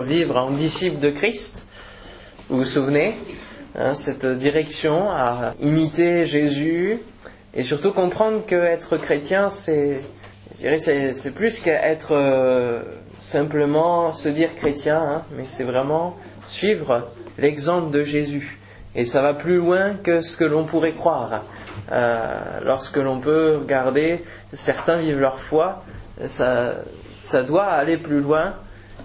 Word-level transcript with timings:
vivre 0.00 0.38
en 0.38 0.50
disciple 0.50 1.00
de 1.00 1.10
Christ. 1.10 1.66
Vous 2.48 2.56
vous 2.56 2.64
souvenez 2.64 3.14
hein, 3.74 3.94
Cette 3.94 4.24
direction 4.24 5.10
à 5.10 5.52
imiter 5.60 6.24
Jésus 6.24 6.98
et 7.52 7.62
surtout 7.62 7.92
comprendre 7.92 8.42
qu'être 8.46 8.96
chrétien, 8.96 9.50
c'est, 9.50 10.00
c'est, 10.54 11.34
plus 11.34 11.60
qu'être 11.60 12.12
euh, 12.12 12.80
simplement 13.20 14.14
se 14.14 14.30
dire 14.30 14.54
chrétien, 14.54 14.96
hein, 14.96 15.22
mais 15.32 15.44
c'est 15.46 15.64
vraiment 15.64 16.16
suivre 16.42 17.10
l'exemple 17.36 17.90
de 17.90 18.02
Jésus. 18.02 18.58
Et 18.94 19.04
ça 19.04 19.20
va 19.20 19.34
plus 19.34 19.58
loin 19.58 19.96
que 19.96 20.22
ce 20.22 20.38
que 20.38 20.44
l'on 20.44 20.64
pourrait 20.64 20.92
croire. 20.92 21.44
Euh, 21.90 22.60
lorsque 22.64 22.96
l'on 22.96 23.20
peut 23.20 23.58
regarder, 23.60 24.24
certains 24.54 24.96
vivent 24.96 25.20
leur 25.20 25.38
foi, 25.38 25.84
ça, 26.24 26.76
ça 27.14 27.42
doit 27.42 27.66
aller 27.66 27.98
plus 27.98 28.20
loin 28.20 28.54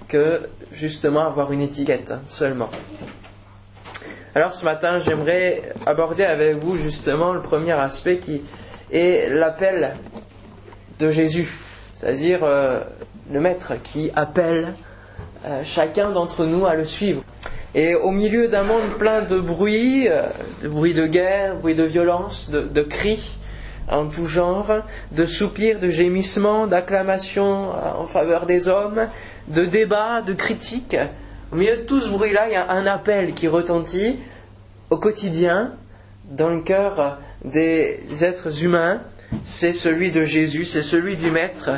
que 0.07 0.47
justement 0.71 1.25
avoir 1.25 1.51
une 1.51 1.61
étiquette 1.61 2.13
seulement. 2.27 2.69
Alors 4.35 4.53
ce 4.53 4.65
matin, 4.65 4.99
j'aimerais 4.99 5.63
aborder 5.85 6.23
avec 6.23 6.57
vous 6.57 6.75
justement 6.77 7.33
le 7.33 7.41
premier 7.41 7.71
aspect 7.71 8.19
qui 8.19 8.41
est 8.91 9.29
l'appel 9.29 9.95
de 10.99 11.09
Jésus, 11.09 11.49
c'est-à-dire 11.95 12.41
euh, 12.43 12.81
le 13.31 13.39
Maître 13.39 13.73
qui 13.81 14.11
appelle 14.15 14.73
euh, 15.45 15.61
chacun 15.63 16.11
d'entre 16.11 16.45
nous 16.45 16.65
à 16.65 16.75
le 16.75 16.85
suivre. 16.85 17.23
Et 17.73 17.95
au 17.95 18.11
milieu 18.11 18.47
d'un 18.47 18.63
monde 18.63 18.83
plein 18.99 19.23
de 19.23 19.39
bruit, 19.39 20.07
euh, 20.07 20.21
de 20.61 20.67
bruit 20.67 20.93
de 20.93 21.07
guerre, 21.07 21.55
bruit 21.55 21.75
de 21.75 21.83
violence, 21.83 22.49
de, 22.51 22.61
de 22.61 22.81
cris 22.83 23.37
en 23.89 24.05
tout 24.07 24.25
genre, 24.25 24.71
de 25.13 25.25
soupirs, 25.25 25.79
de 25.79 25.89
gémissements, 25.89 26.67
d'acclamations 26.67 27.69
en 27.71 28.05
faveur 28.05 28.45
des 28.45 28.67
hommes, 28.67 29.07
de 29.47 29.65
débats, 29.65 30.21
de 30.21 30.33
critiques. 30.33 30.97
Au 31.51 31.55
milieu 31.55 31.77
de 31.77 31.81
tout 31.83 31.99
ce 32.01 32.09
bruit-là, 32.09 32.47
il 32.47 32.53
y 32.53 32.55
a 32.55 32.69
un 32.69 32.85
appel 32.85 33.33
qui 33.33 33.47
retentit 33.47 34.19
au 34.89 34.97
quotidien 34.97 35.73
dans 36.25 36.49
le 36.49 36.61
cœur 36.61 37.19
des 37.43 37.99
êtres 38.21 38.63
humains. 38.63 39.01
C'est 39.43 39.73
celui 39.73 40.11
de 40.11 40.25
Jésus, 40.25 40.65
c'est 40.65 40.83
celui 40.83 41.15
du 41.15 41.31
Maître 41.31 41.71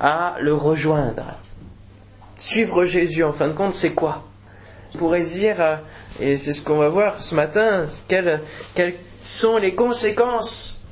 à 0.00 0.36
le 0.40 0.54
rejoindre. 0.54 1.38
Suivre 2.36 2.84
Jésus, 2.84 3.24
en 3.24 3.32
fin 3.32 3.48
de 3.48 3.52
compte, 3.52 3.74
c'est 3.74 3.92
quoi? 3.94 4.24
On 4.94 4.98
pourrait 4.98 5.22
dire, 5.22 5.80
et 6.20 6.36
c'est 6.36 6.52
ce 6.52 6.62
qu'on 6.62 6.78
va 6.78 6.88
voir 6.88 7.22
ce 7.22 7.34
matin, 7.34 7.86
quelles, 8.08 8.40
quelles 8.74 8.94
sont 9.22 9.56
les 9.56 9.74
conséquences 9.74 10.82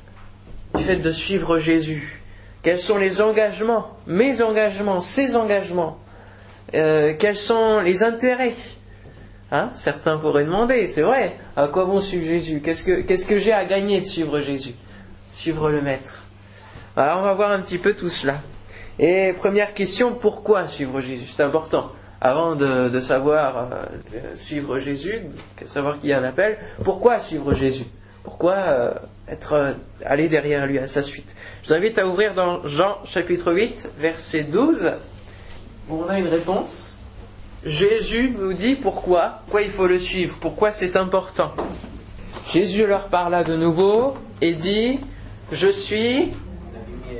du 0.75 0.83
fait 0.83 0.97
de 0.97 1.11
suivre 1.11 1.59
Jésus? 1.59 2.21
Quels 2.63 2.79
sont 2.79 2.97
les 2.97 3.21
engagements, 3.21 3.97
mes 4.07 4.41
engagements, 4.41 5.01
ses 5.01 5.35
engagements? 5.35 5.99
Euh, 6.75 7.13
quels 7.17 7.37
sont 7.37 7.79
les 7.79 8.03
intérêts 8.03 8.53
hein 9.51 9.69
Certains 9.75 10.17
pourraient 10.17 10.45
demander, 10.45 10.87
c'est 10.87 11.01
vrai, 11.01 11.35
à 11.55 11.67
quoi 11.67 11.85
bon 11.85 12.01
suivre 12.01 12.25
Jésus 12.25 12.61
Qu'est-ce 12.61 12.83
que, 12.83 13.01
qu'est-ce 13.01 13.25
que 13.25 13.37
j'ai 13.37 13.53
à 13.53 13.65
gagner 13.65 13.99
de 13.99 14.05
suivre 14.05 14.39
Jésus 14.39 14.73
Suivre 15.31 15.71
le 15.71 15.81
Maître. 15.81 16.23
Alors 16.95 17.19
on 17.19 17.23
va 17.23 17.33
voir 17.33 17.51
un 17.51 17.59
petit 17.59 17.77
peu 17.77 17.93
tout 17.93 18.09
cela. 18.09 18.35
Et 18.99 19.33
première 19.33 19.73
question, 19.73 20.13
pourquoi 20.13 20.67
suivre 20.67 20.99
Jésus 20.99 21.25
C'est 21.27 21.43
important. 21.43 21.91
Avant 22.21 22.55
de, 22.55 22.99
savoir 22.99 23.69
euh, 24.13 24.35
suivre 24.35 24.79
Jésus, 24.79 25.23
savoir 25.65 25.99
qu'il 25.99 26.09
y 26.09 26.13
a 26.13 26.19
un 26.19 26.23
appel, 26.23 26.57
pourquoi 26.83 27.19
suivre 27.19 27.53
Jésus 27.53 27.85
Pourquoi 28.23 28.53
euh, 28.53 28.93
être 29.27 29.75
aller 30.05 30.29
derrière 30.29 30.65
lui 30.65 30.79
à 30.79 30.87
sa 30.87 31.03
suite 31.03 31.35
Je 31.63 31.67
vous 31.67 31.73
invite 31.73 31.99
à 31.99 32.07
ouvrir 32.07 32.33
dans 32.33 32.65
Jean 32.65 32.97
chapitre 33.05 33.51
8, 33.51 33.89
verset 33.99 34.43
12 34.43 34.93
on 35.89 36.07
a 36.07 36.19
une 36.19 36.27
réponse. 36.27 36.97
Jésus 37.65 38.35
nous 38.37 38.53
dit 38.53 38.75
pourquoi, 38.75 39.39
pourquoi 39.45 39.61
il 39.61 39.69
faut 39.69 39.87
le 39.87 39.99
suivre, 39.99 40.37
pourquoi 40.39 40.71
c'est 40.71 40.95
important. 40.95 41.51
Jésus 42.51 42.85
leur 42.85 43.07
parla 43.07 43.43
de 43.43 43.55
nouveau 43.55 44.15
et 44.41 44.53
dit, 44.53 44.99
je 45.51 45.69
suis 45.69 46.31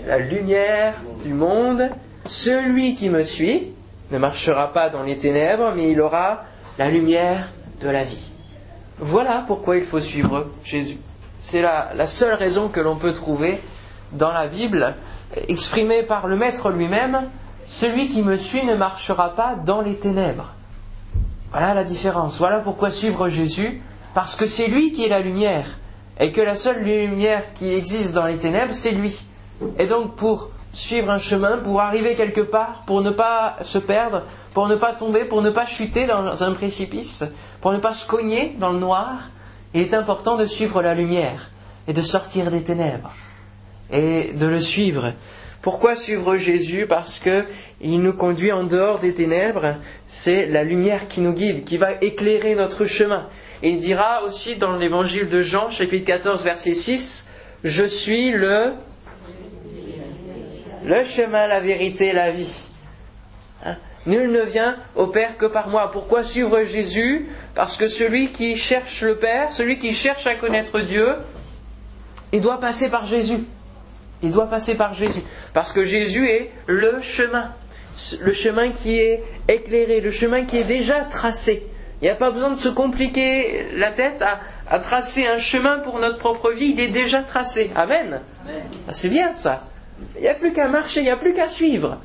la 0.06 0.18
lumière 0.18 0.96
du 1.24 1.34
monde. 1.34 1.90
Celui 2.26 2.96
qui 2.96 3.10
me 3.10 3.24
suit 3.24 3.74
ne 4.12 4.18
marchera 4.18 4.74
pas 4.74 4.90
dans 4.90 5.04
les 5.04 5.18
ténèbres, 5.18 5.74
mais 5.76 5.92
il 5.92 6.02
aura 6.02 6.44
la 6.78 6.90
lumière 6.90 7.50
de 7.82 7.90
la 7.90 8.04
vie. 8.04 8.32
Voilà 9.00 9.44
pourquoi 9.48 9.78
il 9.78 9.86
faut 9.86 10.00
suivre 10.00 10.48
Jésus. 10.64 10.98
C'est 11.40 11.62
la, 11.62 11.94
la 11.94 12.08
seule 12.08 12.34
raison 12.34 12.70
que 12.70 12.80
l'on 12.80 12.96
peut 12.96 13.14
trouver 13.14 13.60
dans 14.12 14.32
la 14.32 14.48
Bible, 14.48 14.96
exprimée 15.48 16.04
par 16.04 16.28
le 16.28 16.38
Maître 16.38 16.70
lui-même, 16.70 17.24
celui 17.68 18.08
qui 18.08 18.22
me 18.22 18.38
suit 18.38 18.66
ne 18.66 18.76
marchera 18.76 19.36
pas 19.36 19.56
dans 19.56 19.82
les 19.82 19.96
ténèbres. 19.96 20.54
Voilà 21.52 21.74
la 21.74 21.84
différence. 21.84 22.38
Voilà 22.38 22.60
pourquoi 22.60 22.90
suivre 22.90 23.30
Jésus, 23.30 23.82
parce 24.14 24.36
que 24.36 24.48
c'est 24.48 24.68
lui 24.68 24.92
qui 24.92 25.06
est 25.06 25.10
la 25.10 25.20
lumière, 25.20 25.66
et 26.20 26.32
que 26.32 26.42
la 26.42 26.56
seule 26.56 26.84
lumière 26.84 27.54
qui 27.54 27.72
existe 27.72 28.14
dans 28.14 28.26
les 28.26 28.38
ténèbres, 28.38 28.74
c'est 28.74 28.92
lui. 28.92 29.20
Et 29.78 29.88
donc 29.88 30.16
pour 30.16 30.50
suivre 30.74 31.12
un 31.12 31.20
chemin, 31.20 31.58
pour 31.58 31.82
arriver 31.82 32.16
quelque 32.16 32.42
part, 32.42 32.84
pour 32.86 33.02
ne 33.02 33.12
pas 33.12 33.58
se 33.62 33.78
perdre, 33.78 34.24
pour 34.54 34.68
ne 34.68 34.76
pas 34.76 34.94
tomber, 34.94 35.26
pour 35.26 35.42
ne 35.42 35.50
pas 35.50 35.66
chuter 35.66 36.08
dans 36.08 36.44
un 36.44 36.54
précipice, 36.54 37.24
pour 37.62 37.72
ne 37.72 37.78
pas 37.78 37.94
se 37.94 38.08
cogner 38.08 38.56
dans 38.60 38.72
le 38.72 38.80
noir, 38.80 39.30
il 39.74 39.82
est 39.82 39.94
important 39.94 40.36
de 40.36 40.46
suivre 40.46 40.82
la 40.82 40.94
lumière 40.94 41.50
et 41.88 41.94
de 41.94 42.02
sortir 42.02 42.52
des 42.52 42.64
ténèbres 42.64 43.12
et 43.92 44.34
de 44.34 44.46
le 44.46 44.60
suivre. 44.60 45.14
Pourquoi 45.64 45.96
suivre 45.96 46.36
Jésus 46.36 46.88
Parce 46.88 47.20
que 47.20 47.46
il 47.80 48.02
nous 48.02 48.12
conduit 48.12 48.52
en 48.52 48.66
dehors 48.66 49.00
des 49.00 49.14
ténèbres. 49.14 49.76
C'est 50.08 50.46
la 50.46 50.66
lumière 50.66 51.08
qui 51.08 51.22
nous 51.22 51.32
guide, 51.32 51.64
qui 51.64 51.78
va 51.78 51.94
éclairer 52.02 52.54
notre 52.54 52.86
chemin. 52.86 53.30
Il 53.64 53.80
dira 53.80 54.24
aussi 54.24 54.58
dans 54.58 54.76
l'évangile 54.76 55.30
de 55.30 55.42
Jean, 55.42 55.70
chapitre 55.70 56.06
14, 56.06 56.44
verset 56.44 56.76
6, 56.76 57.30
Je 57.64 57.86
suis 57.86 58.32
le, 58.32 58.74
le 60.84 61.06
chemin, 61.06 61.48
la 61.48 61.62
vérité, 61.62 62.12
la 62.12 62.32
vie. 62.32 62.66
Hein? 63.66 63.78
Nul 64.06 64.34
ne 64.34 64.42
vient 64.42 64.76
au 64.98 65.08
Père 65.08 65.38
que 65.38 65.46
par 65.46 65.70
moi. 65.70 65.94
Pourquoi 65.94 66.26
suivre 66.26 66.62
Jésus 66.66 67.30
Parce 67.56 67.78
que 67.78 67.88
celui 67.88 68.32
qui 68.32 68.58
cherche 68.58 69.02
le 69.02 69.16
Père, 69.16 69.54
celui 69.54 69.80
qui 69.80 69.94
cherche 69.94 70.28
à 70.28 70.36
connaître 70.36 70.82
Dieu, 70.82 71.08
il 72.34 72.42
doit 72.42 72.60
passer 72.60 72.90
par 72.90 73.06
Jésus. 73.06 73.46
Il 74.24 74.32
doit 74.32 74.50
passer 74.50 74.76
par 74.76 74.94
Jésus. 74.94 75.22
Parce 75.54 75.74
que 75.74 75.84
Jésus 75.84 76.30
est 76.30 76.52
le 76.66 77.02
chemin. 77.02 77.52
Le 78.22 78.34
chemin 78.34 78.72
qui 78.72 79.00
est 79.00 79.22
éclairé, 79.50 80.00
le 80.00 80.12
chemin 80.12 80.46
qui 80.46 80.58
est 80.58 80.64
déjà 80.64 81.02
tracé. 81.02 81.68
Il 82.02 82.06
n'y 82.06 82.10
a 82.10 82.16
pas 82.16 82.32
besoin 82.32 82.50
de 82.50 82.56
se 82.56 82.70
compliquer 82.70 83.68
la 83.76 83.92
tête 83.92 84.24
à, 84.70 84.80
tracer 84.80 85.28
un 85.28 85.38
chemin 85.38 85.80
pour 85.80 86.00
notre 86.00 86.18
propre 86.18 86.52
vie. 86.52 86.74
Il 86.74 86.80
est 86.80 86.88
déjà 86.88 87.22
tracé. 87.22 87.70
Amen. 87.76 88.22
Ah, 88.48 88.94
c'est 88.94 89.10
bien 89.10 89.32
ça. 89.32 89.64
Il 90.16 90.22
n'y 90.22 90.28
a 90.28 90.34
plus 90.34 90.54
qu'à 90.54 90.70
marcher, 90.70 91.02
il 91.02 91.04
n'y 91.04 91.10
a 91.12 91.18
plus 91.18 91.34
qu'à 91.34 91.50
suivre. 91.50 92.00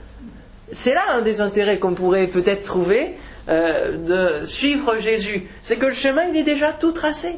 C'est 0.71 0.93
là 0.93 1.03
un 1.13 1.23
des 1.23 1.41
intérêts 1.41 1.79
qu'on 1.79 1.95
pourrait 1.95 2.27
peut-être 2.27 2.65
trouver 2.65 3.17
euh, 3.49 4.41
de 4.41 4.45
suivre 4.45 4.99
Jésus. 4.99 5.49
C'est 5.63 5.77
que 5.77 5.87
le 5.87 5.95
chemin, 5.95 6.25
il 6.25 6.37
est 6.37 6.43
déjà 6.43 6.73
tout 6.73 6.93
tracé. 6.93 7.37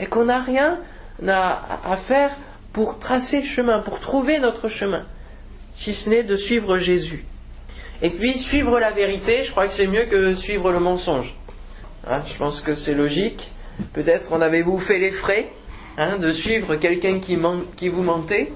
Et 0.00 0.06
qu'on 0.06 0.26
n'a 0.26 0.40
rien 0.40 0.78
à 1.26 1.96
faire 1.96 2.30
pour 2.78 3.00
tracer 3.00 3.42
chemin, 3.42 3.80
pour 3.80 3.98
trouver 3.98 4.38
notre 4.38 4.68
chemin, 4.68 5.04
si 5.74 5.92
ce 5.92 6.10
n'est 6.10 6.22
de 6.22 6.36
suivre 6.36 6.78
Jésus. 6.78 7.24
Et 8.02 8.08
puis 8.08 8.38
suivre 8.38 8.78
la 8.78 8.92
vérité, 8.92 9.42
je 9.42 9.50
crois 9.50 9.66
que 9.66 9.72
c'est 9.72 9.88
mieux 9.88 10.04
que 10.04 10.36
suivre 10.36 10.70
le 10.70 10.78
mensonge. 10.78 11.34
Hein, 12.06 12.22
je 12.24 12.36
pense 12.36 12.60
que 12.60 12.74
c'est 12.74 12.94
logique. 12.94 13.50
Peut-être 13.94 14.32
en 14.32 14.40
avez-vous 14.40 14.78
fait 14.78 14.98
les 14.98 15.10
frais 15.10 15.48
hein, 15.96 16.18
de 16.18 16.30
suivre 16.30 16.76
quelqu'un 16.76 17.18
qui, 17.18 17.36
qui, 17.76 17.88
vous 17.88 18.04
mentait 18.04 18.52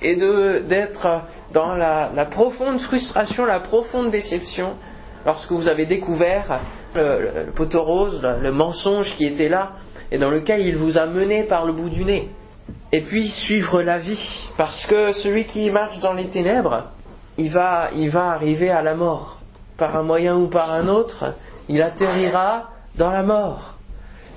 et 0.00 0.16
d'être 0.16 1.26
dans 1.52 1.74
la, 1.74 2.08
profonde 2.24 2.80
frustration, 2.80 3.44
la 3.44 3.60
profonde 3.60 4.10
déception 4.10 4.78
lorsque 5.26 5.52
vous 5.52 5.68
avez 5.68 5.84
découvert 5.84 6.60
le, 6.94 7.44
le 7.44 7.52
poteau 7.52 7.82
rose, 7.82 8.22
le 8.22 8.50
mensonge 8.50 9.14
qui 9.14 9.26
était 9.26 9.50
là 9.50 9.72
et 10.10 10.16
dans 10.16 10.30
lequel 10.30 10.62
il 10.62 10.74
vous 10.74 10.96
a 10.96 11.04
mené 11.04 11.42
par 11.42 11.66
le 11.66 11.74
bout 11.74 11.90
du 11.90 12.06
nez 12.06 12.30
et 12.92 13.00
puis 13.00 13.28
suivre 13.28 13.82
la 13.82 13.98
vie, 13.98 14.48
parce 14.56 14.86
que 14.86 15.12
celui 15.12 15.44
qui 15.44 15.70
marche 15.70 16.00
dans 16.00 16.14
les 16.14 16.28
ténèbres, 16.28 16.84
il 17.36 17.50
va, 17.50 17.90
il 17.94 18.08
va 18.08 18.30
arriver 18.30 18.70
à 18.70 18.82
la 18.82 18.94
mort. 18.94 19.40
Par 19.76 19.96
un 19.96 20.02
moyen 20.02 20.36
ou 20.36 20.48
par 20.48 20.72
un 20.72 20.88
autre, 20.88 21.34
il 21.68 21.82
atterrira 21.82 22.70
dans 22.96 23.10
la 23.10 23.22
mort. 23.22 23.74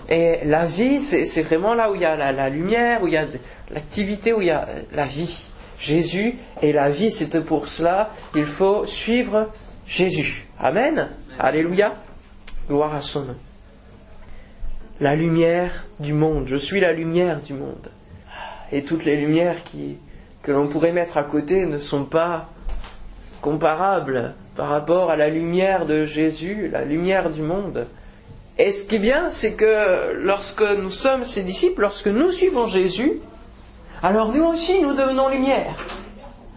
Et 0.09 0.39
la 0.43 0.65
vie, 0.65 1.01
c'est 1.01 1.41
vraiment 1.43 1.73
là 1.73 1.89
où 1.89 1.95
il 1.95 2.01
y 2.01 2.05
a 2.05 2.15
la, 2.15 2.49
lumière, 2.49 3.01
où 3.01 3.07
il 3.07 3.13
y 3.13 3.17
a 3.17 3.25
l'activité, 3.71 4.33
où 4.33 4.41
il 4.41 4.47
y 4.47 4.51
a 4.51 4.67
la 4.91 5.05
vie. 5.05 5.45
Jésus 5.79 6.35
est 6.61 6.73
la 6.73 6.89
vie, 6.89 7.11
c'est 7.11 7.43
pour 7.43 7.67
cela 7.67 8.11
qu'il 8.33 8.45
faut 8.45 8.85
suivre 8.85 9.49
Jésus. 9.87 10.45
Amen. 10.59 11.09
Alléluia. 11.39 11.95
Gloire 12.67 12.93
à 12.93 13.01
son 13.01 13.21
nom. 13.21 13.35
La 14.99 15.15
lumière 15.15 15.85
du 15.99 16.13
monde. 16.13 16.43
Je 16.45 16.57
suis 16.57 16.81
la 16.81 16.91
lumière 16.91 17.41
du 17.41 17.53
monde 17.53 17.89
et 18.71 18.83
toutes 18.83 19.05
les 19.05 19.17
lumières 19.17 19.57
que 20.43 20.51
l'on 20.51 20.67
pourrait 20.67 20.91
mettre 20.91 21.17
à 21.17 21.23
côté 21.23 21.65
ne 21.65 21.77
sont 21.77 22.05
pas 22.05 22.47
comparables 23.41 24.33
par 24.55 24.69
rapport 24.69 25.09
à 25.11 25.15
la 25.15 25.29
lumière 25.29 25.85
de 25.85 26.05
Jésus, 26.05 26.69
la 26.71 26.83
lumière 26.83 27.29
du 27.29 27.41
monde. 27.41 27.87
Et 28.57 28.71
ce 28.71 28.83
qui 28.83 28.95
est 28.95 28.99
bien, 28.99 29.29
c'est 29.29 29.53
que 29.53 30.13
lorsque 30.13 30.61
nous 30.61 30.91
sommes 30.91 31.25
ses 31.25 31.43
disciples, 31.43 31.81
lorsque 31.81 32.07
nous 32.07 32.31
suivons 32.31 32.67
Jésus, 32.67 33.13
alors 34.03 34.31
nous 34.33 34.43
aussi 34.43 34.81
nous 34.81 34.93
devenons 34.93 35.29
lumière. 35.29 35.75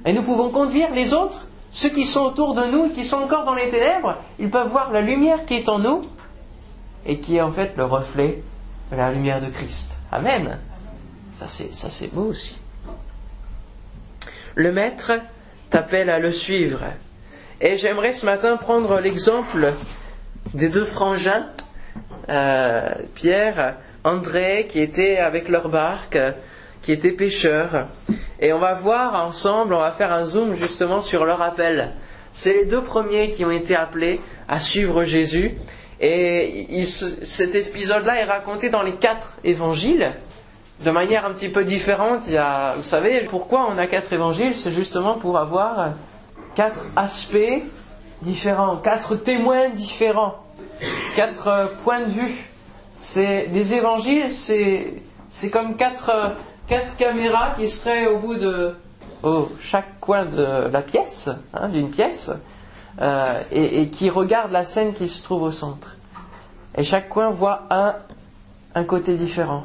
Et 0.05 0.13
nous 0.13 0.23
pouvons 0.23 0.51
conduire 0.51 0.93
les 0.93 1.15
autres, 1.15 1.47
ceux 1.71 1.89
qui 1.89 2.05
sont 2.05 2.21
autour 2.21 2.55
de 2.55 2.65
nous, 2.67 2.91
qui 2.91 3.05
sont 3.07 3.17
encore 3.17 3.45
dans 3.45 3.55
les 3.55 3.71
ténèbres, 3.71 4.19
ils 4.39 4.51
peuvent 4.51 4.69
voir 4.69 4.93
la 4.93 5.01
lumière 5.01 5.45
qui 5.45 5.55
est 5.55 5.69
en 5.69 5.79
nous 5.79 6.05
et 7.07 7.19
qui 7.19 7.37
est 7.37 7.43
en 7.43 7.51
fait 7.51 7.73
le 7.77 7.85
reflet 7.85 8.43
de 8.93 8.97
la 8.97 9.11
lumière 9.11 9.41
de 9.41 9.47
Christ. 9.47 9.97
Amen. 10.13 10.59
Ça 11.35 11.49
c'est, 11.49 12.15
beau 12.15 12.27
aussi. 12.27 12.57
Le 14.55 14.73
maître 14.73 15.13
t'appelle 15.69 16.09
à 16.09 16.21
le 16.21 16.31
suivre. 16.31 16.85
Et 17.61 17.77
j'aimerais 17.77 18.13
ce 18.13 18.25
matin 18.25 18.57
prendre 18.57 19.01
l'exemple 19.01 19.73
des 20.55 20.69
deux 20.69 20.85
frangins, 20.85 21.47
euh, 22.29 22.89
Pierre, 23.17 23.77
André, 24.05 24.69
qui 24.71 24.79
étaient 24.79 25.19
avec 25.19 25.49
leur 25.49 25.69
barque, 25.69 26.19
qui 26.83 26.93
étaient 26.93 27.11
pêcheurs. 27.13 27.89
Et 28.39 28.53
on 28.53 28.61
va 28.61 28.75
voir 28.75 29.27
ensemble, 29.27 29.75
on 29.75 29.81
va 29.81 29.91
faire 29.91 30.13
un 30.13 30.25
zoom 30.25 30.55
justement 30.55 31.01
sur 31.01 31.25
leur 31.25 31.43
appel. 31.43 31.95
C'est 32.33 32.53
les 32.53 32.65
deux 32.65 32.83
premiers 32.83 33.33
qui 33.33 33.45
ont 33.45 33.51
été 33.51 33.75
appelés 33.75 34.21
à 34.47 34.61
suivre 34.61 35.03
Jésus. 35.03 35.57
Et 36.01 36.85
cet 36.87 37.55
épisode-là 37.57 38.21
est 38.21 38.25
raconté 38.25 38.69
dans 38.69 38.83
les 38.83 38.95
quatre 38.95 39.35
évangiles 39.43 40.15
de 40.81 40.91
manière 40.91 41.25
un 41.25 41.33
petit 41.33 41.49
peu 41.49 41.65
différente. 41.65 42.23
Vous 42.77 42.83
savez 42.83 43.21
pourquoi 43.23 43.69
on 43.71 43.79
a 43.79 43.87
quatre 43.87 44.13
évangiles 44.13 44.55
C'est 44.55 44.73
justement 44.73 45.15
pour 45.15 45.39
avoir 45.39 45.91
quatre 46.55 46.85
aspects 46.97 47.63
différents, 48.23 48.77
quatre 48.77 49.17
témoins 49.17 49.69
différents, 49.69 50.37
quatre 51.17 51.71
points 51.83 52.01
de 52.01 52.11
vue. 52.11 52.51
C'est 52.95 53.47
les 53.47 53.75
évangiles, 53.75 54.31
c'est 54.31 55.51
comme 55.51 55.77
quatre 55.77 56.35
quatre 56.67 56.97
caméras 56.97 57.53
qui 57.57 57.69
seraient 57.69 58.07
au 58.07 58.19
bout 58.19 58.37
de 58.37 58.75
chaque 59.61 60.01
coin 60.01 60.27
de 60.27 60.69
la 60.69 60.83
pièce, 60.83 61.31
hein, 61.55 61.69
d'une 61.69 61.91
pièce, 61.91 62.31
euh, 63.01 63.43
et, 63.51 63.89
qui 63.89 64.11
regardent 64.11 64.53
la 64.53 64.65
scène 64.65 64.93
qui 64.93 65.09
se 65.09 65.23
trouve 65.23 65.43
au 65.43 65.51
centre. 65.51 65.97
Et 66.77 66.83
chaque 66.83 67.09
coin 67.09 67.31
voit 67.31 67.63
un 67.71 68.85
côté 68.85 69.15
différent. 69.15 69.65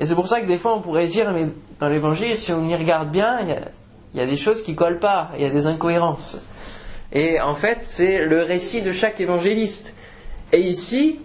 Et 0.00 0.06
c'est 0.06 0.14
pour 0.14 0.28
ça 0.28 0.40
que 0.40 0.46
des 0.46 0.58
fois 0.58 0.74
on 0.74 0.80
pourrait 0.80 1.06
dire, 1.06 1.32
mais 1.32 1.46
dans 1.80 1.88
l'évangile, 1.88 2.36
si 2.36 2.52
on 2.52 2.64
y 2.64 2.74
regarde 2.74 3.10
bien, 3.10 3.40
il 3.40 4.18
y 4.18 4.20
a, 4.20 4.26
des 4.26 4.36
choses 4.36 4.62
qui 4.62 4.74
collent 4.74 5.00
pas, 5.00 5.30
il 5.36 5.42
y 5.42 5.44
a 5.44 5.50
des 5.50 5.66
incohérences. 5.66 6.38
Et 7.12 7.40
en 7.40 7.54
fait, 7.54 7.80
c'est 7.82 8.24
le 8.24 8.42
récit 8.42 8.82
de 8.82 8.92
chaque 8.92 9.20
évangéliste. 9.20 9.96
Et 10.52 10.60
ici, 10.60 11.18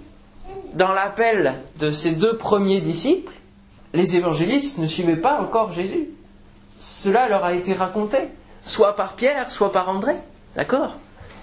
dans 0.74 0.94
l'appel 0.94 1.56
de 1.80 1.92
ces 1.92 2.12
deux 2.12 2.38
premiers 2.38 2.82
disciples, 2.82 3.34
les 3.94 4.16
évangélistes 4.16 4.80
ne 4.80 4.88
suivaient 4.88 5.18
pas 5.18 5.40
encore 5.40 5.72
Jésus. 5.72 6.10
Cela 6.80 7.28
leur 7.30 7.44
a 7.44 7.54
été 7.54 7.74
raconté, 7.74 8.18
soit 8.64 8.96
par 8.96 9.14
Pierre, 9.14 9.52
soit 9.52 9.72
par 9.72 9.90
André. 9.90 10.16
D'accord? 10.56 10.96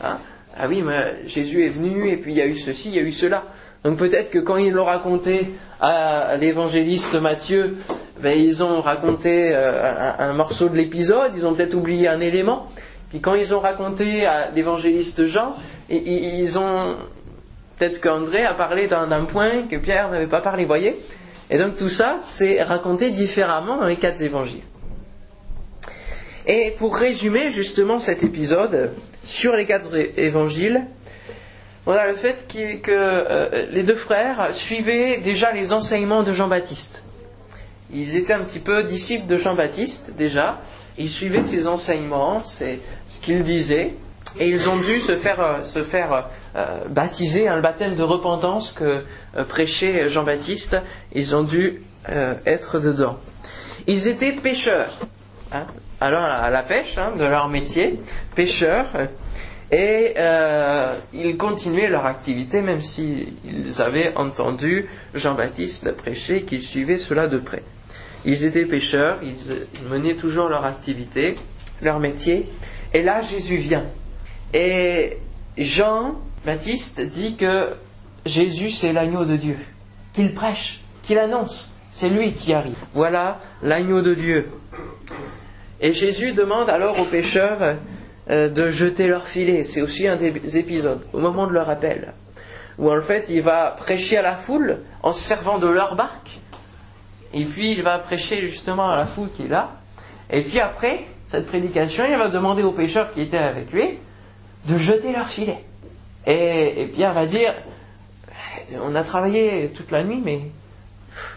Hein? 0.02 0.18
Ah 0.56 0.66
oui, 0.68 0.82
mais 0.82 1.26
Jésus 1.26 1.64
est 1.64 1.68
venu 1.68 2.08
et 2.08 2.16
puis 2.16 2.32
il 2.32 2.36
y 2.36 2.40
a 2.40 2.46
eu 2.46 2.56
ceci, 2.56 2.88
il 2.88 2.96
y 2.96 2.98
a 2.98 3.02
eu 3.02 3.12
cela. 3.12 3.44
Donc 3.84 3.96
peut-être 3.98 4.30
que 4.30 4.38
quand 4.38 4.56
ils 4.56 4.72
l'ont 4.72 4.84
raconté 4.84 5.54
à 5.80 6.36
l'évangéliste 6.36 7.14
Matthieu, 7.14 7.76
ben, 8.22 8.38
ils 8.38 8.62
ont 8.62 8.80
raconté 8.82 9.54
euh, 9.54 10.12
un, 10.18 10.34
morceau 10.34 10.68
de 10.68 10.76
l'épisode, 10.76 11.32
ils 11.34 11.46
ont 11.46 11.54
peut-être 11.54 11.74
oublié 11.74 12.06
un 12.06 12.20
élément. 12.20 12.68
Puis 13.08 13.20
quand 13.20 13.34
ils 13.34 13.54
ont 13.54 13.60
raconté 13.60 14.26
à 14.26 14.50
l'évangéliste 14.50 15.26
Jean, 15.26 15.54
ils 15.88 16.58
ont 16.58 16.96
peut-être 17.78 18.00
qu'André 18.00 18.44
a 18.44 18.52
parlé 18.52 18.86
d'un 18.86 19.24
point 19.24 19.62
que 19.68 19.76
Pierre 19.76 20.10
n'avait 20.10 20.26
pas 20.26 20.42
parlé, 20.42 20.66
voyez. 20.66 20.94
Et 21.50 21.58
donc 21.58 21.76
tout 21.76 21.88
ça, 21.88 22.18
c'est 22.22 22.62
raconté 22.62 23.10
différemment 23.10 23.78
dans 23.78 23.86
les 23.86 23.96
quatre 23.96 24.22
évangiles. 24.22 24.62
Et 26.46 26.74
pour 26.78 26.96
résumer 26.96 27.50
justement 27.50 27.98
cet 27.98 28.22
épisode 28.22 28.92
sur 29.24 29.56
les 29.56 29.66
quatre 29.66 29.94
évangiles, 30.18 30.84
a 31.86 32.06
le 32.06 32.14
fait 32.14 32.46
que, 32.48 32.90
euh, 32.90 33.66
les 33.70 33.82
deux 33.82 33.96
frères 33.96 34.50
suivaient 34.52 35.18
déjà 35.18 35.52
les 35.52 35.72
enseignements 35.72 36.22
de 36.22 36.32
Jean-Baptiste. 36.32 37.04
Ils 37.92 38.16
étaient 38.16 38.32
un 38.32 38.44
petit 38.44 38.58
peu 38.58 38.84
disciples 38.84 39.26
de 39.26 39.36
Jean-Baptiste 39.36 40.12
déjà. 40.16 40.60
Ils 40.98 41.10
suivaient 41.10 41.42
ses 41.42 41.66
enseignements, 41.66 42.42
c'est 42.42 42.80
ce 43.06 43.20
qu'il 43.20 43.42
disait, 43.42 43.94
et 44.38 44.48
ils 44.48 44.68
ont 44.68 44.76
dû 44.76 45.00
se 45.00 45.16
faire, 45.16 45.40
euh, 45.40 45.62
se 45.62 45.82
faire 45.82 46.28
euh, 46.54 46.88
baptiser, 46.88 47.48
un 47.48 47.60
baptême 47.60 47.94
de 47.94 48.02
repentance 48.02 48.72
que 48.72 49.04
prêchait 49.48 50.10
Jean-Baptiste. 50.10 50.76
Ils 51.12 51.34
ont 51.34 51.42
dû 51.42 51.80
être 52.46 52.80
dedans. 52.80 53.18
Ils 53.86 54.08
étaient 54.08 54.32
pêcheurs. 54.32 54.98
Hein, 55.52 55.64
alors 56.00 56.22
à 56.22 56.50
la 56.50 56.62
pêche 56.62 56.96
hein, 56.96 57.12
de 57.16 57.24
leur 57.24 57.48
métier, 57.48 58.00
pêcheurs. 58.34 58.86
Et 59.72 60.14
euh, 60.16 60.94
ils 61.12 61.36
continuaient 61.36 61.88
leur 61.88 62.06
activité 62.06 62.60
même 62.60 62.80
s'ils 62.80 63.32
avaient 63.78 64.12
entendu 64.16 64.88
Jean-Baptiste 65.14 65.92
prêcher, 65.96 66.42
qu'ils 66.42 66.62
suivaient 66.62 66.98
cela 66.98 67.28
de 67.28 67.38
près. 67.38 67.62
Ils 68.24 68.44
étaient 68.44 68.66
pêcheurs, 68.66 69.18
ils 69.22 69.88
menaient 69.88 70.16
toujours 70.16 70.48
leur 70.48 70.64
activité, 70.64 71.36
leur 71.82 72.00
métier. 72.00 72.46
Et 72.92 73.02
là, 73.02 73.22
Jésus 73.22 73.56
vient. 73.56 73.84
Et 74.52 75.16
Jean-Baptiste 75.56 77.00
dit 77.00 77.36
que 77.36 77.70
Jésus, 78.26 78.70
c'est 78.70 78.92
l'agneau 78.92 79.24
de 79.24 79.36
Dieu, 79.36 79.56
qu'il 80.12 80.34
prêche, 80.34 80.80
qu'il 81.04 81.18
annonce. 81.18 81.72
C'est 81.92 82.08
lui 82.08 82.32
qui 82.32 82.52
arrive. 82.52 82.76
Voilà 82.92 83.40
l'agneau 83.62 84.02
de 84.02 84.14
Dieu. 84.14 84.48
Et 85.80 85.92
Jésus 85.92 86.32
demande 86.32 86.68
alors 86.68 87.00
aux 87.00 87.04
pêcheurs 87.04 87.62
euh, 87.62 87.74
de 88.28 88.70
jeter 88.70 89.06
leur 89.06 89.28
filet. 89.28 89.64
C'est 89.64 89.82
aussi 89.82 90.06
un 90.06 90.16
des 90.16 90.58
épisodes, 90.58 91.00
au 91.12 91.18
moment 91.18 91.46
de 91.46 91.52
leur 91.52 91.68
appel, 91.68 92.12
où 92.78 92.90
en 92.92 93.00
fait 93.00 93.26
il 93.28 93.42
va 93.42 93.74
prêcher 93.76 94.18
à 94.18 94.22
la 94.22 94.34
foule 94.34 94.78
en 95.02 95.12
se 95.12 95.22
servant 95.22 95.58
de 95.58 95.66
leur 95.66 95.96
barque, 95.96 96.38
et 97.32 97.44
puis 97.44 97.72
il 97.72 97.82
va 97.82 97.98
prêcher 97.98 98.40
justement 98.46 98.88
à 98.88 98.96
la 98.96 99.06
foule 99.06 99.28
qui 99.34 99.44
est 99.44 99.48
là, 99.48 99.72
et 100.30 100.42
puis 100.42 100.60
après 100.60 101.04
cette 101.28 101.46
prédication, 101.46 102.04
il 102.08 102.16
va 102.16 102.28
demander 102.28 102.62
aux 102.62 102.72
pêcheurs 102.72 103.12
qui 103.12 103.20
étaient 103.20 103.38
avec 103.38 103.72
lui 103.72 103.98
de 104.66 104.76
jeter 104.76 105.12
leur 105.12 105.28
filet. 105.28 105.58
Et, 106.26 106.82
et 106.82 106.86
Pierre 106.88 107.12
va 107.12 107.24
dire, 107.26 107.54
on 108.82 108.94
a 108.94 109.04
travaillé 109.04 109.70
toute 109.74 109.90
la 109.90 110.02
nuit, 110.02 110.20
mais 110.24 110.42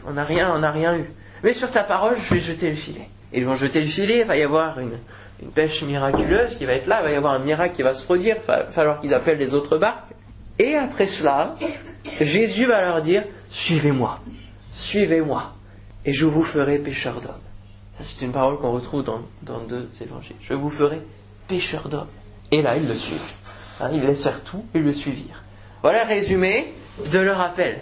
on 0.07 0.13
n'a 0.13 0.23
rien, 0.23 0.51
on 0.55 0.59
n'a 0.59 0.71
rien 0.71 0.97
eu. 0.97 1.05
Mais 1.43 1.53
sur 1.53 1.69
ta 1.69 1.83
parole, 1.83 2.15
je 2.17 2.33
vais 2.33 2.39
jeter 2.39 2.69
le 2.69 2.75
filet. 2.75 3.07
Ils 3.33 3.45
vont 3.45 3.55
jeter 3.55 3.81
le 3.81 3.87
filet, 3.87 4.19
il 4.19 4.25
va 4.25 4.37
y 4.37 4.41
avoir 4.41 4.79
une, 4.79 4.97
une 5.43 5.51
pêche 5.51 5.83
miraculeuse 5.83 6.55
qui 6.55 6.65
va 6.65 6.73
être 6.73 6.87
là, 6.87 7.01
il 7.01 7.03
va 7.03 7.11
y 7.11 7.15
avoir 7.15 7.33
un 7.33 7.39
miracle 7.39 7.75
qui 7.75 7.81
va 7.81 7.93
se 7.93 8.03
produire, 8.03 8.37
il 8.39 8.47
va 8.47 8.65
falloir 8.65 9.01
qu'ils 9.01 9.13
appellent 9.13 9.37
les 9.37 9.53
autres 9.53 9.77
barques. 9.77 10.13
Et 10.57 10.75
après 10.75 11.07
cela, 11.07 11.55
Jésus 12.21 12.65
va 12.65 12.81
leur 12.81 13.01
dire, 13.01 13.23
suivez-moi, 13.49 14.19
suivez-moi, 14.71 15.53
et 16.05 16.13
je 16.13 16.25
vous 16.25 16.43
ferai 16.43 16.77
pêcheur 16.77 17.19
d'hommes. 17.21 17.33
c'est 17.99 18.21
une 18.21 18.31
parole 18.31 18.57
qu'on 18.57 18.71
retrouve 18.71 19.03
dans, 19.03 19.59
deux 19.59 19.89
évangiles. 20.01 20.35
Je 20.41 20.53
vous 20.53 20.69
ferai 20.69 21.01
pêcheur 21.47 21.89
d'hommes. 21.89 22.07
Et 22.51 22.61
là, 22.61 22.77
ils 22.77 22.87
le 22.87 22.95
suivent. 22.95 23.33
Hein, 23.81 23.89
ils 23.93 24.01
laissèrent 24.01 24.43
tout 24.43 24.63
et 24.73 24.79
le 24.79 24.93
suivirent. 24.93 25.43
Voilà 25.81 26.03
résumé 26.03 26.73
de 27.11 27.19
leur 27.19 27.41
appel. 27.41 27.81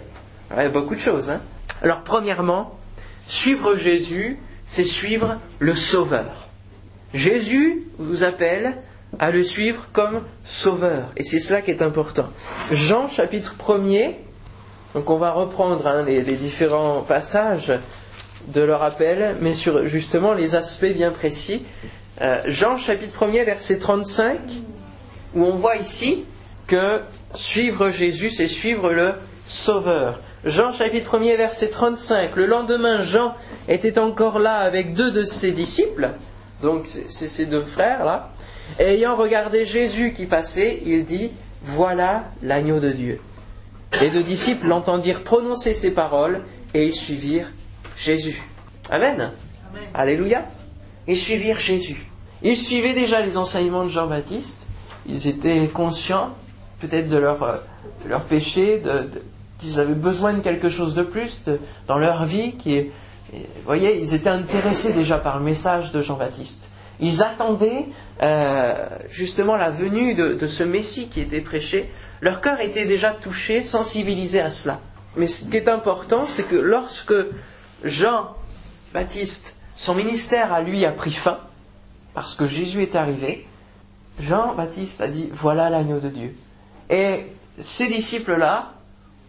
il 0.50 0.56
y 0.56 0.60
a 0.60 0.68
beaucoup 0.68 0.94
de 0.94 1.00
choses. 1.00 1.30
Hein. 1.30 1.40
Alors, 1.82 2.02
premièrement, 2.02 2.78
suivre 3.26 3.76
Jésus, 3.76 4.40
c'est 4.64 4.84
suivre 4.84 5.36
le 5.58 5.74
Sauveur. 5.74 6.41
Jésus 7.14 7.82
vous 7.98 8.24
appelle 8.24 8.76
à 9.18 9.30
le 9.30 9.42
suivre 9.42 9.88
comme 9.92 10.22
sauveur. 10.44 11.12
Et 11.16 11.22
c'est 11.22 11.40
cela 11.40 11.60
qui 11.60 11.70
est 11.70 11.82
important. 11.82 12.28
Jean 12.70 13.08
chapitre 13.08 13.56
1er, 13.58 14.12
donc 14.94 15.10
on 15.10 15.18
va 15.18 15.32
reprendre 15.32 15.86
hein, 15.86 16.02
les, 16.04 16.22
différents 16.22 17.02
passages 17.02 17.72
de 18.48 18.60
leur 18.60 18.82
appel, 18.82 19.36
mais 19.40 19.54
sur 19.54 19.86
justement 19.86 20.32
les 20.32 20.54
aspects 20.54 20.92
bien 20.94 21.10
précis. 21.10 21.62
Euh, 22.20 22.42
Jean 22.46 22.78
chapitre 22.78 23.26
1er, 23.26 23.44
verset 23.44 23.78
35, 23.78 24.38
où 25.34 25.44
on 25.44 25.54
voit 25.54 25.76
ici 25.76 26.24
que 26.66 27.00
suivre 27.34 27.90
Jésus, 27.90 28.30
c'est 28.30 28.48
suivre 28.48 28.90
le 28.90 29.12
Sauveur. 29.46 30.20
Jean 30.44 30.72
chapitre 30.72 31.18
1er, 31.18 31.36
verset 31.36 31.68
35, 31.68 32.36
le 32.36 32.46
lendemain, 32.46 33.02
Jean 33.02 33.34
était 33.68 33.98
encore 33.98 34.38
là 34.38 34.56
avec 34.56 34.94
deux 34.94 35.10
de 35.10 35.24
ses 35.24 35.52
disciples 35.52 36.10
donc 36.62 36.86
c'est 36.86 37.08
ces 37.08 37.46
deux 37.46 37.62
frères-là. 37.62 38.30
Et 38.78 38.84
ayant 38.84 39.16
regardé 39.16 39.66
Jésus 39.66 40.12
qui 40.12 40.26
passait, 40.26 40.82
il 40.86 41.04
dit, 41.04 41.30
Voilà 41.62 42.24
l'agneau 42.42 42.80
de 42.80 42.90
Dieu. 42.90 43.20
Les 44.00 44.10
deux 44.10 44.22
disciples 44.22 44.66
l'entendirent 44.66 45.22
prononcer 45.22 45.74
ces 45.74 45.92
paroles 45.92 46.42
et 46.72 46.86
ils 46.86 46.94
suivirent 46.94 47.50
Jésus. 47.96 48.42
Amen. 48.90 49.32
Alléluia. 49.92 50.46
Ils 51.06 51.18
suivirent 51.18 51.58
Jésus. 51.58 52.06
Ils 52.42 52.56
suivaient 52.56 52.94
déjà 52.94 53.20
les 53.20 53.36
enseignements 53.36 53.84
de 53.84 53.90
Jean-Baptiste 53.90 54.68
ils 55.06 55.26
étaient 55.28 55.68
conscients 55.68 56.30
peut-être 56.80 57.08
de 57.08 57.18
leur, 57.18 57.42
euh, 57.42 57.56
de 58.04 58.08
leur 58.08 58.22
péché, 58.22 58.80
de, 58.80 59.08
qu'ils 59.58 59.80
avaient 59.80 59.94
besoin 59.94 60.32
de 60.32 60.40
quelque 60.40 60.68
chose 60.68 60.94
de 60.94 61.02
plus 61.02 61.42
dans 61.86 61.98
leur 61.98 62.24
vie. 62.24 62.56
Qui, 62.56 62.90
vous 63.32 63.64
voyez, 63.64 63.98
ils 63.98 64.14
étaient 64.14 64.28
intéressés 64.28 64.92
déjà 64.92 65.18
par 65.18 65.38
le 65.38 65.44
message 65.44 65.92
de 65.92 66.00
Jean-Baptiste. 66.00 66.68
Ils 67.00 67.22
attendaient 67.22 67.86
euh, 68.22 68.88
justement 69.08 69.56
la 69.56 69.70
venue 69.70 70.14
de, 70.14 70.34
de, 70.34 70.46
ce 70.46 70.62
Messie 70.62 71.08
qui 71.08 71.20
était 71.20 71.40
prêché. 71.40 71.90
Leur 72.20 72.40
cœur 72.40 72.60
était 72.60 72.86
déjà 72.86 73.10
touché, 73.10 73.62
sensibilisé 73.62 74.40
à 74.40 74.50
cela. 74.50 74.80
Mais 75.16 75.26
ce 75.26 75.46
qui 75.48 75.56
est 75.56 75.68
important, 75.68 76.24
c'est 76.26 76.48
que 76.48 76.56
lorsque 76.56 77.14
Jean-Baptiste, 77.84 79.56
son 79.76 79.94
ministère 79.94 80.52
à 80.52 80.62
lui 80.62 80.84
a 80.84 80.92
pris 80.92 81.12
fin, 81.12 81.38
parce 82.14 82.34
que 82.34 82.46
Jésus 82.46 82.82
est 82.82 82.94
arrivé, 82.94 83.46
Jean-Baptiste 84.20 85.00
a 85.00 85.08
dit, 85.08 85.30
voilà 85.32 85.70
l'agneau 85.70 86.00
de 86.00 86.08
Dieu. 86.08 86.34
Et 86.90 87.26
ces 87.58 87.88
disciples-là 87.88 88.72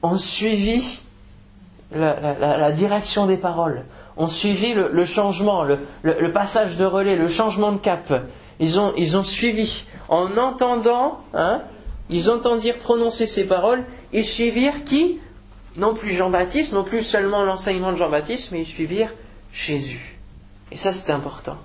ont 0.02 0.18
suivi 0.18 1.00
la, 1.96 2.72
direction 2.72 3.26
des 3.26 3.38
paroles, 3.38 3.86
ont 4.18 4.28
suivi 4.28 4.74
le, 4.74 5.06
changement, 5.06 5.64
le, 5.64 6.32
passage 6.32 6.78
de 6.78 6.86
relais, 6.86 7.16
le 7.16 7.28
changement 7.28 7.72
de 7.72 7.78
cap. 7.78 8.14
Ils 8.60 8.80
ont, 8.80 8.94
ils 8.98 9.18
ont 9.18 9.24
suivi. 9.24 9.86
En 10.10 10.38
entendant, 10.38 11.20
hein, 11.34 11.62
ils 12.10 12.30
entendirent 12.30 12.78
prononcer 12.78 13.26
ces 13.26 13.48
paroles, 13.48 13.84
ils 14.12 14.26
suivirent 14.26 14.84
qui? 14.86 15.20
Non 15.76 15.96
plus 15.96 16.12
Jean-Baptiste, 16.12 16.74
non 16.74 16.84
plus 16.84 17.02
seulement 17.02 17.44
l'enseignement 17.44 17.92
de 17.92 17.98
Jean-Baptiste, 17.98 18.52
mais 18.52 18.62
ils 18.62 18.68
suivirent 18.68 19.12
Jésus. 19.52 20.20
Et 20.72 20.78
ça, 20.78 20.94
c'est 20.94 21.12
important. 21.12 21.58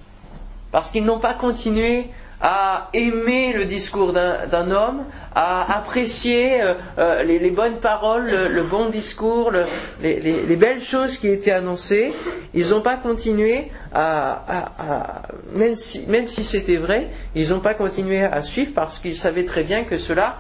Parce 0.73 0.91
qu'ils 0.91 1.05
n'ont 1.05 1.19
pas 1.19 1.35
continué 1.35 2.07
à 2.41 2.89
aimer 2.93 3.53
le 3.53 3.65
discours 3.65 4.13
d'un 4.13 4.71
homme, 4.71 5.05
à 5.35 5.77
apprécier 5.79 6.63
euh, 6.63 6.75
euh, 6.99 7.23
les, 7.25 7.51
bonnes 7.51 7.81
paroles, 7.81 8.31
le, 8.31 8.63
bon 8.63 8.89
discours, 8.89 9.53
les, 10.01 10.57
belles 10.57 10.83
choses 10.83 11.19
qui 11.19 11.29
étaient 11.29 11.51
annoncées. 11.51 12.13
Ils 12.55 12.71
n'ont 12.71 12.81
pas 12.81 12.97
continué 12.97 13.73
à, 13.93 15.23
même 15.53 15.77
si, 15.77 16.45
c'était 16.45 16.77
vrai, 16.77 17.09
ils 17.35 17.51
n'ont 17.51 17.61
pas 17.61 17.75
continué 17.75 18.23
à 18.23 18.43
suivre 18.43 18.73
parce 18.75 19.01
qu'ils 19.01 19.17
savaient 19.17 19.45
très 19.45 19.65
bien 19.65 19.83
que 19.85 19.99
cela 19.99 20.37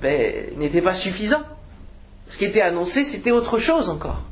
ben, 0.00 0.56
n'était 0.58 0.82
pas 0.82 0.94
suffisant. 0.94 1.42
Ce 2.28 2.38
qui 2.38 2.44
était 2.44 2.62
annoncé, 2.62 3.04
c'était 3.04 3.32
autre 3.32 3.58
chose 3.58 3.90
encore. 3.90 4.22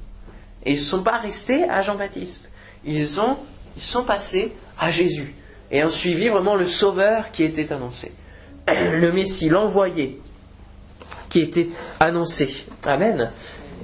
Et 0.64 0.72
ils 0.72 0.76
ne 0.76 0.80
sont 0.80 1.02
pas 1.02 1.18
restés 1.18 1.64
à 1.64 1.82
Jean-Baptiste. 1.82 2.52
Ils, 2.84 3.20
ont, 3.20 3.36
ils 3.76 3.82
sont 3.82 4.04
passés 4.04 4.52
à 4.78 4.90
Jésus 4.90 5.34
et 5.72 5.82
ont 5.82 5.88
suivi 5.88 6.28
vraiment 6.28 6.54
le 6.54 6.66
Sauveur 6.66 7.32
qui 7.32 7.42
était 7.42 7.72
annoncé. 7.72 8.12
Le 8.68 9.10
Messie, 9.10 9.48
l'envoyé, 9.48 10.20
qui 11.28 11.40
était 11.40 11.68
annoncé. 11.98 12.66
Amen. 12.84 13.32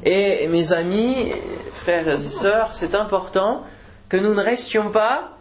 Et 0.05 0.47
mes 0.49 0.73
amis, 0.73 1.33
frères 1.73 2.09
et 2.09 2.19
sœurs, 2.19 2.73
c'est 2.73 2.95
important 2.95 3.65
que 4.09 4.17
nous 4.17 4.35
ne 4.35 4.43
restions 4.43 4.91
pas 4.91 5.37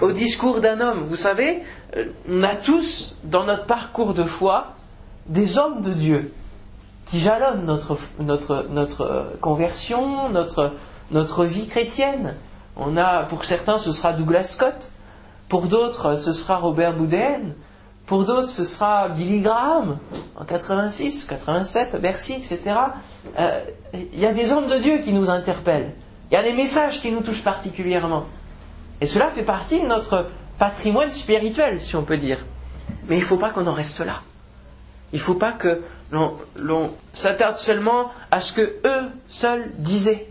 au 0.00 0.12
discours 0.12 0.60
d'un 0.60 0.80
homme. 0.80 1.06
Vous 1.08 1.16
savez, 1.16 1.62
on 2.28 2.42
a 2.42 2.56
tous 2.56 3.16
dans 3.24 3.44
notre 3.44 3.66
parcours 3.66 4.12
de 4.12 4.24
foi 4.24 4.74
des 5.26 5.56
hommes 5.56 5.82
de 5.82 5.92
Dieu 5.92 6.32
qui 7.06 7.20
jalonnent 7.20 7.64
notre, 7.64 7.98
notre, 8.18 8.66
notre 8.70 9.32
conversion, 9.40 10.28
notre, 10.30 10.72
notre 11.10 11.44
vie 11.44 11.66
chrétienne. 11.66 12.34
On 12.76 12.96
a, 12.96 13.24
pour 13.24 13.44
certains, 13.44 13.78
ce 13.78 13.92
sera 13.92 14.12
Douglas 14.12 14.44
Scott, 14.44 14.90
pour 15.52 15.66
d'autres, 15.66 16.18
ce 16.18 16.32
sera 16.32 16.56
Robert 16.56 16.94
Boudin. 16.94 17.40
Pour 18.06 18.24
d'autres, 18.24 18.48
ce 18.48 18.64
sera 18.64 19.10
Billy 19.10 19.42
Graham 19.42 19.98
en 20.34 20.46
86, 20.46 21.26
87, 21.26 22.00
Bercy, 22.00 22.32
etc. 22.32 22.58
Euh, 23.38 23.60
il 23.92 24.18
y 24.18 24.24
a 24.24 24.32
des 24.32 24.50
hommes 24.50 24.66
de 24.66 24.78
Dieu 24.78 25.00
qui 25.04 25.12
nous 25.12 25.28
interpellent. 25.28 25.92
Il 26.30 26.34
y 26.34 26.36
a 26.38 26.42
des 26.42 26.54
messages 26.54 27.02
qui 27.02 27.12
nous 27.12 27.20
touchent 27.20 27.44
particulièrement. 27.44 28.24
Et 29.02 29.06
cela 29.06 29.28
fait 29.28 29.42
partie 29.42 29.78
de 29.78 29.86
notre 29.86 30.30
patrimoine 30.56 31.10
spirituel, 31.10 31.82
si 31.82 31.96
on 31.96 32.02
peut 32.02 32.16
dire. 32.16 32.38
Mais 33.10 33.18
il 33.18 33.20
ne 33.20 33.26
faut 33.26 33.36
pas 33.36 33.50
qu'on 33.50 33.66
en 33.66 33.74
reste 33.74 34.00
là. 34.00 34.22
Il 35.12 35.18
ne 35.18 35.22
faut 35.22 35.34
pas 35.34 35.52
que 35.52 35.82
l'on 36.56 36.90
s'attarde 37.12 37.58
seulement 37.58 38.08
à 38.30 38.40
ce 38.40 38.52
que 38.52 38.62
eux 38.86 39.10
seuls 39.28 39.70
disaient. 39.76 40.28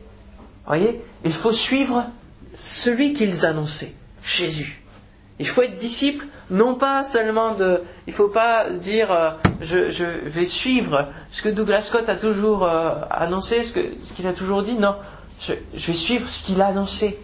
Voyez? 0.66 1.00
Il 1.24 1.34
faut 1.34 1.52
suivre 1.52 2.06
celui 2.56 3.14
qu'ils 3.14 3.46
annonçaient, 3.46 3.94
Jésus. 4.24 4.81
Il 5.42 5.48
faut 5.48 5.64
être 5.64 5.80
disciple, 5.80 6.28
non 6.52 6.76
pas 6.76 7.04
seulement 7.04 7.56
de. 7.56 7.82
Il 8.06 8.12
ne 8.12 8.16
faut 8.16 8.28
pas 8.28 8.70
dire 8.70 9.12
euh, 9.12 9.32
je, 9.60 10.04
vais 10.04 10.46
suivre 10.46 11.08
ce 11.32 11.42
que 11.42 11.50
Douglas 11.50 11.82
Scott 11.82 12.08
a 12.10 12.16
toujours 12.16 12.64
euh, 12.64 12.94
annoncé, 13.10 13.64
ce 13.64 13.74
qu'il 13.74 14.28
a 14.28 14.34
toujours 14.34 14.62
dit. 14.62 14.74
Non, 14.74 14.96
je, 15.42 15.54
vais 15.74 15.94
suivre 15.96 16.30
ce 16.30 16.46
qu'il 16.46 16.62
a 16.62 16.68
annoncé. 16.68 17.20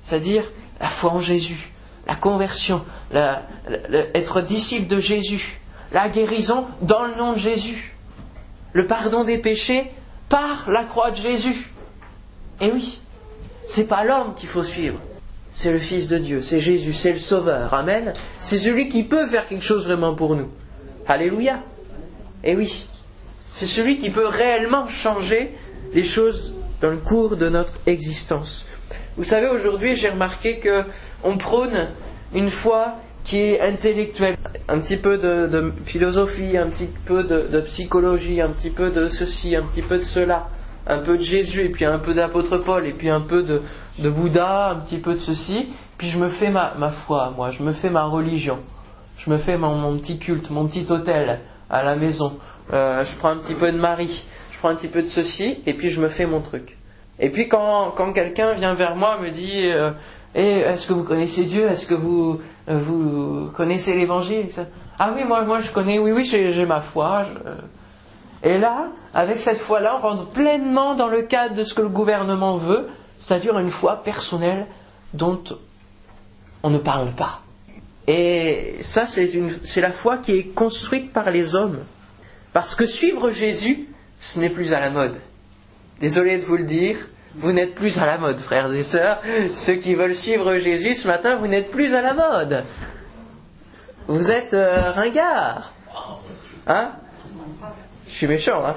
C'est-à-dire 0.00 0.50
la 0.80 0.86
foi 0.86 1.10
en 1.10 1.20
Jésus, 1.20 1.70
la 2.06 2.14
conversion, 2.14 2.82
être 3.12 4.40
disciple 4.40 4.88
de 4.88 4.98
Jésus, 4.98 5.60
la 5.92 6.08
guérison 6.08 6.66
dans 6.80 7.04
le 7.04 7.14
nom 7.16 7.34
de 7.34 7.38
Jésus, 7.38 7.94
le 8.72 8.86
pardon 8.86 9.24
des 9.24 9.36
péchés 9.36 9.90
par 10.30 10.70
la 10.70 10.84
croix 10.84 11.10
de 11.10 11.16
Jésus. 11.16 11.70
Et 12.62 12.70
oui, 12.72 12.98
c'est 13.62 13.86
pas 13.86 14.04
l'homme 14.04 14.34
qu'il 14.34 14.48
faut 14.48 14.64
suivre, 14.64 14.98
c'est 15.52 15.70
le 15.70 15.78
Fils 15.78 16.08
de 16.08 16.18
Dieu, 16.18 16.40
c'est 16.40 16.60
Jésus, 16.60 16.92
c'est 16.92 17.12
le 17.12 17.18
Sauveur. 17.18 17.74
Amen. 17.74 18.12
C'est 18.38 18.58
celui 18.58 18.88
qui 18.88 19.04
peut 19.04 19.26
faire 19.26 19.46
quelque 19.46 19.64
chose 19.64 19.84
vraiment 19.86 20.14
pour 20.14 20.34
nous. 20.34 20.48
Alléluia. 21.06 21.62
Et 22.42 22.56
oui, 22.56 22.86
c'est 23.50 23.66
celui 23.66 23.98
qui 23.98 24.10
peut 24.10 24.26
réellement 24.26 24.86
changer 24.86 25.52
les 25.92 26.04
choses 26.04 26.54
dans 26.80 26.90
le 26.90 26.96
cours 26.96 27.36
de 27.36 27.48
notre 27.48 27.74
existence. 27.86 28.66
Vous 29.16 29.24
savez, 29.24 29.48
aujourd'hui, 29.48 29.94
j'ai 29.94 30.08
remarqué 30.08 30.58
que 30.58 30.84
on 31.22 31.36
prône 31.36 31.88
une 32.34 32.50
foi 32.50 32.94
qui 33.22 33.38
est 33.38 33.60
intellectuelle, 33.60 34.36
un 34.68 34.80
petit 34.80 34.96
peu 34.96 35.18
de, 35.18 35.72
philosophie, 35.84 36.56
un 36.56 36.66
petit 36.66 36.88
peu 37.04 37.22
de 37.22 37.60
psychologie, 37.60 38.40
un 38.40 38.48
petit 38.48 38.70
peu 38.70 38.90
de 38.90 39.08
ceci, 39.08 39.54
un 39.54 39.62
petit 39.62 39.82
peu 39.82 39.98
de 39.98 40.02
cela 40.02 40.48
un 40.86 40.98
peu 40.98 41.16
de 41.16 41.22
Jésus, 41.22 41.62
et 41.66 41.68
puis 41.68 41.84
un 41.84 41.98
peu 41.98 42.14
d'apôtre 42.14 42.58
Paul, 42.58 42.86
et 42.86 42.92
puis 42.92 43.08
un 43.08 43.20
peu 43.20 43.42
de, 43.42 43.60
Bouddha, 43.98 44.70
un 44.70 44.76
petit 44.76 44.98
peu 44.98 45.14
de 45.14 45.20
ceci, 45.20 45.68
puis 45.98 46.08
je 46.08 46.18
me 46.18 46.28
fais 46.28 46.50
ma, 46.50 46.72
foi, 46.90 47.32
moi, 47.36 47.50
je 47.50 47.62
me 47.62 47.72
fais 47.72 47.90
ma 47.90 48.04
religion, 48.04 48.58
je 49.18 49.30
me 49.30 49.36
fais 49.36 49.56
mon, 49.56 49.96
petit 49.98 50.18
culte, 50.18 50.50
mon 50.50 50.66
petit 50.66 50.90
hôtel 50.90 51.40
à 51.70 51.82
la 51.82 51.96
maison, 51.96 52.36
euh, 52.72 53.04
je 53.04 53.16
prends 53.16 53.30
un 53.30 53.36
petit 53.36 53.54
peu 53.54 53.70
de 53.70 53.78
Marie, 53.78 54.26
je 54.50 54.58
prends 54.58 54.68
un 54.68 54.74
petit 54.74 54.88
peu 54.88 55.02
de 55.02 55.08
ceci, 55.08 55.58
et 55.66 55.74
puis 55.74 55.90
je 55.90 56.00
me 56.00 56.08
fais 56.08 56.26
mon 56.26 56.40
truc. 56.40 56.76
Et 57.18 57.30
puis 57.30 57.48
quand, 57.48 57.92
quelqu'un 58.14 58.54
vient 58.54 58.74
vers 58.74 58.96
moi, 58.96 59.18
me 59.22 59.30
dit, 59.30 59.66
euh, 59.66 59.90
eh, 60.34 60.60
est-ce 60.60 60.86
que 60.86 60.92
vous 60.92 61.04
connaissez 61.04 61.44
Dieu? 61.44 61.68
Est-ce 61.68 61.86
que 61.86 61.94
vous, 61.94 62.40
vous 62.66 63.50
connaissez 63.54 63.94
l'Évangile? 63.94 64.46
Ah 64.98 65.12
oui, 65.14 65.24
moi, 65.24 65.42
moi 65.42 65.60
je 65.60 65.70
connais, 65.70 65.98
oui, 65.98 66.10
oui, 66.10 66.24
j'ai 66.24 66.66
ma 66.66 66.80
foi. 66.80 67.24
Et 68.44 68.58
là, 68.58 68.88
avec 69.14 69.38
cette 69.38 69.58
foi-là, 69.58 69.96
on 69.98 70.00
rentre 70.00 70.26
pleinement 70.26 70.94
dans 70.94 71.08
le 71.08 71.22
cadre 71.22 71.54
de 71.54 71.64
ce 71.64 71.74
que 71.74 71.82
le 71.82 71.88
gouvernement 71.88 72.56
veut, 72.56 72.88
c'est-à-dire 73.20 73.58
une 73.58 73.70
foi 73.70 74.02
personnelle 74.02 74.66
dont 75.14 75.42
on 76.62 76.70
ne 76.70 76.78
parle 76.78 77.12
pas. 77.12 77.42
Et 78.08 78.78
ça, 78.80 79.06
c'est 79.06 79.80
la 79.80 79.92
foi 79.92 80.18
qui 80.18 80.32
est 80.32 80.44
construite 80.54 81.12
par 81.12 81.30
les 81.30 81.54
hommes. 81.54 81.78
Parce 82.52 82.74
que 82.74 82.86
suivre 82.86 83.30
Jésus, 83.30 83.88
ce 84.20 84.40
n'est 84.40 84.50
plus 84.50 84.72
à 84.72 84.80
la 84.80 84.90
mode. 84.90 85.16
Désolé 86.00 86.38
de 86.38 86.44
vous 86.44 86.56
le 86.56 86.64
dire, 86.64 86.96
vous 87.36 87.52
n'êtes 87.52 87.74
plus 87.74 87.98
à 87.98 88.06
la 88.06 88.18
mode, 88.18 88.40
frères 88.40 88.72
et 88.72 88.82
sœurs. 88.82 89.20
Ceux 89.54 89.74
qui 89.74 89.94
veulent 89.94 90.16
suivre 90.16 90.58
Jésus 90.58 90.96
ce 90.96 91.06
matin, 91.06 91.36
vous 91.36 91.46
n'êtes 91.46 91.70
plus 91.70 91.94
à 91.94 92.02
la 92.02 92.12
mode. 92.12 92.64
Vous 94.08 94.30
êtes 94.32 94.52
euh, 94.52 94.90
ringard. 94.90 95.72
Hein? 96.66 96.90
Je 98.12 98.18
suis 98.18 98.26
méchant, 98.26 98.62
hein 98.66 98.76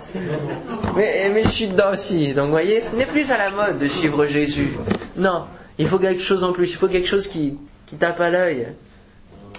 mais, 0.95 1.43
je 1.43 1.49
suis 1.49 1.67
dedans 1.67 1.91
aussi. 1.91 2.33
Donc, 2.33 2.45
vous 2.45 2.51
voyez, 2.51 2.79
ce 2.79 2.95
n'est 2.95 3.05
plus 3.05 3.31
à 3.31 3.37
la 3.37 3.51
mode 3.51 3.79
de 3.79 3.87
suivre 3.89 4.25
Jésus. 4.25 4.71
Non, 5.17 5.43
il 5.77 5.87
faut 5.87 5.99
quelque 5.99 6.21
chose 6.21 6.45
en 6.45 6.53
plus. 6.53 6.71
Il 6.71 6.77
faut 6.77 6.87
quelque 6.87 7.07
chose 7.07 7.27
qui, 7.27 7.57
tape 7.99 8.21
à 8.21 8.29
l'œil. 8.29 8.69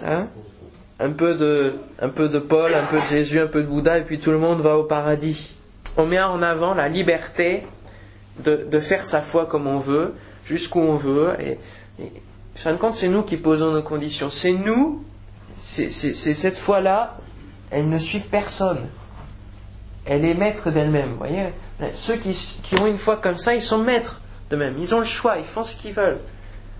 Hein? 0.02 0.28
Un 0.98 1.10
peu, 1.10 1.34
de, 1.34 1.74
Paul, 2.38 2.72
un 2.74 2.86
peu 2.86 2.96
de 2.96 3.04
Jésus, 3.10 3.38
un 3.38 3.48
peu 3.48 3.60
de 3.60 3.66
Bouddha, 3.66 3.98
et 3.98 4.04
puis 4.04 4.18
tout 4.18 4.30
le 4.30 4.38
monde 4.38 4.60
va 4.60 4.78
au 4.78 4.84
paradis. 4.84 5.50
On 5.98 6.06
met 6.06 6.20
en 6.20 6.40
avant 6.40 6.72
la 6.72 6.88
liberté 6.88 7.64
de, 8.42 8.80
faire 8.80 9.06
sa 9.06 9.20
foi 9.20 9.44
comme 9.44 9.66
on 9.66 9.78
veut, 9.78 10.14
jusqu'où 10.46 10.80
on 10.80 10.96
veut. 10.96 11.34
Et, 11.38 11.58
et 12.02 12.12
fin 12.54 12.72
de 12.72 12.78
compte, 12.78 12.94
c'est 12.94 13.08
nous 13.08 13.24
qui 13.24 13.36
posons 13.36 13.72
nos 13.72 13.82
conditions. 13.82 14.30
C'est 14.30 14.52
nous, 14.52 15.04
c'est 15.60 15.90
cette 15.90 16.56
foi-là, 16.56 17.18
elles 17.70 17.90
ne 17.90 17.98
suivent 17.98 18.28
personne 18.30 18.86
elle 20.06 20.24
est 20.24 20.34
maître 20.34 20.70
d'elle-même. 20.70 21.16
Voyez 21.18 21.48
Ceux 21.94 22.16
qui, 22.16 22.36
ont 22.80 22.86
une 22.86 22.98
foi 22.98 23.16
comme 23.16 23.38
ça, 23.38 23.54
ils 23.54 23.62
sont 23.62 23.78
maîtres 23.78 24.20
d'eux-mêmes. 24.50 24.76
Ils 24.78 24.94
ont 24.94 25.00
le 25.00 25.04
choix, 25.04 25.38
ils 25.38 25.44
font 25.44 25.64
ce 25.64 25.74
qu'ils 25.74 25.92
veulent. 25.92 26.20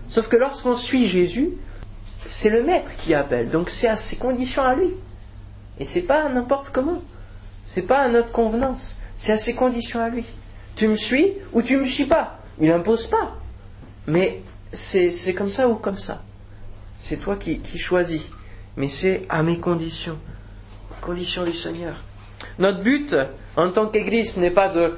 Sauf 0.07 0.29
que 0.29 0.37
lorsqu'on 0.37 0.75
suit 0.75 1.05
Jésus, 1.07 1.51
c'est 2.25 2.49
le 2.49 2.63
maître 2.63 2.91
qui 3.03 3.13
appelle. 3.13 3.49
Donc 3.49 3.69
c'est 3.69 3.87
à 3.87 3.97
ses 3.97 4.15
conditions 4.15 4.63
à 4.63 4.75
lui. 4.75 4.89
Et 5.79 5.85
c'est 5.85 6.03
pas 6.03 6.27
n'importe 6.29 6.69
comment. 6.69 7.01
C'est 7.65 7.83
pas 7.83 7.99
à 7.99 8.07
notre 8.07 8.31
convenance. 8.31 8.95
C'est 9.17 9.33
à 9.33 9.37
ses 9.37 9.53
conditions 9.53 10.01
à 10.01 10.09
lui. 10.09 10.25
Tu 10.75 10.87
me 10.87 10.95
suis 10.95 11.33
ou 11.51 11.61
tu 11.61 11.77
me 11.77 11.85
suis 11.85 12.05
pas. 12.05 12.39
Il 12.59 12.69
n'impose 12.69 13.07
pas. 13.07 13.35
Mais 14.07 14.41
c'est 14.71 15.33
comme 15.35 15.49
ça 15.49 15.67
ou 15.67 15.75
comme 15.75 15.97
ça. 15.97 16.23
C'est 16.97 17.17
toi 17.17 17.35
qui, 17.35 17.59
qui 17.59 17.77
choisis. 17.77 18.29
Mais 18.77 18.87
c'est 18.87 19.25
à 19.27 19.43
mes 19.43 19.59
conditions. 19.59 20.17
Conditions 21.01 21.43
du 21.43 21.53
Seigneur. 21.53 21.95
Notre 22.59 22.79
but 22.79 23.15
en 23.55 23.69
tant 23.69 23.87
qu'Église 23.87 24.37
n'est 24.37 24.51
pas 24.51 24.69
de, 24.69 24.97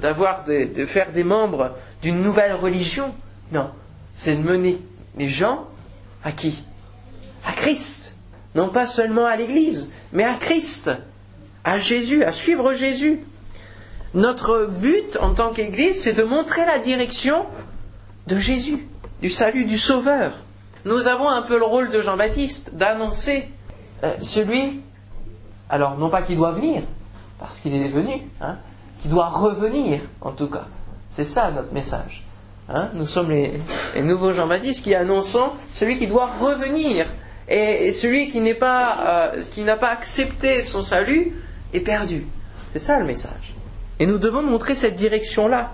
d'avoir 0.00 0.44
de, 0.44 0.84
faire 0.86 1.12
des 1.12 1.24
membres 1.24 1.72
d'une 2.02 2.20
nouvelle 2.20 2.54
religion. 2.54 3.14
Non, 3.52 3.70
c'est 4.14 4.36
de 4.36 4.42
mener 4.42 4.78
les 5.16 5.28
gens 5.28 5.66
à 6.22 6.32
qui? 6.32 6.64
À 7.44 7.52
Christ. 7.52 8.14
Non 8.54 8.68
pas 8.70 8.86
seulement 8.86 9.26
à 9.26 9.36
l'Église, 9.36 9.90
mais 10.12 10.24
à 10.24 10.34
Christ, 10.34 10.90
à 11.64 11.78
Jésus, 11.78 12.24
à 12.24 12.32
suivre 12.32 12.74
Jésus. 12.74 13.20
Notre 14.14 14.66
but 14.66 15.18
en 15.20 15.34
tant 15.34 15.52
qu'Église, 15.52 16.00
c'est 16.00 16.14
de 16.14 16.22
montrer 16.22 16.64
la 16.64 16.78
direction 16.78 17.44
de 18.26 18.38
Jésus, 18.38 18.86
du 19.20 19.30
salut 19.30 19.66
du 19.66 19.76
Sauveur. 19.76 20.32
Nous 20.86 21.06
avons 21.06 21.28
un 21.28 21.42
peu 21.42 21.58
le 21.58 21.64
rôle 21.64 21.90
de 21.90 22.00
Jean-Baptiste, 22.00 22.76
d'annoncer 22.76 23.48
euh, 24.04 24.14
celui, 24.20 24.80
alors 25.68 25.96
non 25.98 26.08
pas 26.08 26.22
qu'il 26.22 26.36
doit 26.36 26.52
venir, 26.52 26.82
parce 27.38 27.58
qu'il 27.60 27.74
est 27.74 27.88
venu, 27.88 28.22
hein, 28.40 28.56
qui 29.00 29.08
doit 29.08 29.28
revenir 29.28 30.00
en 30.20 30.32
tout 30.32 30.48
cas. 30.48 30.66
C'est 31.12 31.24
ça 31.24 31.50
notre 31.50 31.72
message. 31.72 32.24
Hein. 32.68 32.90
Nous 32.94 33.06
sommes 33.06 33.30
les, 33.30 33.60
nouveaux 34.02 34.32
Jean-Baptiste 34.32 34.84
qui 34.84 34.94
annonçons 34.94 35.50
celui 35.70 35.96
qui 35.98 36.06
doit 36.06 36.28
revenir. 36.40 37.06
Et, 37.48 37.92
celui 37.92 38.30
qui 38.30 38.40
n'est 38.40 38.54
pas, 38.54 39.32
euh, 39.34 39.42
qui 39.52 39.62
n'a 39.62 39.76
pas 39.76 39.90
accepté 39.90 40.62
son 40.62 40.82
salut 40.82 41.32
est 41.72 41.80
perdu. 41.80 42.26
C'est 42.72 42.80
ça 42.80 42.98
le 42.98 43.06
message. 43.06 43.54
Et 43.98 44.06
nous 44.06 44.18
devons 44.18 44.42
montrer 44.42 44.74
cette 44.74 44.96
direction-là 44.96 45.72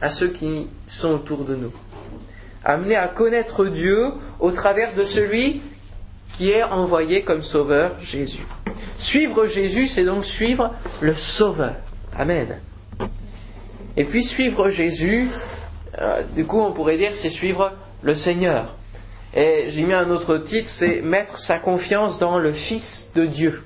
à 0.00 0.10
ceux 0.10 0.28
qui 0.28 0.68
sont 0.86 1.12
autour 1.12 1.44
de 1.44 1.56
nous. 1.56 1.72
Amener 2.64 2.96
à 2.96 3.08
connaître 3.08 3.66
Dieu 3.66 4.12
au 4.40 4.50
travers 4.50 4.94
de 4.94 5.04
celui 5.04 5.62
qui 6.36 6.50
est 6.50 6.62
envoyé 6.62 7.22
comme 7.22 7.42
sauveur, 7.42 7.92
Jésus. 8.00 8.46
Suivre 8.98 9.46
Jésus, 9.46 9.88
c'est 9.88 10.04
donc 10.04 10.24
suivre 10.24 10.72
le 11.00 11.14
sauveur. 11.14 11.74
Amen. 12.16 12.58
Et 13.96 14.04
puis 14.04 14.24
suivre 14.24 14.70
Jésus, 14.70 15.28
euh, 16.00 16.22
du 16.34 16.46
coup 16.46 16.60
on 16.60 16.72
pourrait 16.72 16.98
dire 16.98 17.12
c'est 17.14 17.30
suivre 17.30 17.72
le 18.02 18.14
Seigneur. 18.14 18.74
Et 19.34 19.66
j'ai 19.68 19.82
mis 19.82 19.94
un 19.94 20.10
autre 20.10 20.38
titre, 20.38 20.68
c'est 20.68 21.00
mettre 21.02 21.40
sa 21.40 21.58
confiance 21.58 22.18
dans 22.18 22.38
le 22.38 22.52
Fils 22.52 23.12
de 23.14 23.26
Dieu. 23.26 23.64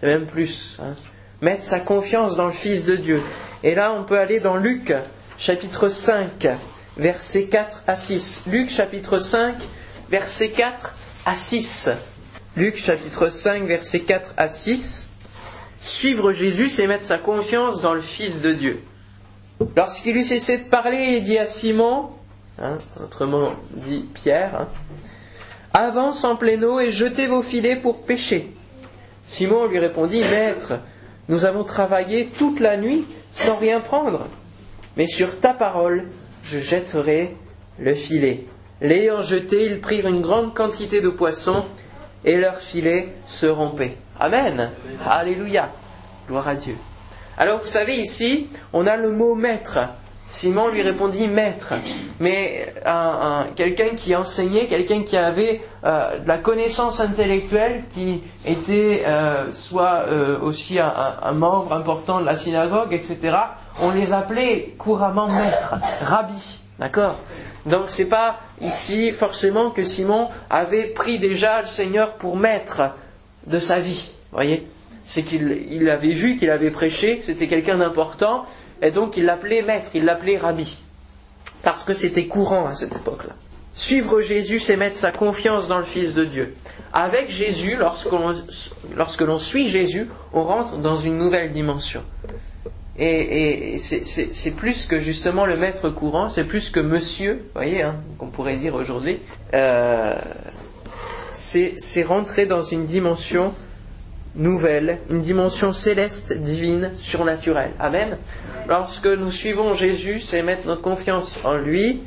C'est 0.00 0.06
même 0.06 0.26
plus. 0.26 0.78
Hein. 0.80 0.94
Mettre 1.42 1.64
sa 1.64 1.80
confiance 1.80 2.36
dans 2.36 2.46
le 2.46 2.52
Fils 2.52 2.84
de 2.86 2.96
Dieu. 2.96 3.20
Et 3.62 3.74
là 3.74 3.94
on 3.98 4.04
peut 4.04 4.18
aller 4.18 4.40
dans 4.40 4.56
Luc 4.56 4.94
chapitre 5.38 5.88
5, 5.88 6.48
versets 6.96 7.44
4 7.44 7.82
à 7.86 7.96
6. 7.96 8.44
Luc 8.46 8.70
chapitre 8.70 9.18
5, 9.18 9.54
versets 10.10 10.50
4 10.50 10.94
à 11.26 11.34
6. 11.34 11.90
Luc 12.54 12.76
chapitre 12.76 13.30
5, 13.30 13.64
versets 13.64 14.00
4 14.00 14.34
à 14.36 14.46
6. 14.46 15.08
Suivre 15.80 16.32
Jésus, 16.32 16.68
c'est 16.68 16.86
mettre 16.86 17.06
sa 17.06 17.16
confiance 17.16 17.80
dans 17.80 17.94
le 17.94 18.02
Fils 18.02 18.42
de 18.42 18.52
Dieu. 18.52 18.82
Lorsqu'il 19.74 20.18
eut 20.18 20.24
cessé 20.24 20.58
de 20.58 20.64
parler, 20.64 21.14
il 21.16 21.24
dit 21.24 21.38
à 21.38 21.46
Simon, 21.46 22.10
hein, 22.60 22.76
autrement 23.02 23.52
dit 23.70 24.04
Pierre, 24.12 24.54
hein, 24.60 24.68
Avance 25.72 26.24
en 26.24 26.36
pleine 26.36 26.62
eau 26.62 26.78
et 26.78 26.92
jetez 26.92 27.26
vos 27.26 27.40
filets 27.40 27.76
pour 27.76 28.02
pêcher. 28.02 28.52
Simon 29.24 29.66
lui 29.66 29.78
répondit, 29.78 30.20
Maître, 30.20 30.74
nous 31.30 31.46
avons 31.46 31.64
travaillé 31.64 32.26
toute 32.26 32.60
la 32.60 32.76
nuit 32.76 33.06
sans 33.30 33.56
rien 33.56 33.80
prendre, 33.80 34.28
mais 34.98 35.06
sur 35.06 35.40
ta 35.40 35.54
parole, 35.54 36.04
je 36.44 36.58
jetterai 36.58 37.34
le 37.78 37.94
filet. 37.94 38.44
L'ayant 38.82 39.22
jeté, 39.22 39.64
ils 39.64 39.80
prirent 39.80 40.08
une 40.08 40.20
grande 40.20 40.54
quantité 40.54 41.00
de 41.00 41.08
poissons 41.08 41.64
et 42.24 42.36
leurs 42.36 42.58
filets 42.58 43.08
se 43.26 43.46
rompaient. 43.46 43.96
Amen. 44.18 44.70
Alléluia. 45.08 45.70
Gloire 46.28 46.48
à 46.48 46.54
Dieu. 46.54 46.76
Alors 47.36 47.60
vous 47.60 47.68
savez 47.68 47.96
ici, 47.96 48.48
on 48.72 48.86
a 48.86 48.96
le 48.96 49.10
mot 49.10 49.34
maître. 49.34 49.78
Simon 50.26 50.68
lui 50.68 50.82
répondit 50.82 51.28
maître, 51.28 51.74
mais 52.20 52.72
quelqu'un 53.56 53.96
qui 53.96 54.14
enseignait, 54.14 54.66
quelqu'un 54.66 55.02
qui 55.02 55.16
avait 55.16 55.60
euh, 55.84 56.20
de 56.20 56.28
la 56.28 56.38
connaissance 56.38 57.00
intellectuelle, 57.00 57.82
qui 57.90 58.22
était 58.46 59.02
euh, 59.04 59.52
soit 59.52 60.04
euh, 60.06 60.38
aussi 60.40 60.78
un, 60.78 61.32
membre 61.32 61.72
important 61.72 62.20
de 62.20 62.24
la 62.24 62.36
synagogue, 62.36 62.92
etc. 62.92 63.36
On 63.80 63.90
les 63.90 64.12
appelait 64.12 64.74
couramment 64.78 65.28
maître, 65.28 65.74
rabbi, 66.00 66.60
d'accord? 66.78 67.16
Donc 67.66 67.84
c'est 67.88 68.08
pas 68.08 68.36
ici 68.62 69.12
forcément 69.12 69.70
que 69.70 69.82
Simon 69.84 70.28
avait 70.50 70.86
pris 70.86 71.18
déjà 71.18 71.60
le 71.60 71.66
Seigneur 71.66 72.14
pour 72.14 72.36
maître 72.36 72.94
de 73.46 73.58
sa 73.58 73.80
vie, 73.80 74.12
voyez 74.30 74.66
C'est 75.04 75.22
qu'il 75.22 75.88
avait 75.88 76.12
vu 76.12 76.36
qu'il 76.36 76.50
avait 76.50 76.70
prêché, 76.70 77.20
c'était 77.22 77.48
quelqu'un 77.48 77.78
d'important, 77.78 78.44
et 78.80 78.90
donc 78.90 79.16
il 79.16 79.24
l'appelait 79.24 79.62
maître, 79.62 79.90
il 79.94 80.04
l'appelait 80.04 80.38
rabbi. 80.38 80.82
Parce 81.62 81.84
que 81.84 81.92
c'était 81.92 82.26
courant 82.26 82.66
à 82.66 82.74
cette 82.74 82.96
époque-là. 82.96 83.34
Suivre 83.74 84.20
Jésus, 84.20 84.58
c'est 84.58 84.76
mettre 84.76 84.96
sa 84.96 85.12
confiance 85.12 85.68
dans 85.68 85.78
le 85.78 85.84
Fils 85.84 86.14
de 86.14 86.24
Dieu. 86.24 86.54
Avec 86.92 87.30
Jésus, 87.30 87.76
lorsque 87.76 89.20
l'on 89.22 89.38
suit 89.38 89.68
Jésus, 89.68 90.08
on 90.34 90.42
rentre 90.42 90.76
dans 90.76 90.96
une 90.96 91.16
nouvelle 91.16 91.52
dimension. 91.52 92.02
Et, 92.98 93.78
c'est 93.78 94.50
plus 94.56 94.86
que 94.86 94.98
justement 94.98 95.46
le 95.46 95.56
maître 95.56 95.88
courant, 95.88 96.28
c'est 96.28 96.44
plus 96.44 96.70
que 96.70 96.80
monsieur, 96.80 97.42
voyez, 97.54 97.82
hein, 97.82 97.96
qu'on 98.18 98.28
pourrait 98.28 98.56
dire 98.56 98.74
aujourd'hui. 98.74 99.18
Euh, 99.54 100.14
c'est 101.32 102.02
rentrer 102.02 102.44
dans 102.46 102.62
une 102.62 102.84
dimension 102.84 103.54
nouvelle, 104.34 104.98
une 105.10 105.20
dimension 105.20 105.72
céleste, 105.72 106.38
divine, 106.38 106.92
surnaturelle. 106.96 107.72
Amen. 107.78 108.16
Lorsque 108.68 109.06
nous 109.06 109.30
suivons 109.30 109.74
Jésus, 109.74 110.20
c'est 110.20 110.42
mettre 110.42 110.66
notre 110.66 110.82
confiance 110.82 111.38
en 111.44 111.56
lui, 111.56 112.00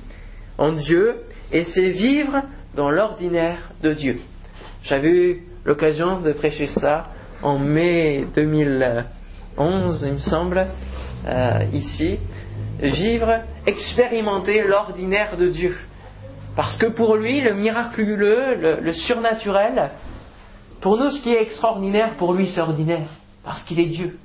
en 0.57 0.71
Dieu, 0.71 1.15
et 1.51 1.63
c'est 1.63 1.89
vivre 1.89 2.43
dans 2.75 2.89
l'ordinaire 2.89 3.71
de 3.81 3.93
Dieu. 3.93 4.19
J'avais 4.83 5.09
eu 5.09 5.43
l'occasion 5.65 6.19
de 6.19 6.31
prêcher 6.31 6.67
ça 6.67 7.03
en 7.41 7.57
mai 7.57 8.25
2011, 9.57 10.03
il 10.07 10.13
me 10.13 10.19
semble, 10.19 10.67
euh, 11.27 11.63
ici. 11.73 12.19
Vivre, 12.79 13.39
expérimenter 13.65 14.63
l'ordinaire 14.63 15.37
de 15.37 15.47
Dieu. 15.47 15.77
Parce 16.55 16.77
que 16.77 16.85
pour 16.85 17.15
lui, 17.15 17.41
le 17.41 17.53
miraculeux, 17.53 18.79
le, 18.81 18.93
surnaturel, 18.93 19.91
pour 20.81 20.97
nous, 20.97 21.11
ce 21.11 21.21
qui 21.21 21.33
est 21.33 21.41
extraordinaire, 21.41 22.11
pour 22.11 22.33
lui, 22.33 22.47
c'est 22.47 22.61
ordinaire. 22.61 23.07
Parce 23.43 23.63
qu'il 23.63 23.79
est 23.79 23.85
Dieu. 23.85 24.17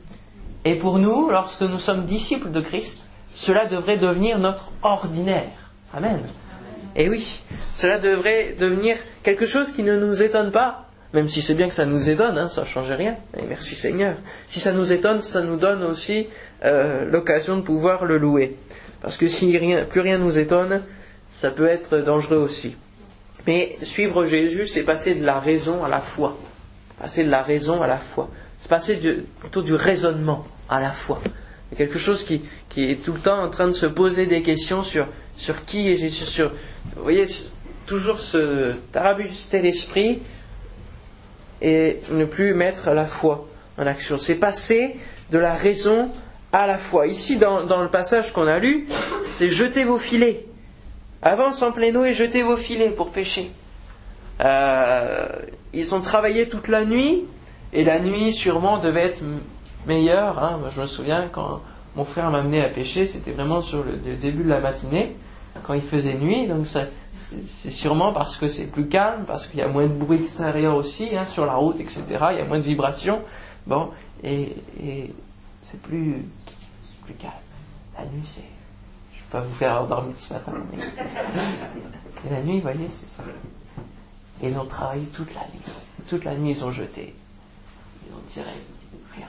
Et 0.64 0.76
pour 0.76 0.98
nous, 0.98 1.30
lorsque 1.30 1.62
nous 1.62 1.78
sommes 1.78 2.06
disciples 2.06 2.50
de 2.50 2.60
Christ, 2.60 3.02
cela 3.34 3.66
devrait 3.66 3.96
devenir 3.96 4.38
notre 4.38 4.70
ordinaire. 4.82 5.50
Amen. 5.94 6.20
Et 6.96 7.08
oui, 7.08 7.40
cela 7.74 7.98
devrait 7.98 8.56
devenir 8.58 8.96
quelque 9.22 9.46
chose 9.46 9.72
qui 9.72 9.82
ne 9.82 9.98
nous 9.98 10.22
étonne 10.22 10.50
pas, 10.50 10.89
même 11.12 11.28
si 11.28 11.42
c'est 11.42 11.54
bien 11.54 11.68
que 11.68 11.74
ça 11.74 11.86
nous 11.86 12.08
étonne, 12.08 12.38
hein, 12.38 12.48
ça 12.48 12.62
ne 12.62 12.66
change 12.66 12.90
rien. 12.92 13.16
Et 13.36 13.42
merci 13.48 13.74
Seigneur. 13.74 14.16
Si 14.46 14.60
ça 14.60 14.72
nous 14.72 14.92
étonne, 14.92 15.22
ça 15.22 15.42
nous 15.42 15.56
donne 15.56 15.82
aussi 15.82 16.28
euh, 16.64 17.04
l'occasion 17.04 17.56
de 17.56 17.62
pouvoir 17.62 18.04
le 18.04 18.18
louer. 18.18 18.56
Parce 19.02 19.16
que 19.16 19.26
si 19.26 19.56
rien, 19.56 19.84
plus 19.84 20.00
rien 20.00 20.18
nous 20.18 20.38
étonne, 20.38 20.82
ça 21.30 21.50
peut 21.50 21.66
être 21.66 21.98
dangereux 21.98 22.36
aussi. 22.36 22.76
Mais 23.46 23.76
suivre 23.82 24.26
Jésus, 24.26 24.66
c'est 24.66 24.82
passer 24.82 25.14
de 25.14 25.24
la 25.24 25.40
raison 25.40 25.82
à 25.84 25.88
la 25.88 26.00
foi. 26.00 26.38
Passer 27.00 27.24
de 27.24 27.30
la 27.30 27.42
raison 27.42 27.82
à 27.82 27.86
la 27.86 27.96
foi. 27.96 28.30
C'est 28.60 28.68
passer 28.68 29.00
plutôt 29.40 29.62
du 29.62 29.74
raisonnement 29.74 30.44
à 30.68 30.80
la 30.80 30.90
foi. 30.90 31.20
C'est 31.70 31.76
quelque 31.76 31.98
chose 31.98 32.24
qui, 32.24 32.42
est 32.76 33.02
tout 33.02 33.12
le 33.12 33.20
temps 33.20 33.42
en 33.42 33.48
train 33.48 33.66
de 33.66 33.72
se 33.72 33.86
poser 33.86 34.26
des 34.26 34.42
questions 34.42 34.82
sur, 34.82 35.06
sur 35.36 35.64
qui 35.64 35.90
est 35.90 35.96
Jésus. 35.96 36.26
Sur, 36.26 36.50
vous 36.96 37.02
voyez, 37.02 37.26
toujours 37.86 38.20
se 38.20 38.74
tarabuster 38.92 39.62
l'esprit 39.62 40.20
et 41.62 42.00
ne 42.10 42.24
plus 42.24 42.54
mettre 42.54 42.90
la 42.90 43.06
foi 43.06 43.46
en 43.78 43.86
action. 43.86 44.18
C'est 44.18 44.36
passer 44.36 44.96
de 45.30 45.38
la 45.38 45.54
raison 45.54 46.10
à 46.52 46.66
la 46.66 46.78
foi. 46.78 47.06
Ici, 47.06 47.36
dans, 47.36 47.64
dans 47.64 47.82
le 47.82 47.88
passage 47.88 48.32
qu'on 48.32 48.46
a 48.46 48.58
lu, 48.58 48.88
c'est 49.28 49.48
jeter 49.48 49.84
vos 49.84 49.98
filets. 49.98 50.46
Avance 51.22 51.62
en 51.62 51.72
pleine 51.72 51.96
eau 51.96 52.04
et 52.04 52.14
jetez 52.14 52.42
vos 52.42 52.56
filets 52.56 52.90
pour 52.90 53.10
pêcher. 53.10 53.50
Euh, 54.40 55.28
ils 55.72 55.94
ont 55.94 56.00
travaillé 56.00 56.48
toute 56.48 56.68
la 56.68 56.84
nuit, 56.84 57.24
et 57.72 57.84
la 57.84 58.00
nuit 58.00 58.32
sûrement 58.32 58.78
devait 58.78 59.04
être 59.04 59.22
meilleure. 59.86 60.42
Hein. 60.42 60.60
je 60.74 60.80
me 60.80 60.86
souviens 60.86 61.28
quand 61.30 61.60
mon 61.96 62.04
frère 62.04 62.30
m'a 62.30 62.38
amené 62.38 62.64
à 62.64 62.68
pêcher, 62.68 63.06
c'était 63.06 63.32
vraiment 63.32 63.60
sur 63.60 63.84
le, 63.84 63.96
début 64.16 64.44
de 64.44 64.48
la 64.48 64.60
matinée, 64.60 65.16
quand 65.62 65.74
il 65.74 65.82
faisait 65.82 66.14
nuit, 66.14 66.46
donc 66.46 66.66
ça, 66.66 66.86
c'est 67.46 67.70
sûrement 67.70 68.12
parce 68.12 68.36
que 68.36 68.48
c'est 68.48 68.66
plus 68.66 68.88
calme, 68.88 69.24
parce 69.26 69.46
qu'il 69.46 69.60
y 69.60 69.62
a 69.62 69.68
moins 69.68 69.86
de 69.86 69.92
bruit 69.92 70.20
extérieur 70.20 70.76
aussi, 70.76 71.16
hein, 71.16 71.26
sur 71.28 71.46
la 71.46 71.54
route, 71.54 71.78
etc. 71.80 72.02
Il 72.32 72.38
y 72.38 72.40
a 72.40 72.44
moins 72.44 72.58
de 72.58 72.64
vibrations. 72.64 73.22
Bon, 73.66 73.90
et, 74.22 74.54
c'est 75.62 75.80
plus, 75.82 76.24
plus 77.04 77.14
calme. 77.14 77.32
La 77.96 78.04
nuit, 78.06 78.22
c'est. 78.26 78.40
Je 79.12 79.18
ne 79.18 79.22
vais 79.22 79.30
pas 79.30 79.40
vous 79.40 79.54
faire 79.54 79.86
dormir 79.86 80.14
ce 80.16 80.32
matin. 80.32 80.52
Mais... 80.72 80.84
Et 82.26 82.30
la 82.30 82.40
nuit, 82.42 82.56
vous 82.56 82.62
voyez, 82.62 82.88
c'est 82.90 83.08
ça. 83.08 83.22
Ils 84.42 84.56
ont 84.58 84.64
travaillé 84.64 85.04
toute 85.06 85.34
la 85.34 85.42
nuit. 85.42 85.60
Toute 86.08 86.24
la 86.24 86.34
nuit, 86.34 86.50
ils 86.50 86.64
ont 86.64 86.72
jeté. 86.72 87.14
Ils 88.06 88.14
ont 88.14 88.22
tiré 88.28 88.50
rien. 89.14 89.28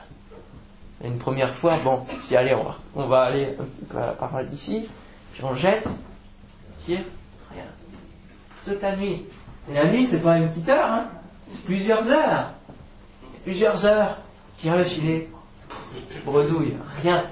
une 1.04 1.18
première 1.18 1.54
fois, 1.54 1.78
bon, 1.84 2.06
si 2.22 2.36
allez, 2.36 2.54
on 2.54 2.64
va, 2.64 2.78
on 2.96 3.08
va 3.08 3.24
aller 3.24 3.56
un 3.60 3.64
petit 3.64 3.86
peu 3.86 4.00
par 4.18 4.36
là 4.36 4.44
d'ici, 4.44 4.88
puis 5.34 5.44
on 5.44 5.54
jette, 5.54 5.88
tire. 6.78 7.02
Toute 8.66 8.82
la 8.82 8.96
nuit. 8.96 9.26
Et 9.70 9.74
la 9.74 9.86
nuit, 9.92 10.08
c'est 10.08 10.22
pas 10.22 10.38
une 10.38 10.50
petite 10.50 10.70
heure, 10.70 10.90
hein. 10.92 11.06
C'est 11.46 11.64
plusieurs 11.64 12.10
heures. 12.10 12.52
Plusieurs 13.44 13.86
heures. 13.86 14.18
Tire 14.58 14.78
le 14.78 14.84
filet. 14.84 15.28
Bredouille. 16.26 16.74
Rien. 17.02 17.24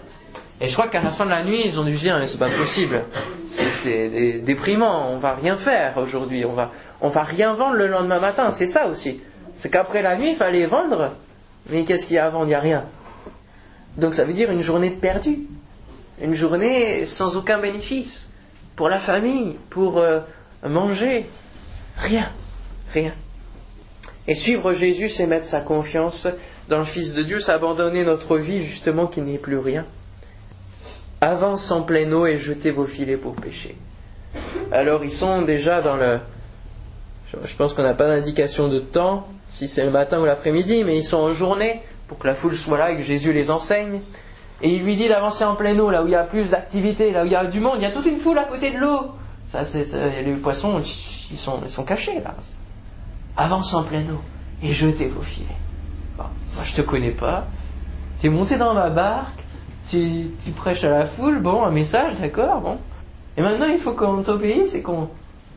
Et 0.61 0.67
je 0.67 0.73
crois 0.73 0.87
qu'à 0.89 1.01
la 1.01 1.11
fin 1.11 1.25
de 1.25 1.29
la 1.29 1.43
nuit, 1.43 1.61
ils 1.63 1.79
ont 1.79 1.85
dû 1.85 1.93
dire, 1.93 2.17
mais 2.19 2.27
c'est 2.27 2.37
pas 2.37 2.49
possible. 2.49 3.03
C'est 3.47 4.39
déprimant. 4.39 5.09
On 5.11 5.17
va 5.17 5.35
rien 5.35 5.55
faire 5.55 5.97
aujourd'hui. 5.97 6.43
On 6.45 6.53
va, 6.53 6.71
on 7.01 7.09
va 7.09 7.23
rien 7.23 7.53
vendre 7.53 7.75
le 7.75 7.87
lendemain 7.87 8.19
matin. 8.19 8.51
C'est 8.51 8.67
ça 8.67 8.87
aussi. 8.87 9.21
C'est 9.55 9.69
qu'après 9.69 10.01
la 10.01 10.17
nuit, 10.17 10.31
il 10.31 10.35
fallait 10.35 10.65
vendre. 10.65 11.13
Mais 11.69 11.85
qu'est-ce 11.85 12.07
qu'il 12.07 12.15
y 12.15 12.19
a 12.19 12.25
à 12.25 12.29
vendre? 12.29 12.45
Il 12.45 12.49
n'y 12.49 12.55
a 12.55 12.59
rien. 12.59 12.83
Donc 13.97 14.15
ça 14.15 14.25
veut 14.25 14.33
dire 14.33 14.51
une 14.51 14.61
journée 14.61 14.89
perdue. 14.89 15.39
Une 16.21 16.33
journée 16.33 17.05
sans 17.05 17.37
aucun 17.37 17.59
bénéfice. 17.59 18.29
Pour 18.75 18.89
la 18.89 18.99
famille, 18.99 19.57
pour 19.69 19.97
euh, 19.97 20.19
manger. 20.63 21.25
Rien. 21.97 22.29
Rien. 22.93 23.13
Et 24.27 24.35
suivre 24.35 24.73
Jésus, 24.73 25.09
c'est 25.09 25.27
mettre 25.27 25.45
sa 25.45 25.61
confiance 25.61 26.27
dans 26.69 26.77
le 26.77 26.85
Fils 26.85 27.13
de 27.15 27.23
Dieu, 27.23 27.39
c'est 27.39 27.51
abandonner 27.51 28.05
notre 28.05 28.37
vie 28.37 28.61
justement 28.61 29.07
qui 29.07 29.21
n'est 29.21 29.39
plus 29.39 29.57
rien. 29.57 29.85
Avance 31.19 31.71
en 31.71 31.81
pleine 31.81 32.13
eau 32.13 32.27
et 32.27 32.37
jetez 32.37 32.69
vos 32.69 32.85
filets 32.85 33.17
pour 33.17 33.35
pêcher. 33.35 33.75
Alors 34.71 35.03
ils 35.03 35.11
sont 35.11 35.41
déjà 35.41 35.81
dans 35.81 35.97
le... 35.97 36.19
Je 37.43 37.55
pense 37.55 37.73
qu'on 37.73 37.81
n'a 37.81 37.95
pas 37.95 38.07
d'indication 38.07 38.67
de 38.67 38.79
temps, 38.79 39.27
si 39.47 39.67
c'est 39.67 39.83
le 39.83 39.91
matin 39.91 40.19
ou 40.19 40.25
l'après-midi, 40.25 40.83
mais 40.83 40.95
ils 40.95 41.03
sont 41.03 41.17
en 41.17 41.31
journée 41.31 41.81
pour 42.07 42.19
que 42.19 42.27
la 42.27 42.35
foule 42.35 42.55
soit 42.55 42.77
là 42.77 42.91
et 42.91 42.97
que 42.97 43.03
Jésus 43.03 43.33
les 43.33 43.49
enseigne. 43.49 43.99
Et 44.61 44.69
il 44.69 44.83
lui 44.83 44.95
dit 44.95 45.07
d'avancer 45.07 45.43
en 45.43 45.55
pleine 45.55 45.79
eau, 45.79 45.89
là 45.89 46.03
où 46.03 46.07
il 46.07 46.11
y 46.11 46.15
a 46.15 46.23
plus 46.23 46.51
d'activité, 46.51 47.11
là 47.11 47.23
où 47.23 47.25
il 47.25 47.31
y 47.31 47.35
a 47.35 47.45
du 47.45 47.59
monde, 47.59 47.77
il 47.77 47.83
y 47.83 47.85
a 47.85 47.91
toute 47.91 48.05
une 48.05 48.19
foule 48.19 48.37
à 48.37 48.43
côté 48.43 48.71
de 48.71 48.77
l'eau. 48.77 49.11
Ça, 49.49 49.65
c'est, 49.65 49.95
euh, 49.95 50.21
les 50.21 50.35
poissons, 50.35 50.79
ils 50.79 51.37
sont, 51.37 51.83
cachés 51.83 52.19
là. 52.23 52.35
Avance 53.35 53.73
en 53.73 53.83
pleine 53.83 54.11
eau 54.11 54.21
et 54.61 54.71
jetez 54.71 55.07
vos 55.07 55.23
filets. 55.23 55.47
Moi 56.17 56.63
je 56.63 56.75
te 56.75 56.81
connais 56.81 57.09
pas. 57.09 57.47
Tu 58.21 58.27
es 58.27 58.29
monté 58.29 58.57
dans 58.57 58.75
ma 58.75 58.91
barque, 58.91 59.43
tu, 59.89 60.27
tu, 60.45 60.51
prêches 60.51 60.83
à 60.83 60.91
la 60.91 61.07
foule, 61.07 61.39
bon, 61.39 61.63
un 61.63 61.71
message, 61.71 62.19
d'accord, 62.19 62.61
bon. 62.61 62.77
Et 63.37 63.41
maintenant 63.41 63.65
il 63.65 63.79
faut 63.79 63.93
qu'on 63.93 64.21
t'obéisse 64.21 64.75
et 64.75 64.83
qu'on. 64.83 65.09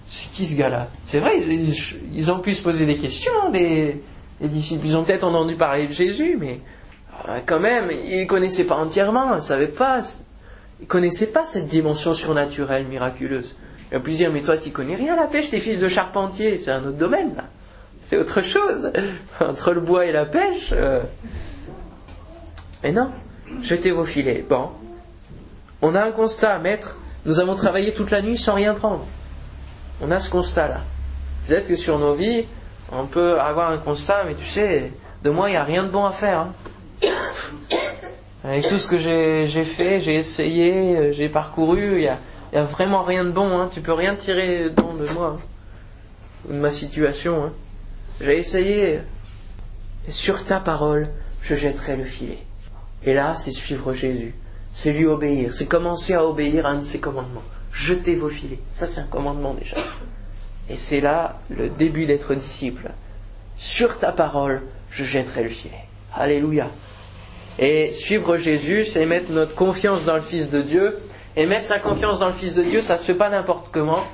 C'est 0.06 0.32
qui 0.32 0.46
ce 0.46 0.56
gars-là? 0.56 0.88
C'est 1.04 1.20
vrai, 1.20 1.42
ils, 1.42 2.32
ont 2.32 2.38
pu 2.38 2.54
se 2.54 2.62
poser 2.62 2.86
des 2.86 2.96
questions, 2.96 3.50
les, 3.52 4.02
les 4.40 4.48
disciples. 4.48 4.86
Ils 4.86 4.96
ont 4.96 5.04
peut-être 5.04 5.24
entendu 5.24 5.54
parler 5.54 5.86
de 5.86 5.92
Jésus, 5.92 6.38
mais 6.40 6.60
euh, 7.28 7.40
quand 7.44 7.60
même, 7.60 7.90
ils 8.06 8.22
ne 8.22 8.26
connaissaient 8.26 8.64
pas 8.64 8.76
entièrement, 8.76 9.32
ils 9.32 9.36
ne 9.36 9.40
savaient 9.42 9.66
pas. 9.66 10.00
Ils 10.80 10.86
connaissaient 10.86 11.28
pas 11.28 11.44
cette 11.44 11.68
dimension 11.68 12.14
surnaturelle, 12.14 12.86
miraculeuse. 12.86 13.54
Il 13.92 13.96
a 13.96 14.00
pu 14.00 14.12
dire, 14.12 14.32
mais 14.32 14.40
toi, 14.40 14.56
tu 14.56 14.70
connais 14.70 14.96
rien 14.96 15.12
à 15.12 15.16
la 15.16 15.26
pêche, 15.26 15.50
t'es 15.50 15.60
fils 15.60 15.78
de 15.78 15.88
charpentier, 15.88 16.58
c'est 16.58 16.70
un 16.70 16.80
autre 16.80 16.96
domaine, 16.96 17.34
là. 17.36 17.44
C'est 18.00 18.16
autre 18.16 18.40
chose. 18.40 18.90
Entre 19.40 19.72
le 19.72 19.82
bois 19.82 20.06
et 20.06 20.12
la 20.12 20.24
pêche. 20.24 20.70
Euh. 20.72 21.02
Mais 22.82 22.90
non, 22.90 23.10
jetez 23.62 23.90
vos 23.90 24.06
filets. 24.06 24.44
Bon. 24.48 24.70
On 25.82 25.94
a 25.94 26.02
un 26.02 26.10
constat, 26.10 26.58
maître. 26.58 26.96
Nous 27.26 27.38
avons 27.38 27.54
travaillé 27.54 27.92
toute 27.92 28.10
la 28.10 28.22
nuit 28.22 28.38
sans 28.38 28.54
rien 28.54 28.72
prendre. 28.72 29.04
On 30.00 30.10
a 30.10 30.20
ce 30.20 30.30
constat-là. 30.30 30.80
Peut-être 31.46 31.68
que 31.68 31.76
sur 31.76 31.98
nos 31.98 32.14
vies, 32.14 32.46
on 32.90 33.04
peut 33.06 33.38
avoir 33.38 33.70
un 33.70 33.78
constat, 33.78 34.24
mais 34.24 34.34
tu 34.34 34.46
sais, 34.46 34.90
de 35.22 35.28
moi, 35.28 35.50
il 35.50 35.52
n'y 35.52 35.58
a 35.58 35.64
rien 35.64 35.82
de 35.82 35.88
bon 35.88 36.06
à 36.06 36.12
faire. 36.12 36.38
Hein. 36.40 36.54
Avec 38.42 38.68
tout 38.68 38.78
ce 38.78 38.88
que 38.88 38.96
j'ai 38.96 39.64
fait, 39.64 40.00
j'ai 40.00 40.14
essayé, 40.14 40.96
euh, 40.96 41.12
j'ai 41.12 41.28
parcouru, 41.28 42.08
il 42.52 42.56
n'y 42.56 42.60
a 42.60 42.64
vraiment 42.64 43.02
rien 43.02 43.24
de 43.24 43.30
bon, 43.30 43.58
hein. 43.58 43.70
tu 43.72 43.80
peux 43.80 43.94
rien 43.94 44.14
tirer 44.14 44.68
de 44.68 45.12
moi, 45.14 45.38
hein. 45.38 46.50
de 46.50 46.58
ma 46.58 46.70
situation. 46.70 47.44
Hein. 47.44 47.52
J'ai 48.20 48.38
essayé, 48.38 48.98
sur 50.08 50.44
ta 50.44 50.60
parole, 50.60 51.06
je 51.40 51.54
jetterai 51.54 51.96
le 51.96 52.04
filet. 52.04 52.38
Et 53.04 53.14
là, 53.14 53.34
c'est 53.36 53.52
suivre 53.52 53.94
Jésus, 53.94 54.34
c'est 54.70 54.92
lui 54.92 55.06
obéir, 55.06 55.54
c'est 55.54 55.66
commencer 55.66 56.12
à 56.12 56.26
obéir 56.26 56.66
à 56.66 56.70
un 56.70 56.78
de 56.78 56.84
ses 56.84 57.00
commandements. 57.00 57.42
Jetez 57.72 58.16
vos 58.16 58.28
filets, 58.28 58.60
ça 58.70 58.86
c'est 58.86 59.00
un 59.00 59.06
commandement 59.06 59.54
déjà. 59.54 59.78
Et 60.68 60.76
c'est 60.76 61.00
là 61.00 61.40
le 61.48 61.70
début 61.70 62.04
d'être 62.04 62.34
disciple. 62.34 62.90
Sur 63.56 63.98
ta 63.98 64.12
parole, 64.12 64.60
je 64.90 65.04
jetterai 65.04 65.44
le 65.44 65.48
filet. 65.48 65.86
Alléluia. 66.14 66.68
Et 67.58 67.92
suivre 67.94 68.36
Jésus, 68.36 68.84
c'est 68.84 69.06
mettre 69.06 69.30
notre 69.30 69.54
confiance 69.54 70.04
dans 70.04 70.16
le 70.16 70.22
Fils 70.22 70.50
de 70.50 70.60
Dieu 70.60 70.98
et 71.36 71.46
mettre 71.46 71.66
sa 71.66 71.78
confiance 71.78 72.18
dans 72.18 72.26
le 72.26 72.32
Fils 72.32 72.54
de 72.54 72.62
Dieu, 72.62 72.82
ça 72.82 72.98
se 72.98 73.04
fait 73.04 73.14
pas 73.14 73.30
n'importe 73.30 73.68
comment, 73.72 74.04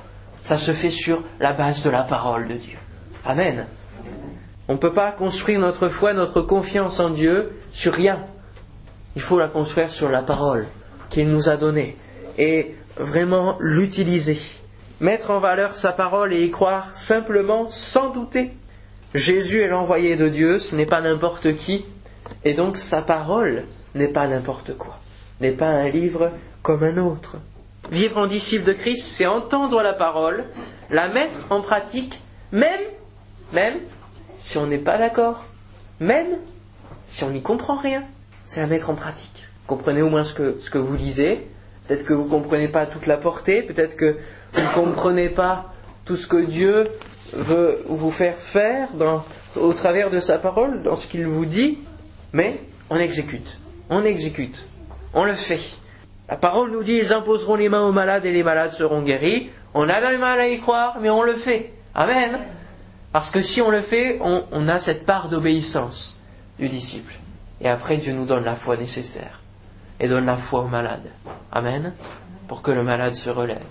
ça 0.41 0.57
se 0.57 0.71
fait 0.71 0.89
sur 0.89 1.23
la 1.39 1.53
base 1.53 1.83
de 1.83 1.89
la 1.89 2.03
parole 2.03 2.47
de 2.47 2.55
Dieu. 2.55 2.77
Amen. 3.25 3.65
On 4.67 4.73
ne 4.73 4.77
peut 4.77 4.93
pas 4.93 5.11
construire 5.11 5.59
notre 5.59 5.89
foi, 5.89 6.13
notre 6.13 6.41
confiance 6.41 6.99
en 6.99 7.09
Dieu 7.09 7.51
sur 7.71 7.93
rien. 7.93 8.19
Il 9.15 9.21
faut 9.21 9.39
la 9.39 9.47
construire 9.47 9.89
sur 9.89 10.09
la 10.09 10.21
parole 10.21 10.67
qu'il 11.09 11.27
nous 11.27 11.49
a 11.49 11.57
donnée 11.57 11.97
et 12.37 12.75
vraiment 12.97 13.57
l'utiliser. 13.59 14.37
Mettre 14.99 15.31
en 15.31 15.39
valeur 15.39 15.75
sa 15.75 15.91
parole 15.91 16.33
et 16.33 16.43
y 16.43 16.51
croire 16.51 16.89
simplement 16.93 17.67
sans 17.69 18.11
douter. 18.11 18.51
Jésus 19.15 19.61
est 19.61 19.67
l'envoyé 19.67 20.15
de 20.15 20.29
Dieu, 20.29 20.59
ce 20.59 20.75
n'est 20.75 20.85
pas 20.85 21.01
n'importe 21.01 21.55
qui, 21.55 21.83
et 22.45 22.53
donc 22.53 22.77
sa 22.77 23.01
parole 23.01 23.63
n'est 23.95 24.07
pas 24.07 24.27
n'importe 24.27 24.77
quoi, 24.77 24.99
n'est 25.41 25.51
pas 25.51 25.69
un 25.69 25.89
livre 25.89 26.31
comme 26.61 26.83
un 26.83 26.97
autre. 26.97 27.37
Vivre 27.91 28.17
en 28.17 28.27
disciple 28.27 28.65
de 28.65 28.73
Christ, 28.73 29.03
c'est 29.03 29.25
entendre 29.25 29.81
la 29.81 29.93
parole, 29.93 30.45
la 30.89 31.07
mettre 31.07 31.39
en 31.49 31.61
pratique, 31.61 32.21
même, 32.51 33.75
si 34.37 34.57
on 34.57 34.67
n'est 34.67 34.77
pas 34.77 34.97
d'accord, 34.97 35.45
même 35.99 36.37
si 37.05 37.23
on 37.23 37.31
n'y 37.31 37.41
comprend 37.41 37.77
rien, 37.77 38.03
c'est 38.45 38.61
la 38.61 38.67
mettre 38.67 38.89
en 38.89 38.95
pratique. 38.95 39.45
Comprenez 39.67 40.01
au 40.01 40.09
moins 40.09 40.23
ce 40.23 40.33
que, 40.33 40.77
vous 40.77 40.95
lisez. 40.95 41.47
Peut-être 41.87 42.05
que 42.05 42.13
vous 42.13 42.25
ne 42.25 42.29
comprenez 42.29 42.67
pas 42.67 42.85
toute 42.85 43.07
la 43.07 43.17
portée, 43.17 43.63
peut-être 43.63 43.95
que 43.95 44.17
vous 44.53 44.61
ne 44.61 44.73
comprenez 44.73 45.29
pas 45.29 45.73
tout 46.05 46.17
ce 46.17 46.27
que 46.27 46.43
Dieu 46.43 46.87
veut 47.33 47.83
vous 47.87 48.11
faire 48.11 48.35
faire 48.35 48.89
au 49.55 49.73
travers 49.73 50.09
de 50.09 50.19
sa 50.19 50.37
parole, 50.37 50.83
dans 50.83 50.95
ce 50.95 51.07
qu'il 51.07 51.25
vous 51.25 51.45
dit, 51.45 51.79
mais 52.33 52.61
on 52.89 52.97
exécute. 52.97 53.59
On 53.89 54.03
exécute. 54.03 54.65
On 55.13 55.23
le 55.23 55.33
fait. 55.33 55.59
La 56.29 56.35
parole 56.35 56.71
nous 56.71 56.83
dit 56.83 56.93
ils 56.93 57.11
imposeront 57.11 57.55
les 57.55 57.69
mains 57.69 57.81
aux 57.87 57.91
malades 57.91 58.25
et 58.25 58.31
les 58.31 58.43
malades 58.43 58.71
seront 58.71 59.01
guéris. 59.01 59.49
On 59.73 59.89
a 59.89 60.11
du 60.11 60.17
mal 60.17 60.39
à 60.39 60.47
y 60.47 60.59
croire, 60.59 60.97
mais 61.01 61.09
on 61.09 61.23
le 61.23 61.33
fait. 61.33 61.73
Amen. 61.95 62.39
Parce 63.11 63.31
que 63.31 63.41
si 63.41 63.61
on 63.61 63.71
le 63.71 63.81
fait, 63.81 64.19
on, 64.21 64.67
a 64.67 64.79
cette 64.79 65.05
part 65.05 65.29
d'obéissance 65.29 66.21
du 66.59 66.69
disciple. 66.69 67.13
Et 67.61 67.67
après, 67.67 67.97
Dieu 67.97 68.13
nous 68.13 68.25
donne 68.25 68.43
la 68.43 68.55
foi 68.55 68.77
nécessaire. 68.77 69.41
Et 69.99 70.07
donne 70.07 70.27
la 70.27 70.37
foi 70.37 70.61
aux 70.61 70.67
malades. 70.67 71.09
Amen. 71.51 71.93
Pour 72.47 72.61
que 72.61 72.71
le 72.71 72.83
malade 72.83 73.15
se 73.15 73.31
relève. 73.31 73.65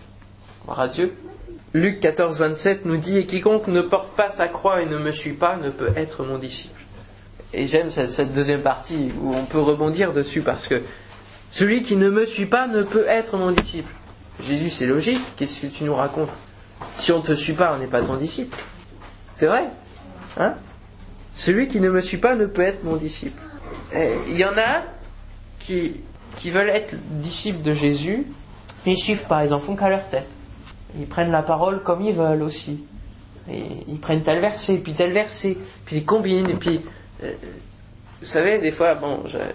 Gloire 0.64 0.81
à 0.81 0.88
Dieu. 0.88 1.16
Luc 1.75 2.01
14, 2.01 2.38
27 2.38 2.85
nous 2.87 2.97
dit, 2.97 3.18
et 3.18 3.27
quiconque 3.27 3.68
ne 3.68 3.83
porte 3.83 4.11
pas 4.16 4.31
sa 4.31 4.49
croix 4.49 4.83
et 4.83 4.87
ne 4.87 4.99
me 4.99 5.12
suit 5.12 5.35
pas 5.35 5.57
ne 5.57 5.71
peut 5.71 5.92
être 5.97 6.25
mon 6.25 6.38
disciple. 6.38 6.81
Et 7.53 7.66
j'aime 7.66 7.90
cette 7.90 8.35
deuxième 8.35 8.62
partie 8.62 9.12
où 9.23 9.35
on 9.35 9.44
peut 9.44 9.61
rebondir 9.61 10.12
dessus 10.12 10.42
parce 10.42 10.66
que 10.66 10.83
celui 11.50 11.82
qui 11.82 11.96
ne 11.96 12.11
me 12.11 12.26
suit 12.26 12.46
pas 12.46 12.66
ne 12.66 12.82
peut 12.82 13.06
être 13.08 13.37
mon 13.37 13.50
disciple. 13.50 13.92
Jésus, 14.42 14.70
c'est 14.70 14.87
logique. 14.87 15.20
Qu'est-ce 15.37 15.61
que 15.61 15.66
tu 15.66 15.84
nous 15.84 15.94
racontes 15.94 16.30
Si 16.94 17.11
on 17.12 17.18
ne 17.18 17.22
te 17.22 17.32
suit 17.32 17.54
pas, 17.54 17.74
on 17.74 17.78
n'est 17.78 17.87
pas 17.87 18.02
ton 18.02 18.16
disciple. 18.16 18.56
C'est 19.32 19.46
vrai 19.46 19.70
hein? 20.37 20.54
Celui 21.34 21.68
qui 21.68 21.80
ne 21.80 21.90
me 21.90 22.00
suit 22.00 22.18
pas 22.18 22.34
ne 22.34 22.46
peut 22.46 22.62
être 22.62 22.84
mon 22.84 22.96
disciple. 22.96 23.40
Il 23.94 24.37
y 24.37 24.44
en 24.44 24.56
a 24.58 24.82
qui, 25.61 26.00
veulent 26.46 26.70
être 26.70 26.94
disciples 27.20 27.62
de 27.62 27.74
Jésus, 27.74 28.26
mais 28.84 28.92
ils 28.92 28.96
ne 28.96 29.00
suivent 29.00 29.26
pas, 29.26 29.44
ils 29.44 29.54
en 29.54 29.58
font 29.58 29.76
qu'à 29.76 29.88
leur 29.88 30.06
tête. 30.08 30.28
Ils 30.98 31.06
prennent 31.06 31.30
la 31.30 31.42
parole 31.42 31.82
comme 31.82 32.02
ils 32.02 32.14
veulent 32.14 32.42
aussi. 32.42 32.84
Ils 33.48 33.98
prennent 34.00 34.22
tel 34.22 34.40
verset, 34.40 34.78
puis 34.78 34.92
tel 34.92 35.12
verset, 35.12 35.56
puis 35.84 35.96
ils 35.96 36.04
combinent, 36.04 36.58
puis... 36.58 36.80
Euh, 37.22 37.32
vous 38.20 38.26
savez, 38.26 38.58
des 38.58 38.72
fois, 38.72 38.98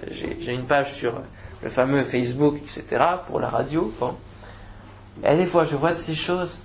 j'ai 0.10 0.54
une 0.54 0.66
page 0.66 0.94
sur 0.94 1.22
le 1.64 1.70
fameux 1.70 2.04
Facebook, 2.04 2.58
etc., 2.58 3.04
pour 3.28 3.40
la 3.40 3.50
radio. 3.50 3.92
Bon. 4.00 4.14
Et 5.24 5.36
des 5.36 5.46
fois, 5.46 5.64
je 5.64 5.76
vois 5.76 5.94
de 5.94 5.98
ces 5.98 6.16
choses. 6.16 6.60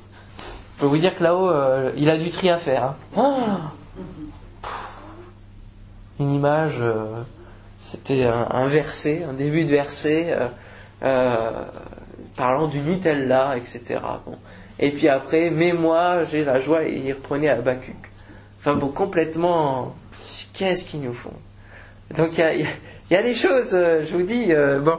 Je 0.77 0.81
peux 0.81 0.87
vous 0.87 0.99
dire 0.99 1.17
que 1.17 1.23
là-haut, 1.23 1.51
euh, 1.51 1.93
il 1.97 2.11
a 2.11 2.17
du 2.17 2.31
tri 2.31 2.51
à 2.51 2.59
faire. 2.59 2.85
Hein. 2.85 2.97
Oh 3.17 3.35
Une 6.21 6.33
image, 6.33 6.77
euh, 6.81 7.23
c'était 7.81 8.25
un, 8.25 8.69
verset, 8.69 9.25
un 9.29 9.33
début 9.33 9.65
de 9.65 9.71
verset, 9.71 10.37
euh, 11.03 11.65
parlant 12.37 12.67
du 12.69 12.81
Nutella, 12.81 13.57
etc. 13.57 14.01
Bon. 14.27 14.37
Et 14.81 14.91
puis 14.91 15.09
après, 15.09 15.51
mais 15.51 15.73
moi, 15.73 16.25
j'ai 16.25 16.45
la 16.45 16.59
joie, 16.59 16.85
et 16.85 16.97
il 16.97 17.13
reprenait 17.13 17.49
Habakkuk. 17.49 17.97
Enfin 18.59 18.75
bon, 18.75 18.89
complètement, 18.89 19.95
qu'est-ce 20.53 20.85
qu'ils 20.85 21.01
nous 21.01 21.15
font? 21.15 21.35
Donc 22.17 22.39
il 22.39 22.41
y 22.41 22.43
a, 22.43 22.69
des 23.11 23.35
choses, 23.35 23.71
je 23.73 24.13
vous 24.15 24.23
dis, 24.23 24.53
bon, 24.81 24.99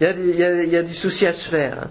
il 0.00 0.36
y, 0.36 0.76
a, 0.76 0.82
du 0.82 0.94
souci 0.94 1.26
à 1.26 1.32
se 1.32 1.48
faire. 1.48 1.78
Hein. 1.84 1.90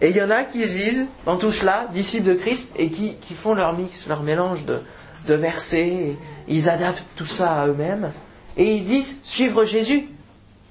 Et 0.00 0.10
il 0.10 0.16
y 0.16 0.22
en 0.22 0.30
a 0.30 0.42
qui 0.42 0.58
disent, 0.58 1.06
dans 1.26 1.36
tout 1.36 1.52
cela, 1.52 1.86
disciples 1.92 2.28
de 2.30 2.34
Christ, 2.34 2.74
et 2.76 2.90
qui, 2.90 3.34
font 3.34 3.54
leur 3.54 3.76
mix, 3.76 4.08
leur 4.08 4.22
mélange 4.22 4.64
de, 4.64 5.34
versets, 5.34 6.16
ils 6.48 6.68
adaptent 6.68 7.04
tout 7.14 7.26
ça 7.26 7.62
à 7.62 7.66
eux-mêmes, 7.68 8.10
et 8.56 8.74
ils 8.76 8.84
disent 8.84 9.20
suivre 9.22 9.64
Jésus. 9.64 10.08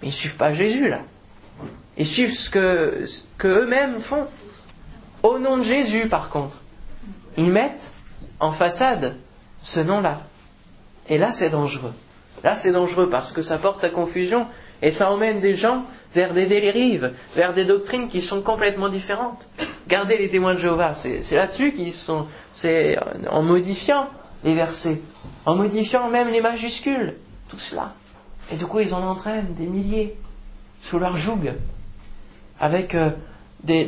Mais 0.02 0.08
ils 0.08 0.12
ne 0.12 0.16
suivent 0.16 0.38
pas 0.38 0.52
Jésus 0.54 0.90
là. 0.90 1.02
Ils 1.98 2.08
suivent 2.08 2.34
ce 2.34 2.50
que, 2.50 3.06
que 3.38 3.48
eux-mêmes 3.48 4.02
font. 4.02 4.26
Au 5.24 5.40
nom 5.40 5.58
de 5.58 5.64
Jésus, 5.64 6.08
par 6.08 6.30
contre. 6.30 6.58
Ils 7.38 7.50
mettent 7.50 7.92
en 8.40 8.52
façade 8.52 9.16
ce 9.62 9.80
nom-là. 9.80 10.22
Et 11.08 11.18
là, 11.18 11.32
c'est 11.32 11.50
dangereux. 11.50 11.94
Là, 12.44 12.56
c'est 12.56 12.72
dangereux 12.72 13.10
parce 13.10 13.32
que 13.32 13.42
ça 13.42 13.58
porte 13.58 13.84
à 13.84 13.90
confusion 13.90 14.48
et 14.82 14.92
ça 14.92 15.12
emmène 15.12 15.40
des 15.40 15.56
gens 15.56 15.84
vers 16.14 16.34
des 16.34 16.46
dérives, 16.48 17.14
vers 17.36 17.54
des 17.54 17.66
doctrines 17.66 18.08
qui 18.08 18.22
sont 18.22 18.42
complètement 18.42 18.90
différentes. 18.90 19.48
Gardez 19.88 20.18
les 20.18 20.30
témoins 20.30 20.56
de 20.56 20.60
Jéhovah, 20.60 20.94
c'est 20.94 21.36
là-dessus 21.36 21.74
qu'ils 21.74 21.94
sont, 21.94 22.26
c'est 22.54 22.98
en 23.30 23.44
modifiant 23.44 24.08
les 24.44 24.56
versets, 24.56 25.02
en 25.46 25.56
modifiant 25.56 26.10
même 26.10 26.30
les 26.30 26.42
majuscules, 26.42 27.16
tout 27.50 27.60
cela. 27.60 27.94
Et 28.52 28.56
du 28.56 28.66
coup, 28.66 28.80
ils 28.80 28.94
en 28.94 29.04
entraînent 29.04 29.54
des 29.54 29.68
milliers 29.68 30.16
sous 30.82 30.98
leur 30.98 31.16
joug, 31.16 31.54
avec 32.60 32.96
euh, 32.96 33.12
des, 33.64 33.88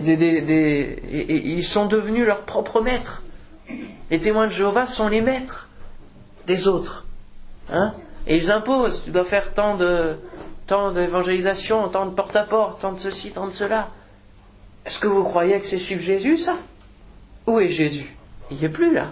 ils 1.11 1.65
sont 1.65 1.87
devenus 1.87 2.25
leurs 2.25 2.41
propres 2.41 2.81
maîtres. 2.81 3.23
Les 4.11 4.19
témoins 4.19 4.45
de 4.45 4.51
Jéhovah 4.51 4.85
sont 4.85 5.07
les 5.07 5.21
maîtres 5.21 5.69
des 6.45 6.67
autres. 6.67 7.05
Hein 7.71 7.93
et 8.27 8.37
ils 8.37 8.51
imposent, 8.51 9.03
tu 9.03 9.11
dois 9.11 9.25
faire 9.25 9.53
tant 9.53 9.75
de, 9.75 10.15
tant 10.67 10.91
d'évangélisation, 10.91 11.87
tant 11.89 12.05
de 12.05 12.11
porte-à-porte, 12.11 12.81
tant 12.81 12.93
de 12.93 12.99
ceci, 12.99 13.31
tant 13.31 13.47
de 13.47 13.51
cela. 13.51 13.89
Est-ce 14.85 14.99
que 14.99 15.07
vous 15.07 15.23
croyez 15.23 15.59
que 15.59 15.65
c'est 15.65 15.77
suivre 15.77 16.01
Jésus, 16.01 16.37
ça? 16.37 16.57
Où 17.47 17.59
est 17.59 17.67
Jésus? 17.67 18.15
Il 18.51 18.57
n'y 18.57 18.65
est 18.65 18.69
plus 18.69 18.93
là. 18.93 19.07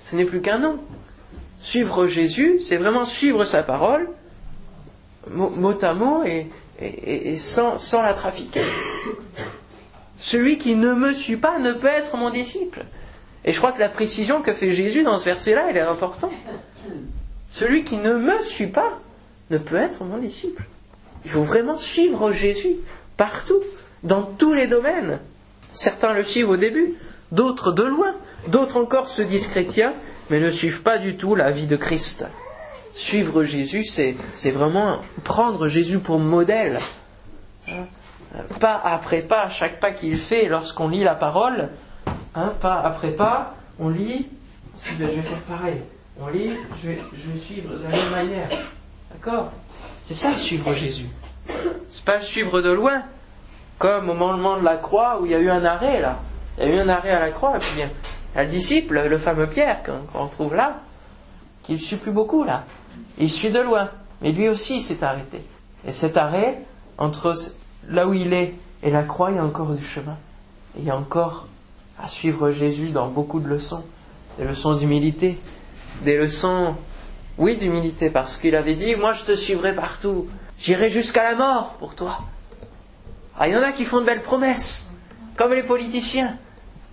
Ce 0.00 0.14
n'est 0.14 0.24
plus 0.24 0.40
qu'un 0.40 0.58
nom. 0.58 0.78
Suivre 1.60 2.06
Jésus, 2.06 2.60
c'est 2.64 2.76
vraiment 2.76 3.04
suivre 3.04 3.44
sa 3.44 3.62
parole, 3.62 4.08
mot 5.30 5.74
à 5.82 5.94
mot 5.94 6.22
et, 6.24 7.38
sans, 7.38 7.78
sans 7.78 8.02
la 8.02 8.14
trafiquer. 8.14 8.60
Celui 10.16 10.58
qui 10.58 10.76
ne 10.76 10.94
me 10.94 11.12
suit 11.12 11.36
pas 11.36 11.58
ne 11.58 11.72
peut 11.72 11.88
être 11.88 12.16
mon 12.16 12.30
disciple. 12.30 12.84
Et 13.44 13.52
je 13.52 13.58
crois 13.58 13.72
que 13.72 13.80
la 13.80 13.88
précision 13.88 14.42
que 14.42 14.54
fait 14.54 14.70
Jésus 14.70 15.02
dans 15.02 15.18
ce 15.18 15.24
verset-là, 15.24 15.66
elle 15.70 15.76
est 15.76 15.80
importante. 15.80 16.32
Celui 17.50 17.84
qui 17.84 17.96
ne 17.96 18.14
me 18.14 18.42
suit 18.42 18.66
pas 18.66 18.98
ne 19.50 19.58
peut 19.58 19.76
être 19.76 20.04
mon 20.04 20.18
disciple. 20.18 20.64
Il 21.24 21.30
faut 21.30 21.42
vraiment 21.42 21.78
suivre 21.78 22.32
Jésus 22.32 22.76
partout, 23.16 23.62
dans 24.02 24.22
tous 24.22 24.52
les 24.52 24.66
domaines. 24.66 25.18
Certains 25.72 26.12
le 26.12 26.22
suivent 26.22 26.50
au 26.50 26.56
début, 26.56 26.94
d'autres 27.32 27.72
de 27.72 27.82
loin, 27.82 28.14
d'autres 28.48 28.76
encore 28.76 29.08
se 29.08 29.22
disent 29.22 29.48
chrétiens, 29.48 29.94
mais 30.30 30.40
ne 30.40 30.50
suivent 30.50 30.82
pas 30.82 30.98
du 30.98 31.16
tout 31.16 31.34
la 31.34 31.50
vie 31.50 31.66
de 31.66 31.76
Christ. 31.76 32.26
Suivre 32.94 33.44
Jésus, 33.44 33.84
c'est, 33.84 34.16
vraiment 34.50 35.00
prendre 35.24 35.68
Jésus 35.68 35.98
pour 35.98 36.18
modèle. 36.18 36.78
Hein? 37.68 37.84
Pas 38.60 38.80
après 38.82 39.22
pas, 39.22 39.48
chaque 39.48 39.80
pas 39.80 39.90
qu'il 39.90 40.18
fait 40.18 40.48
lorsqu'on 40.48 40.88
lit 40.88 41.04
la 41.04 41.14
parole, 41.14 41.70
hein, 42.34 42.52
pas 42.60 42.80
après 42.80 43.10
pas, 43.10 43.54
on 43.78 43.88
lit, 43.88 44.28
je 44.82 45.04
vais 45.04 45.22
faire 45.22 45.40
pareil. 45.48 45.80
On 46.20 46.28
lit, 46.28 46.52
je 46.82 46.88
vais, 46.88 46.98
je 47.14 47.30
vais 47.30 47.38
suivre 47.38 47.74
de 47.76 47.82
la 47.82 47.88
même 47.90 48.10
manière. 48.10 48.48
D'accord? 49.12 49.50
C'est 50.02 50.14
ça 50.14 50.36
suivre 50.36 50.72
Jésus. 50.72 51.08
C'est 51.88 52.04
pas 52.04 52.20
suivre 52.20 52.62
de 52.62 52.70
loin, 52.70 53.02
comme 53.78 54.08
au 54.08 54.14
moment 54.14 54.58
de 54.58 54.64
la 54.64 54.76
croix 54.76 55.20
où 55.20 55.26
il 55.26 55.32
y 55.32 55.34
a 55.34 55.38
eu 55.38 55.50
un 55.50 55.64
arrêt 55.64 56.00
là. 56.00 56.20
Il 56.58 56.64
y 56.64 56.72
a 56.72 56.74
eu 56.74 56.78
un 56.78 56.88
arrêt 56.88 57.10
à 57.10 57.20
la 57.20 57.30
croix, 57.30 57.56
et 57.56 57.58
puis 57.58 57.76
bien, 57.76 57.90
il 58.34 58.38
y 58.38 58.40
a 58.40 58.44
le 58.44 58.50
disciple, 58.50 59.06
le 59.08 59.18
fameux 59.18 59.46
Pierre 59.46 59.82
qu'on 59.82 60.24
retrouve 60.24 60.54
là, 60.54 60.80
qui 61.62 61.74
ne 61.74 61.78
suit 61.78 61.96
plus 61.96 62.12
beaucoup 62.12 62.44
là. 62.44 62.64
Il 63.18 63.30
suit 63.30 63.50
de 63.50 63.60
loin, 63.60 63.90
mais 64.22 64.32
lui 64.32 64.48
aussi 64.48 64.80
s'est 64.80 65.04
arrêté. 65.04 65.42
Et 65.86 65.92
cet 65.92 66.16
arrêt, 66.16 66.62
entre 66.98 67.34
là 67.88 68.06
où 68.06 68.14
il 68.14 68.32
est 68.32 68.54
et 68.82 68.90
la 68.90 69.02
croix, 69.02 69.30
il 69.30 69.36
y 69.36 69.38
a 69.38 69.44
encore 69.44 69.74
du 69.74 69.84
chemin. 69.84 70.16
il 70.78 70.84
y 70.84 70.90
a 70.90 70.96
encore 70.96 71.46
à 72.02 72.08
suivre 72.08 72.50
Jésus 72.50 72.90
dans 72.90 73.08
beaucoup 73.08 73.40
de 73.40 73.48
leçons. 73.48 73.84
Des 74.38 74.44
leçons 74.44 74.74
d'humilité, 74.74 75.38
des 76.02 76.16
leçons 76.16 76.74
oui, 77.38 77.56
d'humilité, 77.56 78.08
parce 78.08 78.38
qu'il 78.38 78.56
avait 78.56 78.74
dit, 78.74 78.96
moi 78.96 79.12
je 79.12 79.24
te 79.24 79.36
suivrai 79.36 79.74
partout, 79.74 80.28
j'irai 80.58 80.88
jusqu'à 80.88 81.22
la 81.22 81.34
mort 81.34 81.76
pour 81.78 81.94
toi. 81.94 82.20
Ah, 83.38 83.46
il 83.48 83.52
y 83.52 83.56
en 83.56 83.62
a 83.62 83.72
qui 83.72 83.84
font 83.84 84.00
de 84.00 84.06
belles 84.06 84.22
promesses, 84.22 84.88
comme 85.36 85.52
les 85.52 85.62
politiciens. 85.62 86.38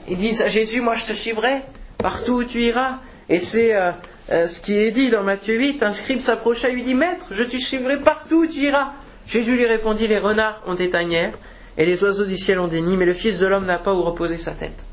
Ils 0.09 0.17
disent 0.17 0.41
à 0.41 0.49
Jésus, 0.49 0.81
moi 0.81 0.95
je 0.95 1.05
te 1.05 1.13
suivrai 1.13 1.61
partout 1.97 2.33
où 2.33 2.43
tu 2.43 2.61
iras. 2.61 2.99
Et 3.29 3.39
c'est 3.39 3.73
euh, 3.73 3.91
euh, 4.31 4.47
ce 4.49 4.59
qui 4.59 4.77
est 4.77 4.91
dit 4.91 5.09
dans 5.09 5.23
Matthieu 5.23 5.55
8, 5.55 5.81
un 5.81 5.93
scribe 5.93 6.19
s'approcha 6.19 6.67
et 6.67 6.73
lui 6.73 6.83
dit, 6.83 6.93
Maître, 6.93 7.27
je 7.31 7.43
te 7.43 7.55
suivrai 7.55 7.97
partout 7.97 8.43
où 8.43 8.47
tu 8.47 8.59
iras. 8.59 8.91
Jésus 9.25 9.55
lui 9.55 9.65
répondit, 9.65 10.07
les 10.09 10.19
renards 10.19 10.61
ont 10.67 10.75
des 10.75 10.89
tanières, 10.89 11.31
et 11.77 11.85
les 11.85 12.03
oiseaux 12.03 12.25
du 12.25 12.37
ciel 12.37 12.59
ont 12.59 12.67
des 12.67 12.81
nids, 12.81 12.97
mais 12.97 13.05
le 13.05 13.13
Fils 13.13 13.39
de 13.39 13.47
l'homme 13.47 13.65
n'a 13.65 13.79
pas 13.79 13.93
où 13.93 14.03
reposer 14.03 14.37
sa 14.37 14.51
tête. 14.51 14.83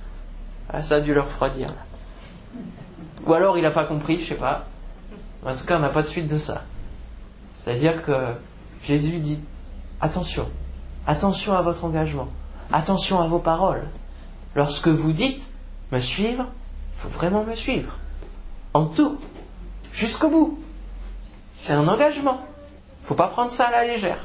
Ah, 0.72 0.84
ça 0.84 0.96
a 0.96 1.00
dû 1.00 1.12
leur 1.12 1.26
refroidir. 1.26 1.66
Ou 3.26 3.32
alors 3.34 3.58
il 3.58 3.62
n'a 3.62 3.70
pas 3.70 3.84
compris, 3.84 4.20
je 4.20 4.28
sais 4.28 4.34
pas. 4.34 4.66
En 5.44 5.54
tout 5.54 5.64
cas, 5.64 5.76
on 5.76 5.80
n'a 5.80 5.88
pas 5.88 6.02
de 6.02 6.08
suite 6.08 6.26
de 6.26 6.38
ça. 6.38 6.64
C'est-à-dire 7.54 8.02
que 8.02 8.12
Jésus 8.82 9.18
dit 9.18 9.38
attention, 10.00 10.48
attention 11.06 11.56
à 11.56 11.62
votre 11.62 11.84
engagement, 11.84 12.28
attention 12.72 13.20
à 13.20 13.26
vos 13.26 13.38
paroles. 13.38 13.86
Lorsque 14.54 14.88
vous 14.88 15.12
dites 15.12 15.42
me 15.92 15.98
suivre, 15.98 16.46
il 16.94 17.00
faut 17.00 17.08
vraiment 17.08 17.44
me 17.44 17.54
suivre. 17.54 17.96
En 18.74 18.86
tout, 18.86 19.18
jusqu'au 19.92 20.30
bout. 20.30 20.58
C'est 21.52 21.72
un 21.72 21.88
engagement. 21.88 22.40
Il 23.00 23.02
ne 23.02 23.06
faut 23.08 23.14
pas 23.14 23.28
prendre 23.28 23.50
ça 23.50 23.66
à 23.66 23.70
la 23.70 23.86
légère. 23.86 24.24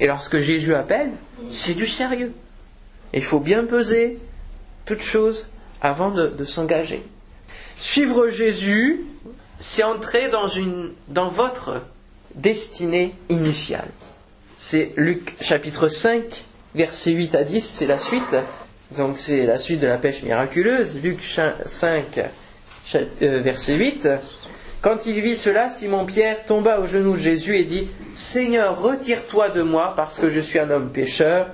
Et 0.00 0.06
lorsque 0.06 0.38
Jésus 0.38 0.74
appelle, 0.74 1.12
c'est 1.50 1.74
du 1.74 1.86
sérieux. 1.86 2.34
Il 3.12 3.22
faut 3.22 3.40
bien 3.40 3.64
peser 3.64 4.18
toute 4.84 5.02
chose 5.02 5.48
avant 5.80 6.10
de 6.10 6.44
s'engager. 6.44 7.04
Suivre 7.76 8.28
Jésus, 8.28 9.00
c'est 9.60 9.82
entrer 9.82 10.30
dans, 11.08 11.28
votre 11.28 11.82
destinée 12.34 13.14
initiale. 13.28 13.88
C'est 14.56 14.92
Luc 14.96 15.34
chapitre 15.40 15.88
5, 15.88 16.22
versets 16.74 17.12
8 17.12 17.34
à 17.34 17.44
10, 17.44 17.64
c'est 17.64 17.86
la 17.86 17.98
suite. 17.98 18.36
Donc 18.96 19.18
c'est 19.18 19.46
la 19.46 19.58
suite 19.58 19.80
de 19.80 19.86
la 19.86 19.98
pêche 19.98 20.22
miraculeuse. 20.22 21.00
Luc 21.02 21.22
5, 21.22 22.20
euh, 22.94 23.40
verset 23.40 23.74
8. 23.74 24.08
Quand 24.82 25.06
il 25.06 25.20
vit 25.20 25.36
cela, 25.36 25.70
Simon-Pierre 25.70 26.44
tomba 26.44 26.80
aux 26.80 26.86
genoux 26.86 27.12
de 27.12 27.18
Jésus 27.18 27.56
et 27.56 27.62
dit, 27.62 27.86
Seigneur, 28.14 28.82
retire-toi 28.82 29.50
de 29.50 29.62
moi 29.62 29.94
parce 29.96 30.18
que 30.18 30.28
je 30.28 30.40
suis 30.40 30.58
un 30.58 30.70
homme 30.70 30.90
pécheur, 30.90 31.46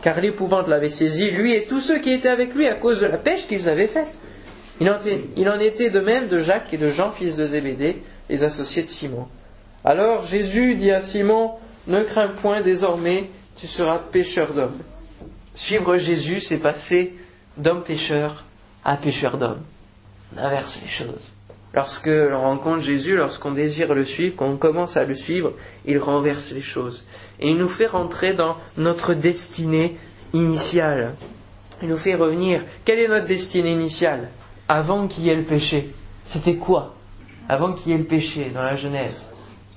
car 0.00 0.20
l'épouvante 0.20 0.68
l'avait 0.68 0.88
saisi, 0.88 1.32
lui 1.32 1.54
et 1.54 1.64
tous 1.64 1.80
ceux 1.80 1.98
qui 1.98 2.12
étaient 2.12 2.28
avec 2.28 2.54
lui 2.54 2.68
à 2.68 2.74
cause 2.74 3.00
de 3.00 3.06
la 3.06 3.18
pêche 3.18 3.48
qu'ils 3.48 3.68
avaient 3.68 3.88
faite. 3.88 4.17
Il 4.80 4.88
en, 4.88 5.58
était, 5.58 5.90
de 5.90 6.00
même 6.00 6.28
de 6.28 6.40
Jacques 6.40 6.72
et 6.72 6.78
de 6.78 6.90
Jean, 6.90 7.10
fils 7.10 7.36
de 7.36 7.44
Zébédée, 7.44 8.02
les 8.28 8.44
associés 8.44 8.82
de 8.82 8.88
Simon. 8.88 9.26
Alors 9.84 10.24
Jésus 10.26 10.76
dit 10.76 10.92
à 10.92 11.02
Simon, 11.02 11.52
Ne 11.86 12.02
crains 12.02 12.28
point 12.28 12.60
désormais, 12.60 13.30
tu 13.56 13.66
seras 13.66 13.98
pécheur 13.98 14.54
d'hommes. 14.54 14.78
Suivre 15.54 15.98
Jésus, 15.98 16.40
c'est 16.40 16.58
passer 16.58 17.14
d'homme 17.56 17.82
pécheur 17.82 18.44
à 18.84 18.96
pécheur 18.96 19.38
d'homme. 19.38 19.62
On 20.36 20.40
inverse 20.40 20.78
les 20.82 20.88
choses. 20.88 21.34
Lorsque 21.74 22.06
l'on 22.06 22.40
rencontre 22.40 22.82
Jésus, 22.82 23.16
lorsqu'on 23.16 23.50
désire 23.50 23.94
le 23.94 24.04
suivre, 24.04 24.36
qu'on 24.36 24.56
commence 24.56 24.96
à 24.96 25.04
le 25.04 25.14
suivre, 25.14 25.52
il 25.84 25.98
renverse 25.98 26.52
les 26.52 26.62
choses. 26.62 27.04
Et 27.40 27.50
il 27.50 27.56
nous 27.56 27.68
fait 27.68 27.86
rentrer 27.86 28.32
dans 28.32 28.56
notre 28.76 29.14
destinée 29.14 29.96
initiale. 30.32 31.14
Il 31.82 31.88
nous 31.88 31.96
fait 31.96 32.14
revenir. 32.14 32.64
Quelle 32.84 33.00
est 33.00 33.08
notre 33.08 33.26
destinée 33.26 33.72
initiale? 33.72 34.28
Avant 34.68 35.06
qu'il 35.06 35.24
y 35.24 35.30
ait 35.30 35.36
le 35.36 35.44
péché, 35.44 35.92
c'était 36.24 36.56
quoi 36.56 36.94
Avant 37.48 37.72
qu'il 37.72 37.92
y 37.92 37.94
ait 37.94 37.98
le 37.98 38.04
péché 38.04 38.50
dans 38.54 38.62
la 38.62 38.76
Genèse, 38.76 39.32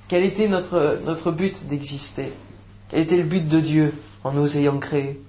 quel 0.08 0.24
était 0.24 0.48
notre, 0.48 1.00
notre 1.06 1.30
but 1.30 1.66
d'exister? 1.66 2.32
Quel 2.90 3.00
était 3.00 3.16
le 3.16 3.22
but 3.22 3.48
de 3.48 3.60
Dieu 3.60 3.94
en 4.24 4.32
nous 4.32 4.56
ayant 4.56 4.78
créés? 4.78 5.20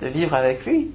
De 0.00 0.06
vivre 0.06 0.34
avec 0.34 0.64
lui, 0.64 0.90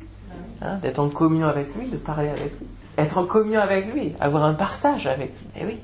hein, 0.62 0.78
d'être 0.82 1.00
en 1.00 1.10
communion 1.10 1.48
avec 1.48 1.68
lui, 1.76 1.88
de 1.88 1.98
parler 1.98 2.30
avec 2.30 2.52
lui, 2.60 2.68
être 2.98 3.18
en 3.18 3.26
communion 3.26 3.62
avec 3.62 3.94
lui, 3.94 4.14
avoir 4.20 4.44
un 4.44 4.54
partage 4.54 5.08
avec 5.08 5.30
lui. 5.30 5.48
Et 5.56 5.60
eh 5.62 5.66
oui. 5.66 5.78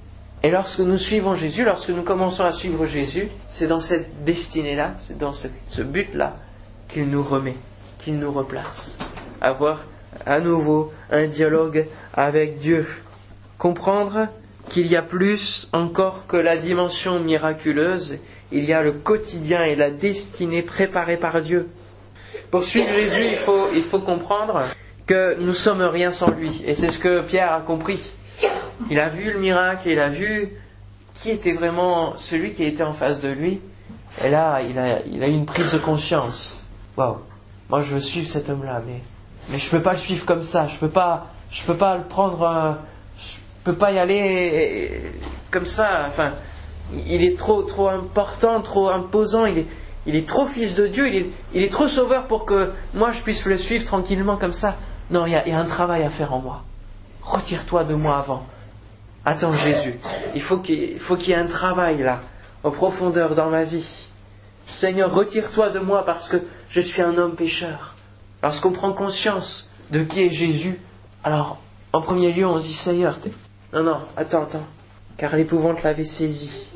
Et 0.44 0.52
lorsque 0.52 0.80
nous 0.80 0.98
suivons 0.98 1.36
Jésus, 1.36 1.64
lorsque 1.64 1.90
nous 1.90 2.04
commençons 2.04 2.44
à 2.44 2.52
suivre 2.52 2.86
Jésus, 2.86 3.30
c'est 3.48 3.68
dans 3.68 3.80
cette 3.80 4.26
destinée-là, 4.26 4.96
c'est 5.00 5.18
dans 5.18 5.32
ce 5.32 5.82
but-là 5.82 6.36
qu'il 6.88 7.10
nous 7.10 7.24
remet, 7.24 7.56
qu'il 8.00 8.20
nous 8.20 8.32
replace. 8.32 9.00
Avoir 9.42 9.84
à 10.26 10.40
nouveau 10.40 10.92
un 11.12 11.28
dialogue 11.28 11.86
avec 12.14 12.58
Dieu. 12.58 12.88
Comprendre 13.58 14.28
qu'il 14.70 14.88
y 14.88 14.96
a 14.96 15.02
plus 15.02 15.70
encore 15.74 16.26
que 16.28 16.38
la 16.38 16.58
dimension 16.58 17.20
miraculeuse, 17.20 18.18
il 18.52 18.66
y 18.66 18.74
a 18.74 18.82
le 18.82 18.92
quotidien 18.92 19.64
et 19.64 19.76
la 19.76 19.92
destinée 19.92 20.62
préparée 20.62 21.18
par 21.18 21.42
Dieu. 21.42 21.70
Pour 22.52 22.64
suivre 22.64 22.90
Jésus, 22.90 23.36
il 23.74 23.84
faut, 23.84 24.00
comprendre 24.00 24.64
que 25.06 25.38
nous 25.40 25.54
sommes 25.54 25.82
rien 25.82 26.12
sans 26.12 26.32
lui. 26.32 26.64
Et 26.66 26.76
c'est 26.76 26.90
ce 26.90 27.00
que 27.00 27.22
Pierre 27.22 27.52
a 27.52 27.62
compris. 27.62 28.12
Il 28.90 29.00
a 29.00 29.10
vu 29.10 29.32
le 29.32 29.40
miracle, 29.40 29.90
il 29.90 30.00
a 30.00 30.10
vu 30.10 30.52
qui 31.14 31.32
était 31.32 31.54
vraiment 31.54 32.16
celui 32.18 32.54
qui 32.54 32.64
était 32.64 32.84
en 32.84 32.94
face 32.94 33.22
de 33.22 33.30
lui. 33.30 33.62
Et 34.24 34.30
là, 34.30 34.62
il 34.62 34.78
a, 34.78 35.02
il 35.06 35.24
a 35.24 35.28
eu 35.28 35.32
une 35.32 35.46
prise 35.46 35.72
de 35.72 35.78
conscience. 35.78 36.62
Waouh, 36.98 37.18
moi 37.70 37.82
je 37.82 37.96
veux 37.96 38.02
suivre 38.02 38.28
cet 38.28 38.50
homme-là, 38.50 38.82
mais, 38.86 39.02
mais 39.49 39.60
je 39.60 39.65
ne 39.65 39.71
peux 39.71 39.81
pas 39.81 39.93
le 39.93 39.97
suivre 39.97 40.25
comme 40.25 40.43
ça. 40.43 40.67
Je 40.67 40.77
peux 40.77 40.88
peux 40.88 41.75
pas 41.75 41.97
le 41.97 42.03
prendre. 42.03 42.41
Euh, 42.43 42.71
je 43.19 43.38
peux 43.63 43.75
pas 43.75 43.91
y 43.91 43.99
aller 43.99 45.12
comme 45.51 45.65
ça. 45.65 46.05
Enfin, 46.08 46.34
il 47.08 47.23
est 47.23 47.38
trop, 47.38 47.63
trop 47.63 47.89
important, 47.89 48.62
trop 48.62 48.89
imposant. 48.89 49.45
Il 49.45 50.15
est, 50.15 50.27
trop 50.27 50.47
fils 50.47 50.75
de 50.75 50.88
Dieu. 50.88 51.08
Il 51.53 51.63
est, 51.63 51.71
trop 51.71 51.88
sauveur 51.88 52.27
pour 52.27 52.45
que 52.45 52.71
moi 52.93 53.12
je 53.12 53.21
puisse 53.21 53.45
le 53.45 53.58
suivre 53.58 53.86
tranquillement 53.86 54.38
comme 54.38 54.53
ça. 54.53 54.75
Non, 55.10 55.25
il 55.25 55.31
y 55.31 55.36
a, 55.36 55.60
un 55.60 55.65
travail 55.65 56.03
à 56.03 56.10
faire 56.10 56.34
en 56.34 56.39
moi. 56.39 56.63
Retire-toi 57.23 57.84
de 57.84 57.95
moi 57.95 58.17
avant. 58.17 58.45
Attends 59.23 59.53
Jésus. 59.53 59.99
Il 60.36 60.41
faut 60.41 60.58
qu'il 60.58 60.99
faut 60.99 61.15
qu'il 61.15 61.29
y 61.29 61.31
ait 61.31 61.36
un 61.36 61.47
travail 61.47 61.97
là, 61.99 62.21
en 62.63 62.69
profondeur 62.69 63.34
dans 63.34 63.49
ma 63.49 63.63
vie. 63.63 64.08
Seigneur, 64.67 65.13
retire-toi 65.13 65.69
de 65.69 65.79
moi 65.79 66.05
parce 66.05 66.27
que 66.27 66.38
je 66.69 66.81
suis 66.81 67.01
un 67.01 67.17
homme 67.17 67.36
pécheur. 67.36 67.94
Lorsqu'on 68.45 68.73
prend 68.73 68.93
conscience 68.93 69.71
de 69.89 70.03
qui 70.03 70.21
est 70.21 70.29
Jésus, 70.29 70.79
alors 71.23 71.58
en 71.93 72.01
premier 72.01 72.31
lieu 72.31 72.45
on 72.45 72.60
se 72.60 72.67
dit 72.67 72.75
Seigneur, 72.75 73.17
non, 73.73 73.81
non, 73.81 73.97
attends, 74.15 74.43
attends, 74.43 74.67
car 75.17 75.36
l'épouvante 75.36 75.81
l'avait 75.81 76.03
saisi. 76.03 76.69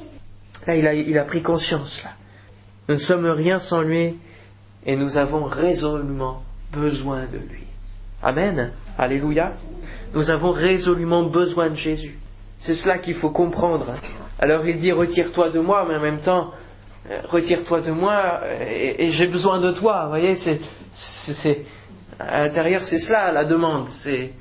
Là, 0.66 0.76
il 0.76 0.88
a, 0.88 0.96
il 0.96 1.16
a 1.20 1.24
pris 1.24 1.44
conscience, 1.44 2.04
là. 2.04 2.10
Nous 2.88 2.96
ne 2.96 3.00
sommes 3.00 3.28
rien 3.28 3.60
sans 3.60 3.82
lui 3.82 4.18
et 4.84 4.96
nous 4.96 5.20
avons 5.20 5.44
résolument 5.44 6.42
besoin 6.72 7.28
de 7.28 7.38
lui. 7.38 7.66
Amen. 8.24 8.72
Alléluia. 8.98 9.54
Nous 10.16 10.32
avons 10.32 10.50
résolument 10.50 11.22
besoin 11.22 11.70
de 11.70 11.76
Jésus. 11.76 12.18
C'est 12.58 12.74
cela 12.74 12.98
qu'il 12.98 13.14
faut 13.14 13.30
comprendre. 13.30 13.94
Alors 14.40 14.66
il 14.66 14.80
dit 14.80 14.92
retire-toi 14.92 15.52
de 15.52 15.60
moi, 15.60 15.86
mais 15.88 15.98
en 15.98 16.02
même 16.02 16.20
temps, 16.20 16.52
euh, 17.12 17.22
retire-toi 17.30 17.82
de 17.82 17.92
moi 17.92 18.42
et, 18.60 19.12
j'ai 19.12 19.28
besoin 19.28 19.60
de 19.60 19.72
toi. 19.72 20.06
Vous 20.06 20.10
voyez, 20.10 20.36
c'est, 20.36 20.60
c'est, 20.92 21.66
à 22.20 22.42
l'intérieur, 22.42 22.84
c'est 22.84 23.00
cela 23.00 23.32
la 23.32 23.46
demande. 23.46 23.90
C'est, 23.90 24.34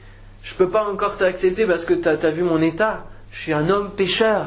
je 0.43 0.55
peux 0.55 0.69
pas 0.69 0.89
encore 0.89 1.17
t'accepter 1.17 1.67
parce 1.67 1.85
que 1.85 1.95
tu 1.95 2.09
as, 2.09 2.31
vu 2.31 2.43
mon 2.43 2.61
état. 2.61 3.05
Je 3.31 3.39
suis 3.39 3.53
un 3.53 3.69
homme 3.69 3.91
pécheur. 3.91 4.47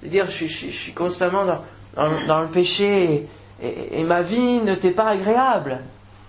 C'est-à-dire, 0.00 0.30
je, 0.30 0.46
je, 0.46 0.70
suis 0.70 0.92
constamment 0.92 1.44
dans, 1.44 2.26
dans, 2.26 2.42
le 2.42 2.48
péché 2.48 3.26
et, 3.62 4.04
ma 4.04 4.22
vie 4.22 4.60
ne 4.60 4.74
t'est 4.74 4.92
pas 4.92 5.08
agréable. 5.08 5.80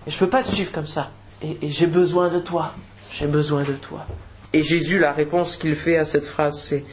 Et 0.06 0.10
je 0.10 0.18
peux 0.18 0.28
pas 0.28 0.42
te 0.42 0.48
suivre 0.48 0.72
comme 0.72 0.86
ça. 0.86 1.10
Et, 1.42 1.58
et 1.62 1.68
j'ai 1.68 1.86
besoin 1.86 2.28
de 2.28 2.40
toi. 2.40 2.72
J'ai 3.12 3.26
besoin 3.26 3.62
de 3.62 3.72
toi. 3.72 4.06
Et 4.52 4.62
Jésus, 4.62 4.98
la 4.98 5.12
réponse 5.12 5.56
qu'il 5.56 5.76
fait 5.76 5.96
à 5.96 6.04
cette 6.04 6.26
phrase, 6.26 6.60
c'est 6.60 6.84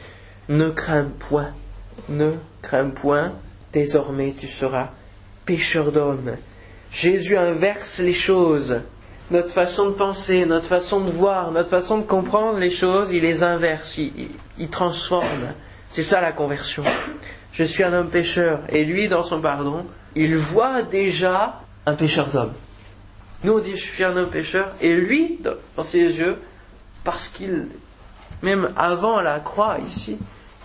Ne 0.48 0.70
crains 0.70 1.10
point, 1.28 1.50
ne 2.08 2.32
crains 2.62 2.90
point, 2.90 3.32
désormais 3.72 4.34
tu 4.38 4.46
seras 4.46 4.90
pécheur 5.44 5.90
d'hommes. 5.90 6.36
Jésus 6.90 7.36
inverse 7.36 7.98
les 7.98 8.12
choses. 8.12 8.80
Notre 9.30 9.50
façon 9.50 9.90
de 9.90 9.94
penser, 9.94 10.46
notre 10.46 10.66
façon 10.66 11.00
de 11.00 11.10
voir, 11.10 11.52
notre 11.52 11.68
façon 11.68 11.98
de 11.98 12.04
comprendre 12.04 12.58
les 12.58 12.70
choses, 12.70 13.10
il 13.10 13.22
les 13.22 13.42
inverse, 13.42 13.98
il, 13.98 14.68
transforme. 14.70 15.52
C'est 15.90 16.02
ça 16.02 16.20
la 16.22 16.32
conversion. 16.32 16.82
Je 17.52 17.64
suis 17.64 17.82
un 17.82 17.92
homme 17.92 18.08
pécheur, 18.08 18.60
et 18.70 18.84
lui, 18.84 19.08
dans 19.08 19.22
son 19.22 19.40
pardon, 19.40 19.84
il 20.14 20.36
voit 20.36 20.82
déjà 20.82 21.60
un 21.84 21.94
pécheur 21.94 22.28
d'homme. 22.28 22.54
Nous, 23.44 23.52
on 23.52 23.58
dit 23.58 23.76
je 23.76 23.86
suis 23.86 24.04
un 24.04 24.16
homme 24.16 24.30
pécheur, 24.30 24.72
et 24.80 24.94
lui, 24.94 25.38
dans 25.76 25.84
ses 25.84 25.98
yeux, 25.98 26.38
parce 27.04 27.28
qu'il, 27.28 27.66
même 28.42 28.70
avant 28.76 29.20
la 29.20 29.40
croix 29.40 29.76
ici, 29.86 30.18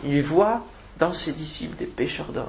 il 0.05 0.23
voit 0.23 0.61
dans 0.99 1.11
ses 1.11 1.33
disciples 1.33 1.75
des 1.75 1.85
pécheurs 1.85 2.31
d'hommes 2.31 2.47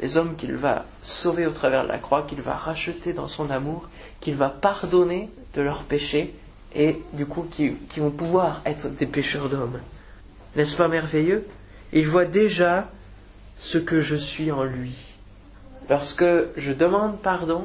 les 0.00 0.16
hommes 0.16 0.36
qu'il 0.36 0.54
va 0.54 0.84
sauver 1.02 1.46
au 1.46 1.52
travers 1.52 1.84
de 1.84 1.88
la 1.88 1.98
croix, 1.98 2.22
qu'il 2.22 2.40
va 2.40 2.54
racheter 2.54 3.12
dans 3.12 3.28
son 3.28 3.50
amour, 3.50 3.88
qu'il 4.20 4.34
va 4.34 4.48
pardonner 4.48 5.28
de 5.54 5.62
leurs 5.62 5.82
péchés 5.82 6.34
et 6.74 7.02
du 7.14 7.26
coup 7.26 7.46
qui, 7.50 7.72
vont 7.96 8.10
pouvoir 8.10 8.60
être 8.64 8.88
des 8.88 9.06
pécheurs 9.06 9.48
d'hommes. 9.48 9.80
N'est-ce 10.56 10.76
pas 10.76 10.88
merveilleux? 10.88 11.46
Il 11.92 12.06
voit 12.08 12.26
déjà 12.26 12.88
ce 13.58 13.78
que 13.78 14.00
je 14.00 14.16
suis 14.16 14.52
en 14.52 14.64
lui. 14.64 14.94
Lorsque 15.88 16.24
je 16.56 16.72
demande 16.72 17.18
pardon, 17.20 17.64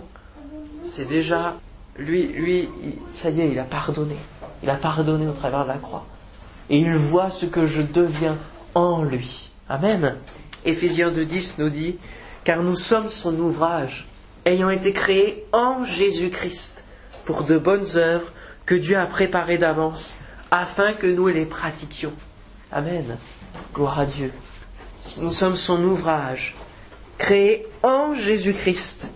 c'est 0.83 1.07
déjà 1.07 1.55
lui, 1.97 2.27
lui, 2.27 2.69
ça 3.11 3.29
y 3.29 3.41
est, 3.41 3.49
il 3.49 3.59
a 3.59 3.63
pardonné. 3.63 4.15
Il 4.63 4.69
a 4.69 4.75
pardonné 4.75 5.27
au 5.27 5.33
travers 5.33 5.63
de 5.63 5.67
la 5.67 5.77
croix. 5.77 6.05
Et 6.69 6.79
il 6.79 6.95
voit 6.95 7.29
ce 7.29 7.45
que 7.45 7.65
je 7.65 7.81
deviens 7.81 8.37
en 8.73 9.03
lui. 9.03 9.49
Amen. 9.69 10.15
Éphésiens 10.65 11.11
2.10 11.11 11.55
nous 11.59 11.69
dit 11.69 11.97
car 12.43 12.61
nous 12.61 12.75
sommes 12.75 13.09
son 13.09 13.37
ouvrage, 13.39 14.07
ayant 14.45 14.69
été 14.69 14.93
créés 14.93 15.45
en 15.51 15.85
Jésus-Christ 15.85 16.85
pour 17.25 17.43
de 17.43 17.57
bonnes 17.57 17.97
œuvres 17.97 18.31
que 18.65 18.75
Dieu 18.75 18.97
a 18.97 19.05
préparées 19.05 19.57
d'avance, 19.57 20.19
afin 20.51 20.93
que 20.93 21.07
nous 21.07 21.27
les 21.27 21.45
pratiquions. 21.45 22.13
Amen. 22.71 23.17
Gloire 23.73 23.99
à 23.99 24.05
Dieu. 24.05 24.31
Nous 25.19 25.31
sommes 25.33 25.57
son 25.57 25.83
ouvrage, 25.83 26.55
créé 27.17 27.67
en 27.81 28.13
Jésus-Christ. 28.13 29.09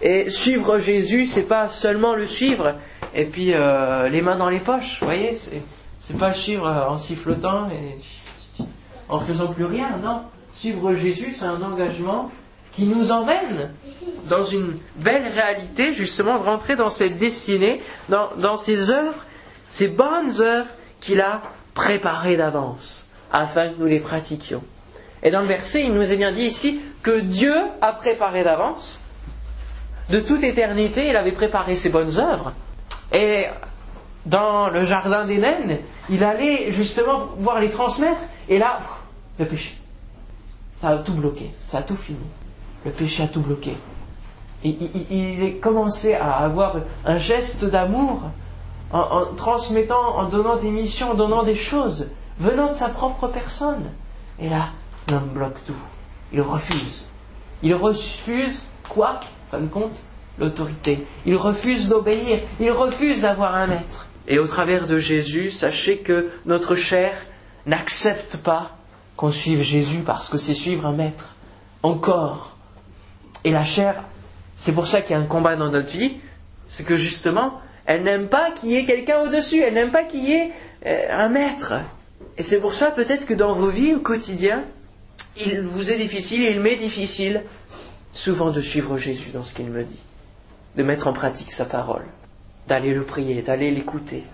Et 0.00 0.30
suivre 0.30 0.78
Jésus, 0.78 1.26
c'est 1.26 1.44
pas 1.44 1.68
seulement 1.68 2.14
le 2.14 2.26
suivre 2.26 2.74
et 3.14 3.26
puis 3.26 3.52
euh, 3.52 4.08
les 4.08 4.22
mains 4.22 4.36
dans 4.36 4.48
les 4.48 4.58
poches, 4.58 4.98
vous 5.00 5.06
voyez, 5.06 5.32
c'est 5.34 6.18
pas 6.18 6.32
suivre 6.32 6.66
euh, 6.66 6.88
en 6.88 6.96
sifflotant 6.96 7.68
et 7.70 7.98
en 9.08 9.20
faisant 9.20 9.48
plus 9.48 9.66
rien, 9.66 9.98
non. 10.02 10.22
Suivre 10.62 10.94
Jésus, 10.94 11.32
c'est 11.32 11.46
un 11.46 11.60
engagement 11.60 12.30
qui 12.70 12.84
nous 12.84 13.10
emmène 13.10 13.72
dans 14.28 14.44
une 14.44 14.78
belle 14.94 15.26
réalité, 15.26 15.92
justement, 15.92 16.38
de 16.38 16.44
rentrer 16.44 16.76
dans 16.76 16.88
cette 16.88 17.18
destinée, 17.18 17.82
dans, 18.08 18.28
dans 18.36 18.56
ces 18.56 18.92
œuvres, 18.92 19.26
ces 19.68 19.88
bonnes 19.88 20.40
œuvres 20.40 20.70
qu'il 21.00 21.20
a 21.20 21.42
préparées 21.74 22.36
d'avance, 22.36 23.08
afin 23.32 23.70
que 23.70 23.80
nous 23.80 23.86
les 23.86 23.98
pratiquions. 23.98 24.62
Et 25.24 25.32
dans 25.32 25.40
le 25.40 25.48
verset, 25.48 25.82
il 25.82 25.94
nous 25.94 26.12
est 26.12 26.16
bien 26.16 26.30
dit 26.30 26.44
ici 26.44 26.80
que 27.02 27.18
Dieu 27.18 27.56
a 27.80 27.92
préparé 27.94 28.44
d'avance. 28.44 29.00
De 30.10 30.20
toute 30.20 30.44
éternité, 30.44 31.08
il 31.08 31.16
avait 31.16 31.32
préparé 31.32 31.74
ses 31.74 31.88
bonnes 31.88 32.20
œuvres. 32.20 32.52
Et 33.12 33.46
dans 34.26 34.68
le 34.68 34.84
jardin 34.84 35.24
d'Éden, 35.24 35.78
il 36.08 36.22
allait 36.22 36.70
justement 36.70 37.18
pouvoir 37.18 37.58
les 37.58 37.70
transmettre. 37.70 38.22
Et 38.48 38.60
là, 38.60 38.78
le 39.40 39.46
péché 39.46 39.81
ça 40.82 40.88
a 40.88 40.96
tout 40.96 41.14
bloqué, 41.14 41.48
ça 41.64 41.78
a 41.78 41.82
tout 41.82 41.94
fini. 41.94 42.18
Le 42.84 42.90
péché 42.90 43.22
a 43.22 43.28
tout 43.28 43.40
bloqué. 43.40 43.76
Il, 44.64 45.40
est 45.44 45.60
commencé 45.60 46.14
à 46.14 46.38
avoir 46.38 46.74
un 47.04 47.18
geste 47.18 47.64
d'amour 47.64 48.22
en, 48.90 49.26
transmettant, 49.36 50.16
en 50.16 50.24
donnant 50.24 50.56
des 50.56 50.72
missions, 50.72 51.12
en 51.12 51.14
donnant 51.14 51.44
des 51.44 51.54
choses 51.54 52.10
venant 52.36 52.70
de 52.70 52.74
sa 52.74 52.88
propre 52.88 53.28
personne. 53.28 53.84
Et 54.40 54.48
là, 54.48 54.70
l'homme 55.12 55.28
bloque 55.28 55.64
tout. 55.64 55.82
Il 56.32 56.40
refuse. 56.40 57.04
Il 57.62 57.76
refuse 57.76 58.64
quoi, 58.88 59.20
en 59.20 59.50
fin 59.52 59.60
de 59.60 59.68
compte? 59.68 60.02
L'autorité. 60.36 61.06
Il 61.26 61.36
refuse 61.36 61.88
d'obéir. 61.88 62.40
Il 62.58 62.72
refuse 62.72 63.22
d'avoir 63.22 63.54
un 63.54 63.68
maître. 63.68 64.08
Et 64.26 64.40
au 64.40 64.48
travers 64.48 64.88
de 64.88 64.98
Jésus, 64.98 65.52
sachez 65.52 65.98
que 65.98 66.32
notre 66.44 66.74
chair 66.74 67.14
n'accepte 67.66 68.36
pas 68.38 68.72
qu'on 69.16 69.30
suive 69.30 69.62
Jésus 69.62 70.02
parce 70.04 70.28
que 70.28 70.38
c'est 70.38 70.54
suivre 70.54 70.86
un 70.86 70.92
maître. 70.92 71.34
Encore. 71.82 72.56
Et 73.44 73.50
la 73.50 73.64
chair, 73.64 74.02
c'est 74.56 74.72
pour 74.72 74.86
ça 74.86 75.00
qu'il 75.00 75.12
y 75.12 75.18
a 75.18 75.20
un 75.20 75.26
combat 75.26 75.56
dans 75.56 75.70
notre 75.70 75.90
vie, 75.90 76.12
c'est 76.68 76.84
que 76.84 76.96
justement, 76.96 77.60
elle 77.86 78.04
n'aime 78.04 78.28
pas 78.28 78.50
qu'il 78.52 78.70
y 78.70 78.76
ait 78.76 78.84
quelqu'un 78.84 79.20
au-dessus, 79.20 79.60
elle 79.60 79.74
n'aime 79.74 79.90
pas 79.90 80.04
qu'il 80.04 80.24
y 80.24 80.32
ait 80.32 80.52
euh, 80.86 81.06
un 81.10 81.28
maître. 81.28 81.74
Et 82.38 82.42
c'est 82.42 82.60
pour 82.60 82.74
ça 82.74 82.90
peut-être 82.90 83.26
que 83.26 83.34
dans 83.34 83.52
vos 83.52 83.68
vies 83.68 83.94
au 83.94 84.00
quotidien, 84.00 84.62
il 85.36 85.62
vous 85.62 85.90
est 85.90 85.98
difficile, 85.98 86.42
il 86.42 86.60
m'est 86.60 86.76
difficile 86.76 87.42
souvent 88.12 88.50
de 88.50 88.60
suivre 88.60 88.98
Jésus 88.98 89.30
dans 89.30 89.42
ce 89.42 89.54
qu'il 89.54 89.66
me 89.66 89.82
dit, 89.82 90.00
de 90.76 90.82
mettre 90.82 91.08
en 91.08 91.12
pratique 91.12 91.50
sa 91.50 91.64
parole. 91.64 92.04
d'aller 92.68 92.94
le 92.94 93.04
prier, 93.04 93.42
d'aller 93.42 93.70
l'écouter 93.70 94.24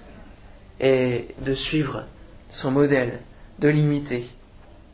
et 0.80 1.28
de 1.40 1.54
suivre 1.54 2.04
son 2.48 2.70
modèle, 2.70 3.20
de 3.58 3.68
l'imiter. 3.68 4.28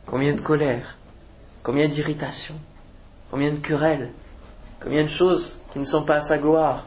Combien 0.05 0.33
de 0.33 0.41
colère, 0.41 0.97
combien 1.63 1.87
d'irritation, 1.87 2.55
combien 3.31 3.51
de 3.51 3.57
querelles, 3.57 4.11
combien 4.81 5.03
de 5.03 5.07
choses 5.07 5.59
qui 5.73 5.79
ne 5.79 5.85
sont 5.85 6.03
pas 6.03 6.17
à 6.17 6.21
sa 6.21 6.37
gloire. 6.37 6.85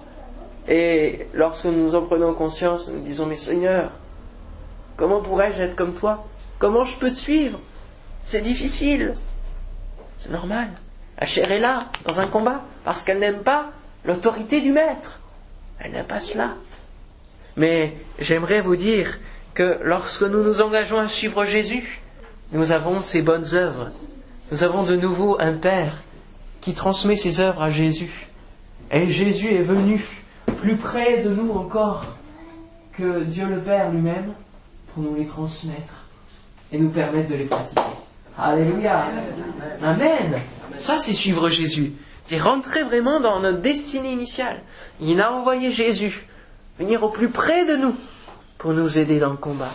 Et 0.69 1.27
lorsque 1.35 1.65
nous 1.65 1.95
en 1.95 2.03
prenons 2.03 2.35
conscience, 2.35 2.89
nous 2.89 3.01
disons, 3.01 3.27
mais 3.27 3.37
Seigneur, 3.37 3.91
comment 4.97 5.21
pourrais-je 5.21 5.63
être 5.63 5.77
comme 5.77 5.95
toi? 5.95 6.27
Comment 6.59 6.85
je 6.85 6.97
peux 6.99 7.11
te 7.11 7.17
suivre? 7.17 7.59
C'est 8.25 8.41
difficile. 8.41 9.15
C'est 10.19 10.31
normal. 10.31 10.69
La 11.21 11.27
chair 11.27 11.51
est 11.51 11.59
là, 11.59 11.87
dans 12.05 12.21
un 12.21 12.27
combat, 12.27 12.63
parce 12.85 13.03
qu'elle 13.03 13.19
n'aime 13.19 13.43
pas 13.43 13.71
l'autorité 14.05 14.61
du 14.61 14.73
maître. 14.73 15.21
Elle 15.81 15.93
n'aime 15.93 16.07
pas 16.07 16.21
cela. 16.21 16.55
Mais 17.57 17.97
j'aimerais 18.19 18.61
vous 18.61 18.77
dire 18.77 19.19
que 19.55 19.81
lorsque 19.83 20.23
nous 20.23 20.45
nous 20.45 20.61
engageons 20.61 21.01
à 21.01 21.09
suivre 21.09 21.45
Jésus, 21.45 22.01
nous 22.53 22.73
avons 22.73 23.01
ses 23.01 23.23
bonnes 23.23 23.55
œuvres. 23.55 23.91
Nous 24.51 24.63
avons 24.63 24.83
de 24.83 24.97
nouveau 24.97 25.37
un 25.41 25.53
Père 25.53 26.03
qui 26.61 26.75
transmet 26.75 27.17
ses 27.17 27.41
œuvres 27.41 27.63
à 27.63 27.71
Jésus. 27.71 28.29
Et 28.91 29.09
Jésus 29.09 29.55
est 29.55 29.63
venu 29.63 30.03
plus 30.61 30.77
près 30.77 31.23
de 31.23 31.31
nous 31.31 31.53
encore 31.53 32.17
que 32.93 33.25
Dieu 33.25 33.47
le 33.47 33.61
Père 33.61 33.91
lui-même 33.91 34.33
pour 34.93 35.03
nous 35.03 35.15
les 35.15 35.27
transmettre 35.27 36.07
et 36.73 36.79
nous 36.79 36.91
permettre 36.91 37.29
de 37.29 37.35
les 37.35 37.45
pratiquer. 37.45 37.81
Alléluia. 38.37 39.05
Amen. 39.83 40.41
Ça, 40.77 40.99
c'est 40.99 41.13
suivre 41.13 41.49
Jésus. 41.49 41.93
C'est 42.27 42.39
rentrer 42.39 42.83
vraiment 42.83 43.21
dans 43.21 43.41
notre 43.41 43.61
destinée 43.61 44.13
initiale. 44.13 44.61
Il 45.01 45.21
a 45.21 45.33
envoyé 45.33 45.73
Jésus 45.73 46.27
venir 46.79 47.03
au 47.03 47.09
plus 47.11 47.29
près 47.29 47.67
de 47.67 47.77
nous 47.77 47.97
pour 48.59 48.73
nous 48.73 48.99
aider 48.99 49.19
dans 49.19 49.31
le 49.31 49.37
combat. 49.37 49.73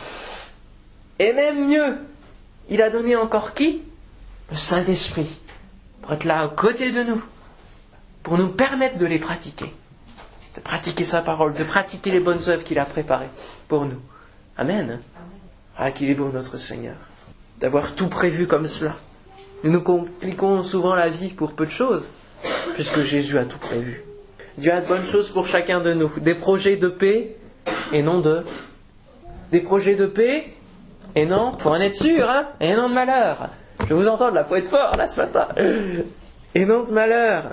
Et 1.20 1.34
même 1.34 1.68
mieux, 1.68 1.98
il 2.70 2.82
a 2.82 2.90
donné 2.90 3.16
encore 3.16 3.54
qui? 3.54 3.82
Le 4.52 4.58
Saint-Esprit, 4.58 5.40
pour 6.02 6.14
être 6.14 6.26
là 6.26 6.42
à 6.42 6.48
côté 6.48 6.92
de 6.92 7.04
nous, 7.04 7.22
pour 8.22 8.38
nous 8.38 8.50
permettre 8.50 8.98
de 8.98 9.06
les 9.06 9.20
pratiquer, 9.20 9.74
de 10.56 10.62
pratiquer 10.62 11.04
sa 11.04 11.22
parole, 11.22 11.54
de 11.54 11.64
pratiquer 11.64 12.12
les 12.12 12.20
bonnes 12.20 12.50
œuvres 12.50 12.64
qu'il 12.64 12.80
a 12.80 12.86
préparées 12.86 13.30
pour 13.68 13.86
nous. 13.86 14.00
Amen. 14.58 15.00
Ah, 15.78 15.92
qu'il 15.92 16.10
est 16.10 16.16
beau 16.16 16.30
notre 16.30 16.58
Seigneur, 16.58 16.96
d'avoir 17.60 17.96
tout 17.96 18.08
prévu 18.08 18.46
comme 18.48 18.68
cela. 18.68 18.96
Nous 19.64 19.72
nous 19.72 19.82
compliquons 19.82 20.62
souvent 20.62 20.94
la 20.94 21.10
vie 21.10 21.30
pour 21.30 21.54
peu 21.54 21.66
de 21.66 21.72
choses, 21.72 22.10
puisque 22.76 23.02
Jésus 23.02 23.38
a 23.38 23.46
tout 23.46 23.58
prévu. 23.58 24.04
Dieu 24.58 24.72
a 24.72 24.82
de 24.82 24.88
bonnes 24.88 25.06
choses 25.06 25.30
pour 25.30 25.48
chacun 25.48 25.80
de 25.80 25.94
nous, 25.94 26.12
des 26.20 26.36
projets 26.36 26.76
de 26.78 26.90
paix 26.90 27.36
et 27.92 28.04
non 28.04 28.20
de... 28.20 28.44
Des 29.52 29.62
projets 29.62 29.96
de 29.96 30.06
paix 30.08 30.48
et 31.16 31.26
non, 31.26 31.52
pour 31.52 31.72
en 31.72 31.80
être 31.80 31.96
sûr, 31.96 32.30
hein, 32.30 32.48
et 32.60 32.74
non 32.74 32.90
de 32.90 32.94
malheur. 32.94 33.50
Je 33.88 33.94
vous 33.94 34.08
entends 34.08 34.32
la 34.32 34.42
être 34.42 34.70
fort 34.70 34.96
là 34.98 35.08
ce 35.08 35.22
matin. 35.22 35.48
Et 36.56 36.66
non 36.66 36.84
de 36.84 36.92
malheur. 36.92 37.44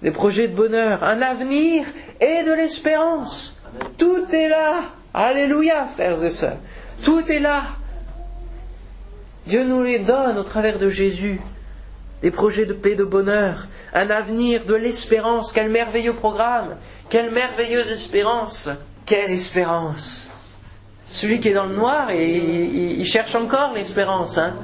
Des 0.00 0.10
projets 0.10 0.48
de 0.48 0.54
bonheur, 0.54 1.04
un 1.04 1.22
avenir 1.22 1.84
et 2.20 2.42
de 2.42 2.52
l'espérance. 2.52 3.62
Tout 3.98 4.24
est 4.32 4.48
là. 4.48 4.82
Alléluia, 5.14 5.86
frères 5.94 6.22
et 6.24 6.30
sœurs. 6.30 6.56
Tout 7.04 7.22
est 7.30 7.38
là. 7.38 7.62
Dieu 9.46 9.64
nous 9.64 9.82
les 9.82 9.98
donne 9.98 10.38
au 10.38 10.42
travers 10.42 10.78
de 10.78 10.88
Jésus. 10.88 11.40
Des 12.22 12.30
projets 12.30 12.66
de 12.66 12.72
paix, 12.72 12.94
de 12.94 13.04
bonheur, 13.04 13.66
un 13.92 14.10
avenir, 14.10 14.64
de 14.64 14.74
l'espérance. 14.74 15.52
Quel 15.52 15.70
merveilleux 15.70 16.14
programme. 16.14 16.76
Quelle 17.10 17.30
merveilleuse 17.30 17.90
espérance. 17.90 18.68
Quelle 19.04 19.32
espérance. 19.32 20.31
Celui 21.12 21.40
qui 21.40 21.48
est 21.48 21.52
dans 21.54 21.66
le 21.66 21.74
noir, 21.76 22.08
et 22.08 22.38
il, 22.38 23.04
cherche 23.04 23.34
encore 23.34 23.74
l'espérance. 23.74 24.38
Hein. 24.38 24.54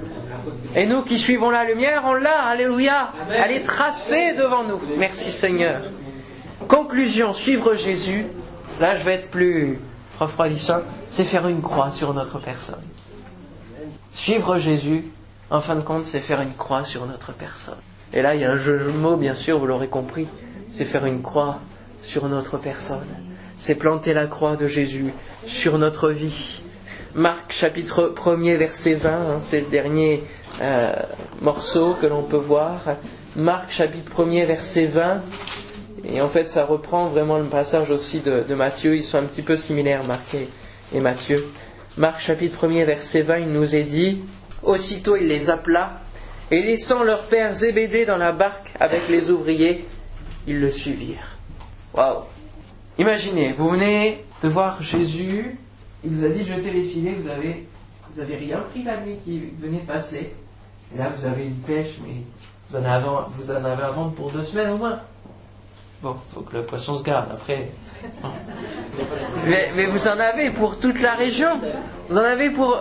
Et 0.75 0.87
nous 0.87 1.03
qui 1.03 1.19
suivons 1.19 1.51
la 1.51 1.65
lumière, 1.65 2.05
on 2.07 2.15
l'a. 2.15 2.41
Alléluia. 2.41 3.13
Elle 3.31 3.53
est 3.53 3.65
tracée 3.65 4.33
devant 4.33 4.65
nous. 4.65 4.81
Merci 4.97 5.31
Seigneur. 5.31 5.83
Conclusion, 6.67 7.35
suivre 7.35 7.75
Jésus. 7.75 8.25
Là, 8.81 8.97
je 8.97 9.05
vais 9.05 9.17
être 9.17 9.31
plus 9.31 9.79
refroidissant. 10.19 10.81
C'est 11.11 11.25
faire 11.25 11.47
une 11.49 11.61
croix 11.61 11.91
sur 11.91 12.15
notre 12.15 12.39
personne. 12.39 12.83
Suivre 14.11 14.57
Jésus, 14.57 15.05
en 15.51 15.61
fin 15.61 15.77
de 15.77 15.83
compte, 15.83 16.07
c'est 16.07 16.21
faire 16.21 16.41
une 16.41 16.55
croix 16.55 16.83
sur 16.83 17.05
notre 17.05 17.33
personne. 17.33 17.77
Et 18.15 18.23
là, 18.23 18.35
il 18.35 18.41
y 18.41 18.47
a 18.47 18.51
un 18.51 18.57
jeu 18.57 18.79
de 18.79 18.91
mots, 18.91 19.17
bien 19.17 19.35
sûr, 19.35 19.59
vous 19.59 19.67
l'aurez 19.67 19.89
compris. 19.89 20.27
C'est 20.71 20.87
faire 20.87 21.05
une 21.05 21.21
croix 21.21 21.59
sur 22.03 22.27
notre 22.27 22.57
personne 22.57 23.05
c'est 23.59 23.75
planter 23.75 24.15
la 24.15 24.27
croix 24.27 24.57
de 24.57 24.67
Jésus 24.67 25.13
sur 25.47 25.79
notre 25.79 26.11
vie. 26.11 26.61
Marc 27.15 27.53
chapitre 27.53 28.15
1er 28.17 28.57
verset 28.57 28.95
20, 28.95 29.11
hein, 29.11 29.39
c'est 29.41 29.61
le 29.61 29.67
dernier 29.67 30.23
euh, 30.61 30.93
morceau 31.41 31.95
que 31.95 32.07
l'on 32.07 32.23
peut 32.23 32.37
voir. 32.37 32.81
Marc 33.37 33.71
chapitre 33.71 34.11
1er 34.23 34.47
verset 34.47 34.87
20. 34.87 35.23
Et 36.11 36.21
en 36.21 36.29
fait, 36.29 36.49
ça 36.49 36.65
reprend 36.65 37.09
vraiment 37.09 37.39
le 37.39 37.47
passage 37.47 37.91
aussi 37.91 38.21
de, 38.21 38.55
Matthieu. 38.55 38.95
Ils 38.97 39.03
sont 39.03 39.19
un 39.19 39.25
petit 39.25 39.43
peu 39.43 39.57
similaires, 39.57 40.05
Marc 40.05 40.35
et, 40.35 40.49
et 40.95 41.01
Matthieu. 41.01 41.45
Marc 41.97 42.21
chapitre 42.21 42.67
1er 42.67 42.85
verset 42.85 43.23
20, 43.23 43.39
il 43.39 43.49
nous 43.49 43.75
est 43.75 43.83
dit, 43.83 44.21
Aussitôt 44.63 45.17
il 45.17 45.27
les 45.27 45.51
appela, 45.51 46.01
et 46.51 46.63
laissant 46.63 47.03
leur 47.03 47.25
père 47.25 47.55
Zébédée 47.55 48.07
dans 48.07 48.17
la 48.17 48.33
barque 48.33 48.73
avec 48.79 49.09
les 49.09 49.31
ouvriers, 49.31 49.87
ils 50.47 50.61
le 50.61 50.71
suivirent. 50.71 51.37
Waouh 51.95 52.23
Imaginez, 52.99 53.53
vous 53.53 53.69
venez 53.69 54.25
de 54.43 54.49
voir 54.49 54.83
Jésus, 54.83 55.57
il 56.03 56.11
vous 56.11 56.25
a 56.25 56.29
dit 56.29 56.41
de 56.41 56.45
jeter 56.45 56.73
les 56.73 56.83
filets, 56.83 57.15
vous 57.17 57.29
avez, 57.29 57.65
vous 58.11 58.21
avez 58.21 58.35
rien 58.35 58.59
pris 58.73 58.83
la 58.83 58.97
nuit 59.01 59.19
qui 59.25 59.41
venait 59.57 59.81
de 59.83 59.87
passer. 59.87 60.35
Et 60.93 60.99
là, 60.99 61.13
vous 61.17 61.25
avez 61.25 61.45
une 61.45 61.59
pêche, 61.59 61.99
mais 62.05 62.23
vous 62.69 62.77
en 62.77 62.85
avez, 62.85 63.07
vous 63.31 63.51
en 63.53 63.65
avez 63.65 63.83
à 63.85 63.91
vendre 63.91 64.13
pour 64.13 64.33
deux 64.33 64.43
semaines 64.43 64.71
au 64.71 64.79
moins. 64.79 64.99
Bon, 66.03 66.17
faut 66.33 66.41
que 66.41 66.57
le 66.57 66.63
poisson 66.65 66.99
se 66.99 67.05
garde 67.05 67.31
après. 67.33 67.71
Mais, 69.47 69.71
mais, 69.77 69.87
vous 69.87 70.07
en 70.09 70.19
avez 70.19 70.51
pour 70.51 70.79
toute 70.79 71.01
la 71.01 71.15
région. 71.15 71.49
Vous 72.09 72.17
en 72.17 72.23
avez 72.23 72.51
pour. 72.51 72.77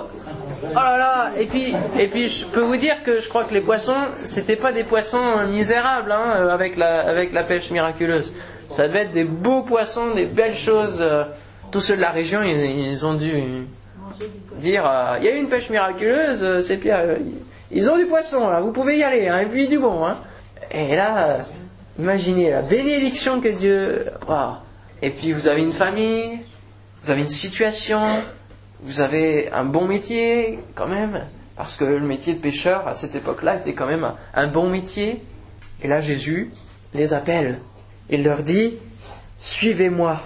Oh 0.63 0.75
là 0.75 0.97
là 0.97 1.31
Et 1.39 1.45
puis, 1.45 1.73
et 1.97 2.07
puis, 2.07 2.27
je 2.29 2.45
peux 2.45 2.61
vous 2.61 2.77
dire 2.77 3.01
que 3.03 3.19
je 3.19 3.29
crois 3.29 3.43
que 3.43 3.53
les 3.53 3.61
poissons, 3.61 4.07
c'était 4.25 4.55
pas 4.55 4.71
des 4.71 4.83
poissons 4.83 5.47
misérables 5.47 6.11
hein, 6.11 6.47
avec 6.49 6.75
la, 6.75 7.07
avec 7.07 7.33
la 7.33 7.43
pêche 7.43 7.71
miraculeuse. 7.71 8.33
Ça 8.69 8.87
devait 8.87 9.03
être 9.03 9.13
des 9.13 9.23
beaux 9.23 9.61
poissons, 9.61 10.13
des 10.13 10.25
belles 10.25 10.57
choses. 10.57 10.97
Euh, 11.01 11.23
tous 11.71 11.81
ceux 11.81 11.95
de 11.95 12.01
la 12.01 12.11
région, 12.11 12.41
ils, 12.43 13.05
ont 13.05 13.13
dû 13.13 13.31
dire 14.57 14.85
euh, 14.85 15.17
il 15.19 15.25
y 15.25 15.27
a 15.27 15.35
eu 15.35 15.39
une 15.39 15.49
pêche 15.49 15.69
miraculeuse, 15.69 16.43
euh, 16.43 16.61
c'est 16.61 16.77
Pierre. 16.77 17.17
Ils 17.71 17.89
ont 17.89 17.97
du 17.97 18.05
poisson, 18.05 18.49
là, 18.49 18.61
vous 18.61 18.71
pouvez 18.71 18.97
y 18.97 19.03
aller, 19.03 19.27
hein, 19.27 19.39
et 19.39 19.45
puis 19.45 19.67
du 19.67 19.77
bon. 19.77 20.05
Hein. 20.05 20.17
Et 20.71 20.95
là, 20.95 21.45
imaginez 21.99 22.51
la 22.51 22.61
bénédiction 22.61 23.41
que 23.41 23.49
Dieu. 23.49 24.05
Et 25.01 25.11
puis 25.11 25.33
vous 25.33 25.47
avez 25.47 25.61
une 25.61 25.73
famille, 25.73 26.39
vous 27.03 27.11
avez 27.11 27.21
une 27.21 27.27
situation, 27.27 28.01
vous 28.81 29.01
avez 29.01 29.51
un 29.51 29.65
bon 29.65 29.85
métier 29.85 30.59
quand 30.75 30.87
même, 30.87 31.25
parce 31.55 31.75
que 31.75 31.83
le 31.83 31.99
métier 31.99 32.33
de 32.33 32.39
pêcheur 32.39 32.87
à 32.87 32.93
cette 32.93 33.15
époque-là 33.15 33.57
était 33.57 33.73
quand 33.73 33.87
même 33.87 34.09
un 34.33 34.47
bon 34.47 34.69
métier. 34.69 35.21
Et 35.83 35.87
là, 35.87 36.01
Jésus 36.01 36.51
les 36.93 37.13
appelle. 37.13 37.59
Il 38.09 38.23
leur 38.23 38.43
dit, 38.43 38.75
Suivez-moi, 39.39 40.19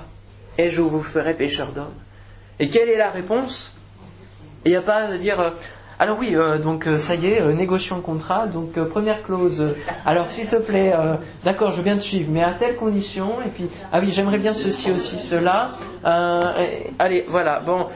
et 0.58 0.70
je 0.70 0.82
vous 0.82 1.02
ferai 1.02 1.34
pécheur 1.34 1.72
d'hommes. 1.72 1.94
Et 2.60 2.70
quelle 2.70 2.90
est 2.90 2.98
la 2.98 3.10
réponse? 3.10 3.76
Il 4.66 4.72
n'y 4.72 4.78
a 4.78 4.82
pas 4.82 5.08
de 5.08 5.18
dire, 5.18 5.40
euh, 5.40 5.50
alors 6.00 6.18
oui, 6.20 6.36
euh, 6.36 6.60
donc 6.60 6.88
euh, 6.88 6.98
ça 6.98 7.16
y 7.16 7.28
est, 7.28 7.42
négocions 7.54 7.98
le 7.98 8.02
contrat, 8.02 8.48
donc 8.48 8.74
première 8.86 9.24
clause, 9.24 9.74
alors 10.06 10.30
s'il 10.32 10.48
te 10.48 10.56
plaît, 10.56 10.94
d'accord, 11.44 11.72
je 11.72 11.78
veux 11.78 11.84
bien 11.84 11.96
te 11.96 12.02
suivre, 12.02 12.30
mais 12.32 12.44
à 12.44 12.54
telle 12.54 12.76
condition, 12.76 13.42
et 13.46 13.50
puis, 13.50 13.68
ah 13.92 14.00
oui, 14.00 14.12
j'aimerais 14.12 14.38
bien 14.38 14.54
ceci, 14.54 14.92
aussi, 14.92 15.18
cela, 15.18 15.72
allez, 16.04 17.26
voilà, 17.28 17.60
bon, 17.60 17.88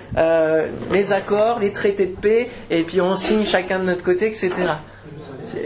les 0.91 1.13
accords, 1.13 1.59
les 1.59 1.71
traités 1.71 2.07
de 2.07 2.15
paix, 2.15 2.49
et 2.69 2.83
puis 2.83 2.99
on 3.01 3.15
signe 3.15 3.43
chacun 3.43 3.79
de 3.79 3.85
notre 3.85 4.03
côté, 4.03 4.27
etc. 4.27 4.51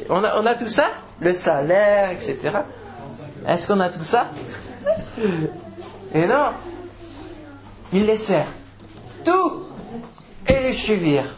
On 0.10 0.24
a 0.24 0.56
tout 0.56 0.68
ça? 0.68 0.90
Le 1.22 1.34
salaire, 1.34 2.12
etc. 2.12 2.60
Est-ce 3.48 3.68
qu'on 3.68 3.80
a 3.80 3.90
tout 3.90 4.04
ça? 4.04 4.32
Et 6.14 6.26
non. 6.28 6.52
Ils 7.94 8.06
laissèrent 8.06 8.48
tout 9.24 9.64
et 10.48 10.60
les 10.64 10.74
suivirent. 10.74 11.36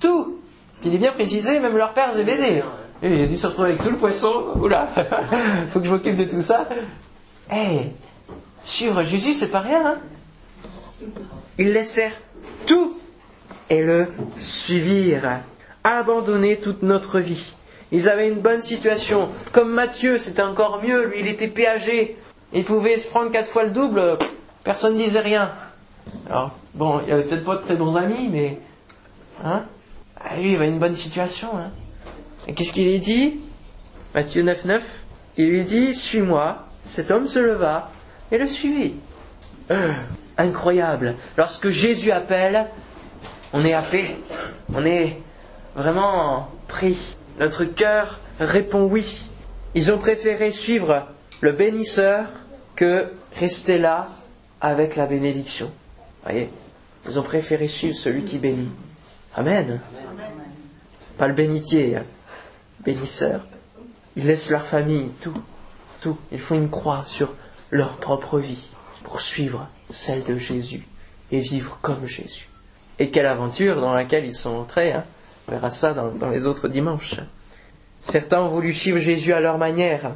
Tout. 0.00 0.38
il 0.84 0.94
est 0.94 0.98
bien 0.98 1.12
précisé, 1.12 1.58
même 1.60 1.76
leur 1.76 1.92
père 1.94 2.14
Zébédée. 2.14 2.62
Et 3.02 3.08
il 3.08 3.20
a 3.22 3.26
dû 3.26 3.36
se 3.36 3.46
retrouver 3.46 3.70
avec 3.70 3.82
tout 3.82 3.90
le 3.90 3.96
poisson. 3.96 4.32
Oula, 4.56 4.88
faut 5.70 5.80
que 5.80 5.86
je 5.86 5.90
m'occupe 5.90 6.16
de 6.16 6.24
tout 6.24 6.40
ça. 6.40 6.68
Eh, 7.52 7.90
suivre 8.62 9.02
Jésus, 9.02 9.34
c'est 9.34 9.50
pas 9.50 9.60
rien. 9.60 9.86
Hein 9.86 9.96
Ils 11.58 11.72
laissèrent 11.72 12.16
tout 12.66 12.96
et 13.70 13.82
le 13.82 14.08
suivirent. 14.38 15.40
Abandonner 15.84 16.58
toute 16.58 16.82
notre 16.82 17.20
vie. 17.20 17.54
Ils 17.92 18.08
avaient 18.08 18.28
une 18.28 18.40
bonne 18.40 18.62
situation. 18.62 19.28
Comme 19.52 19.72
Matthieu, 19.72 20.18
c'était 20.18 20.42
encore 20.42 20.82
mieux. 20.82 21.06
Lui, 21.06 21.20
il 21.20 21.26
était 21.28 21.48
péagé. 21.48 22.16
Il 22.52 22.64
pouvait 22.64 22.98
se 22.98 23.08
prendre 23.08 23.30
quatre 23.30 23.48
fois 23.48 23.64
le 23.64 23.70
double. 23.70 24.18
Personne 24.64 24.94
ne 24.96 25.04
disait 25.04 25.20
rien. 25.20 25.52
Alors, 26.28 26.54
bon, 26.74 27.00
il 27.06 27.12
avait 27.12 27.24
peut-être 27.24 27.44
pas 27.44 27.56
de 27.56 27.62
très 27.62 27.76
bons 27.76 27.96
amis, 27.96 28.28
mais. 28.32 28.58
Hein? 29.44 29.64
Ah, 30.20 30.36
Lui, 30.36 30.52
il 30.52 30.56
avait 30.56 30.68
une 30.68 30.78
bonne 30.78 30.96
situation. 30.96 31.48
Hein 31.56 31.70
et 32.48 32.54
qu'est-ce 32.54 32.72
qu'il 32.72 32.86
lui 32.86 32.98
dit? 32.98 33.40
Matthieu 34.14 34.42
9, 34.42 34.64
9. 34.64 34.82
Il 35.36 35.48
lui 35.48 35.64
dit 35.64 35.94
Suis-moi. 35.94 36.64
Cet 36.84 37.10
homme 37.10 37.26
se 37.26 37.38
leva 37.38 37.90
et 38.30 38.38
le 38.38 38.46
suivit. 38.46 38.94
Euh, 39.70 39.92
incroyable. 40.38 41.16
Lorsque 41.36 41.70
Jésus 41.70 42.12
appelle, 42.12 42.68
on 43.52 43.64
est 43.64 43.74
happé. 43.74 44.16
On 44.72 44.84
est 44.84 45.16
vraiment 45.74 46.48
pris. 46.68 47.15
Notre 47.38 47.64
cœur 47.64 48.18
répond 48.40 48.84
oui. 48.84 49.22
Ils 49.74 49.92
ont 49.92 49.98
préféré 49.98 50.52
suivre 50.52 51.06
le 51.40 51.52
bénisseur 51.52 52.26
que 52.74 53.12
rester 53.34 53.78
là 53.78 54.08
avec 54.60 54.96
la 54.96 55.06
bénédiction. 55.06 55.70
Voyez, 56.22 56.50
ils 57.06 57.18
ont 57.18 57.22
préféré 57.22 57.68
suivre 57.68 57.96
celui 57.96 58.24
qui 58.24 58.38
bénit. 58.38 58.70
Amen. 59.34 59.80
Pas 61.18 61.28
le 61.28 61.34
bénitier, 61.34 61.96
hein. 61.96 62.04
bénisseur. 62.80 63.46
Ils 64.16 64.26
laissent 64.26 64.50
leur 64.50 64.64
famille, 64.64 65.10
tout, 65.20 65.34
tout. 66.00 66.18
Ils 66.32 66.38
font 66.38 66.54
une 66.54 66.70
croix 66.70 67.04
sur 67.06 67.34
leur 67.70 67.98
propre 67.98 68.38
vie 68.38 68.70
pour 69.04 69.20
suivre 69.20 69.68
celle 69.90 70.24
de 70.24 70.38
Jésus 70.38 70.86
et 71.30 71.40
vivre 71.40 71.78
comme 71.82 72.06
Jésus. 72.06 72.48
Et 72.98 73.10
quelle 73.10 73.26
aventure 73.26 73.80
dans 73.80 73.92
laquelle 73.92 74.24
ils 74.24 74.34
sont 74.34 74.50
entrés. 74.50 74.92
Hein. 74.92 75.04
On 75.48 75.52
verra 75.52 75.70
ça 75.70 75.94
dans, 75.94 76.30
les 76.30 76.46
autres 76.46 76.68
dimanches. 76.68 77.20
Certains 78.00 78.40
ont 78.40 78.48
voulu 78.48 78.72
suivre 78.72 78.98
Jésus 78.98 79.32
à 79.32 79.40
leur 79.40 79.58
manière. 79.58 80.12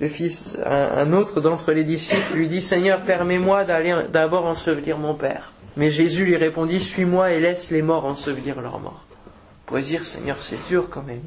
Le 0.00 0.08
fils, 0.08 0.56
un, 0.64 1.12
autre 1.12 1.40
d'entre 1.40 1.72
les 1.72 1.84
disciples 1.84 2.34
lui 2.34 2.48
dit 2.48 2.60
Seigneur, 2.60 3.00
permets-moi 3.00 3.64
d'aller 3.64 3.94
d'abord 4.12 4.46
ensevelir 4.46 4.98
mon 4.98 5.14
père. 5.14 5.52
Mais 5.76 5.90
Jésus 5.90 6.24
lui 6.24 6.36
répondit 6.36 6.80
Suis-moi 6.80 7.32
et 7.32 7.40
laisse 7.40 7.70
les 7.70 7.82
morts 7.82 8.04
ensevelir 8.04 8.60
leurs 8.60 8.78
morts. 8.78 9.04
On 9.16 9.66
pourrait 9.66 9.82
dire 9.82 10.04
Seigneur, 10.04 10.42
c'est 10.42 10.58
dur 10.68 10.88
quand 10.90 11.02
même. 11.02 11.22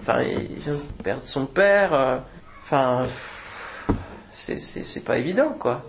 Enfin, 0.00 0.22
de 0.22 1.02
perdre 1.02 1.22
son 1.24 1.46
père. 1.46 1.92
Euh, 1.92 2.18
enfin, 2.64 3.06
c'est 4.30 5.04
pas 5.04 5.18
évident, 5.18 5.54
quoi. 5.58 5.82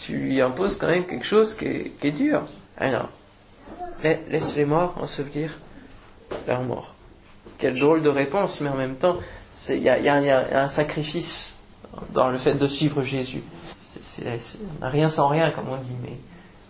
Tu, 0.00 0.12
lui 0.14 0.40
imposes 0.40 0.76
quand 0.76 0.88
même 0.88 1.06
quelque 1.06 1.24
chose 1.24 1.54
qui 1.54 1.64
est, 1.64 2.00
qui 2.00 2.08
est 2.08 2.12
dur. 2.12 2.42
Alors, 2.76 3.08
laisse 4.02 4.56
les 4.56 4.64
morts 4.64 4.94
ensevelir 5.00 5.58
leurs 6.46 6.62
morts. 6.62 6.94
Quelle 7.58 7.78
drôle 7.78 8.02
de 8.02 8.08
réponse, 8.08 8.60
mais 8.60 8.68
en 8.68 8.76
même 8.76 8.96
temps, 8.96 9.18
il 9.68 9.78
y, 9.78 9.88
a, 9.88 10.62
un 10.62 10.68
sacrifice 10.68 11.58
dans 12.12 12.30
le 12.30 12.38
fait 12.38 12.54
de 12.54 12.66
suivre 12.66 13.02
Jésus. 13.02 13.42
On 14.82 14.88
rien 14.88 15.10
sans 15.10 15.28
rien, 15.28 15.50
comme 15.50 15.68
on 15.68 15.76
dit, 15.76 15.96
mais 16.02 16.16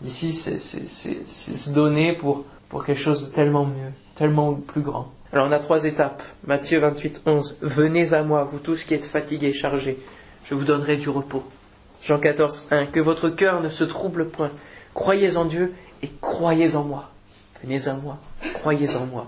ici, 0.09 0.33
c'est, 0.33 0.59
se 0.59 1.71
donner 1.71 2.15
pour, 2.15 2.45
pour 2.69 2.85
quelque 2.85 3.01
chose 3.01 3.29
de 3.29 3.35
tellement 3.35 3.67
mieux, 3.67 3.93
tellement 4.15 4.55
plus 4.55 4.83
grand. 4.83 5.13
Alors 5.33 5.47
on 5.47 5.53
a 5.53 5.59
trois 5.61 5.85
étapes. 5.85 6.23
Matthieu 6.47 6.81
28, 6.81 7.23
11. 7.25 7.59
Venez 7.61 8.15
à 8.15 8.23
moi, 8.23 8.43
vous 8.43 8.59
tous 8.59 8.83
qui 8.83 8.95
êtes 8.95 9.05
fatigués 9.05 9.49
et 9.49 9.53
chargés, 9.53 9.99
je 10.45 10.55
vous 10.55 10.65
donnerai 10.65 10.97
du 10.97 11.09
repos. 11.09 11.45
Jean 12.03 12.19
14, 12.19 12.69
1. 12.71 12.87
Que 12.87 12.99
votre 12.99 13.29
cœur 13.29 13.61
ne 13.61 13.69
se 13.69 13.85
trouble 13.85 14.27
point. 14.29 14.51
Croyez 14.95 15.37
en 15.37 15.45
Dieu 15.45 15.73
et 16.03 16.11
croyez 16.21 16.75
en 16.75 16.85
moi. 16.85 17.11
Venez 17.63 17.89
à 17.89 17.95
moi, 17.95 18.19
croyez 18.55 18.97
en 18.97 19.07
moi. 19.07 19.27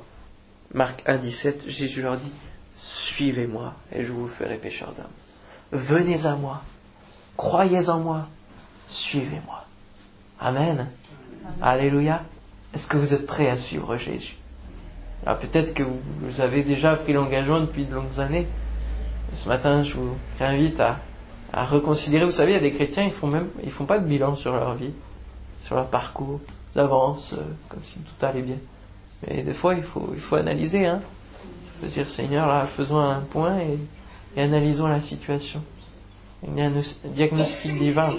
Marc 0.75 1.03
1, 1.07 1.19
17, 1.19 1.69
Jésus 1.69 2.03
leur 2.03 2.17
dit, 2.17 2.33
suivez-moi 2.79 3.75
et 3.93 4.03
je 4.03 4.13
vous 4.13 4.27
ferai 4.27 4.57
pécheur 4.57 4.93
d'hommes. 4.93 5.81
Venez 5.81 6.25
à 6.27 6.35
moi, 6.35 6.63
croyez 7.37 7.89
en 7.89 8.01
moi, 8.01 8.27
suivez-moi. 8.89 9.67
Amen. 10.41 10.89
Alléluia. 11.61 12.23
Est-ce 12.75 12.89
que 12.89 12.97
vous 12.97 13.13
êtes 13.13 13.27
prêts 13.27 13.49
à 13.49 13.57
suivre 13.57 13.97
Jésus? 13.97 14.37
Alors 15.27 15.39
peut-être 15.39 15.75
que 15.75 15.83
vous 15.83 16.41
avez 16.41 16.65
déjà 16.65 16.97
pris 16.97 17.13
l'engagement 17.13 17.61
depuis 17.61 17.85
de 17.85 17.95
longues 17.95 18.19
années. 18.19 18.49
Ce 19.35 19.49
matin, 19.49 19.83
je 19.83 19.95
vous 19.95 20.17
invite 20.41 20.81
à, 20.81 20.99
à 21.53 21.65
reconsidérer. 21.65 22.25
Vous 22.25 22.33
savez, 22.33 22.53
il 22.53 22.55
y 22.55 22.59
a 22.59 22.61
des 22.61 22.73
chrétiens, 22.73 23.05
ils 23.05 23.13
font 23.13 23.29
même, 23.29 23.49
ils 23.63 23.71
font 23.71 23.85
pas 23.85 23.99
de 23.99 24.07
bilan 24.07 24.35
sur 24.35 24.53
leur 24.53 24.75
vie, 24.75 24.93
sur 25.63 25.77
leur 25.77 25.87
parcours. 25.87 26.41
Avancent 26.77 27.35
euh, 27.35 27.43
comme 27.69 27.83
si 27.85 28.01
tout 28.01 28.27
allait 28.27 28.43
bien. 28.43 28.57
Mais 29.27 29.43
des 29.43 29.53
fois, 29.53 29.75
il 29.75 29.83
faut, 29.83 30.11
il 30.15 30.21
faut 30.21 30.37
analyser. 30.37 30.87
Hein. 30.87 31.01
Dire, 31.83 32.09
Seigneur, 32.09 32.47
là, 32.47 32.67
faisons 32.67 32.99
un 32.99 33.21
point 33.21 33.59
et, 33.59 34.41
analysons 34.41 34.87
la 34.87 35.01
situation. 35.01 35.63
Il 36.47 36.59
y 36.59 36.63
a 36.63 36.67
un 36.67 36.73
diagnostic 37.05 37.79
divin. 37.79 38.11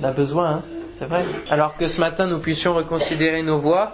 On 0.00 0.04
a 0.04 0.10
besoin, 0.10 0.56
hein. 0.56 0.62
c'est 0.98 1.06
vrai. 1.06 1.24
Alors 1.48 1.76
que 1.76 1.86
ce 1.86 2.00
matin, 2.00 2.26
nous 2.26 2.40
puissions 2.40 2.74
reconsidérer 2.74 3.42
nos 3.42 3.58
voies 3.58 3.92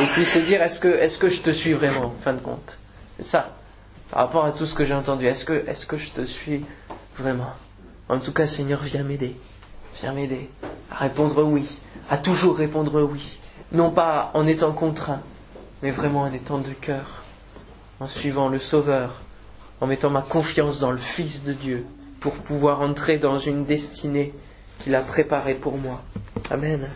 et 0.00 0.06
puis 0.14 0.24
se 0.24 0.38
dire, 0.38 0.62
est-ce 0.62 0.80
que, 0.80 0.88
est-ce 0.88 1.18
que 1.18 1.28
je 1.28 1.40
te 1.40 1.50
suis 1.50 1.72
vraiment, 1.72 2.06
en 2.06 2.14
fin 2.20 2.32
de 2.32 2.40
compte? 2.40 2.78
C'est 3.18 3.26
ça. 3.26 3.50
Par 4.10 4.20
rapport 4.20 4.44
à 4.44 4.52
tout 4.52 4.66
ce 4.66 4.74
que 4.74 4.84
j'ai 4.84 4.94
entendu, 4.94 5.26
est-ce 5.26 5.44
que, 5.44 5.64
est-ce 5.68 5.86
que 5.86 5.98
je 5.98 6.10
te 6.10 6.24
suis 6.24 6.64
vraiment? 7.16 7.52
En 8.08 8.18
tout 8.18 8.32
cas, 8.32 8.46
Seigneur, 8.46 8.80
viens 8.82 9.02
m'aider. 9.02 9.36
Viens 10.00 10.12
m'aider 10.12 10.48
à 10.90 10.96
répondre 10.96 11.42
oui, 11.42 11.66
à 12.10 12.18
toujours 12.18 12.56
répondre 12.56 13.02
oui 13.02 13.38
non 13.72 13.90
pas 13.90 14.30
en 14.34 14.46
étant 14.46 14.72
contraint, 14.72 15.20
mais 15.82 15.90
vraiment 15.90 16.22
en 16.22 16.32
étant 16.32 16.58
de 16.58 16.70
cœur, 16.70 17.22
en 18.00 18.06
suivant 18.06 18.48
le 18.48 18.58
Sauveur, 18.58 19.20
en 19.80 19.86
mettant 19.86 20.10
ma 20.10 20.22
confiance 20.22 20.80
dans 20.80 20.90
le 20.90 20.98
Fils 20.98 21.44
de 21.44 21.52
Dieu, 21.52 21.84
pour 22.20 22.32
pouvoir 22.32 22.80
entrer 22.80 23.18
dans 23.18 23.38
une 23.38 23.64
destinée 23.64 24.32
qu'il 24.82 24.94
a 24.94 25.00
préparée 25.00 25.54
pour 25.54 25.76
moi. 25.76 26.02
Amen. 26.50 26.88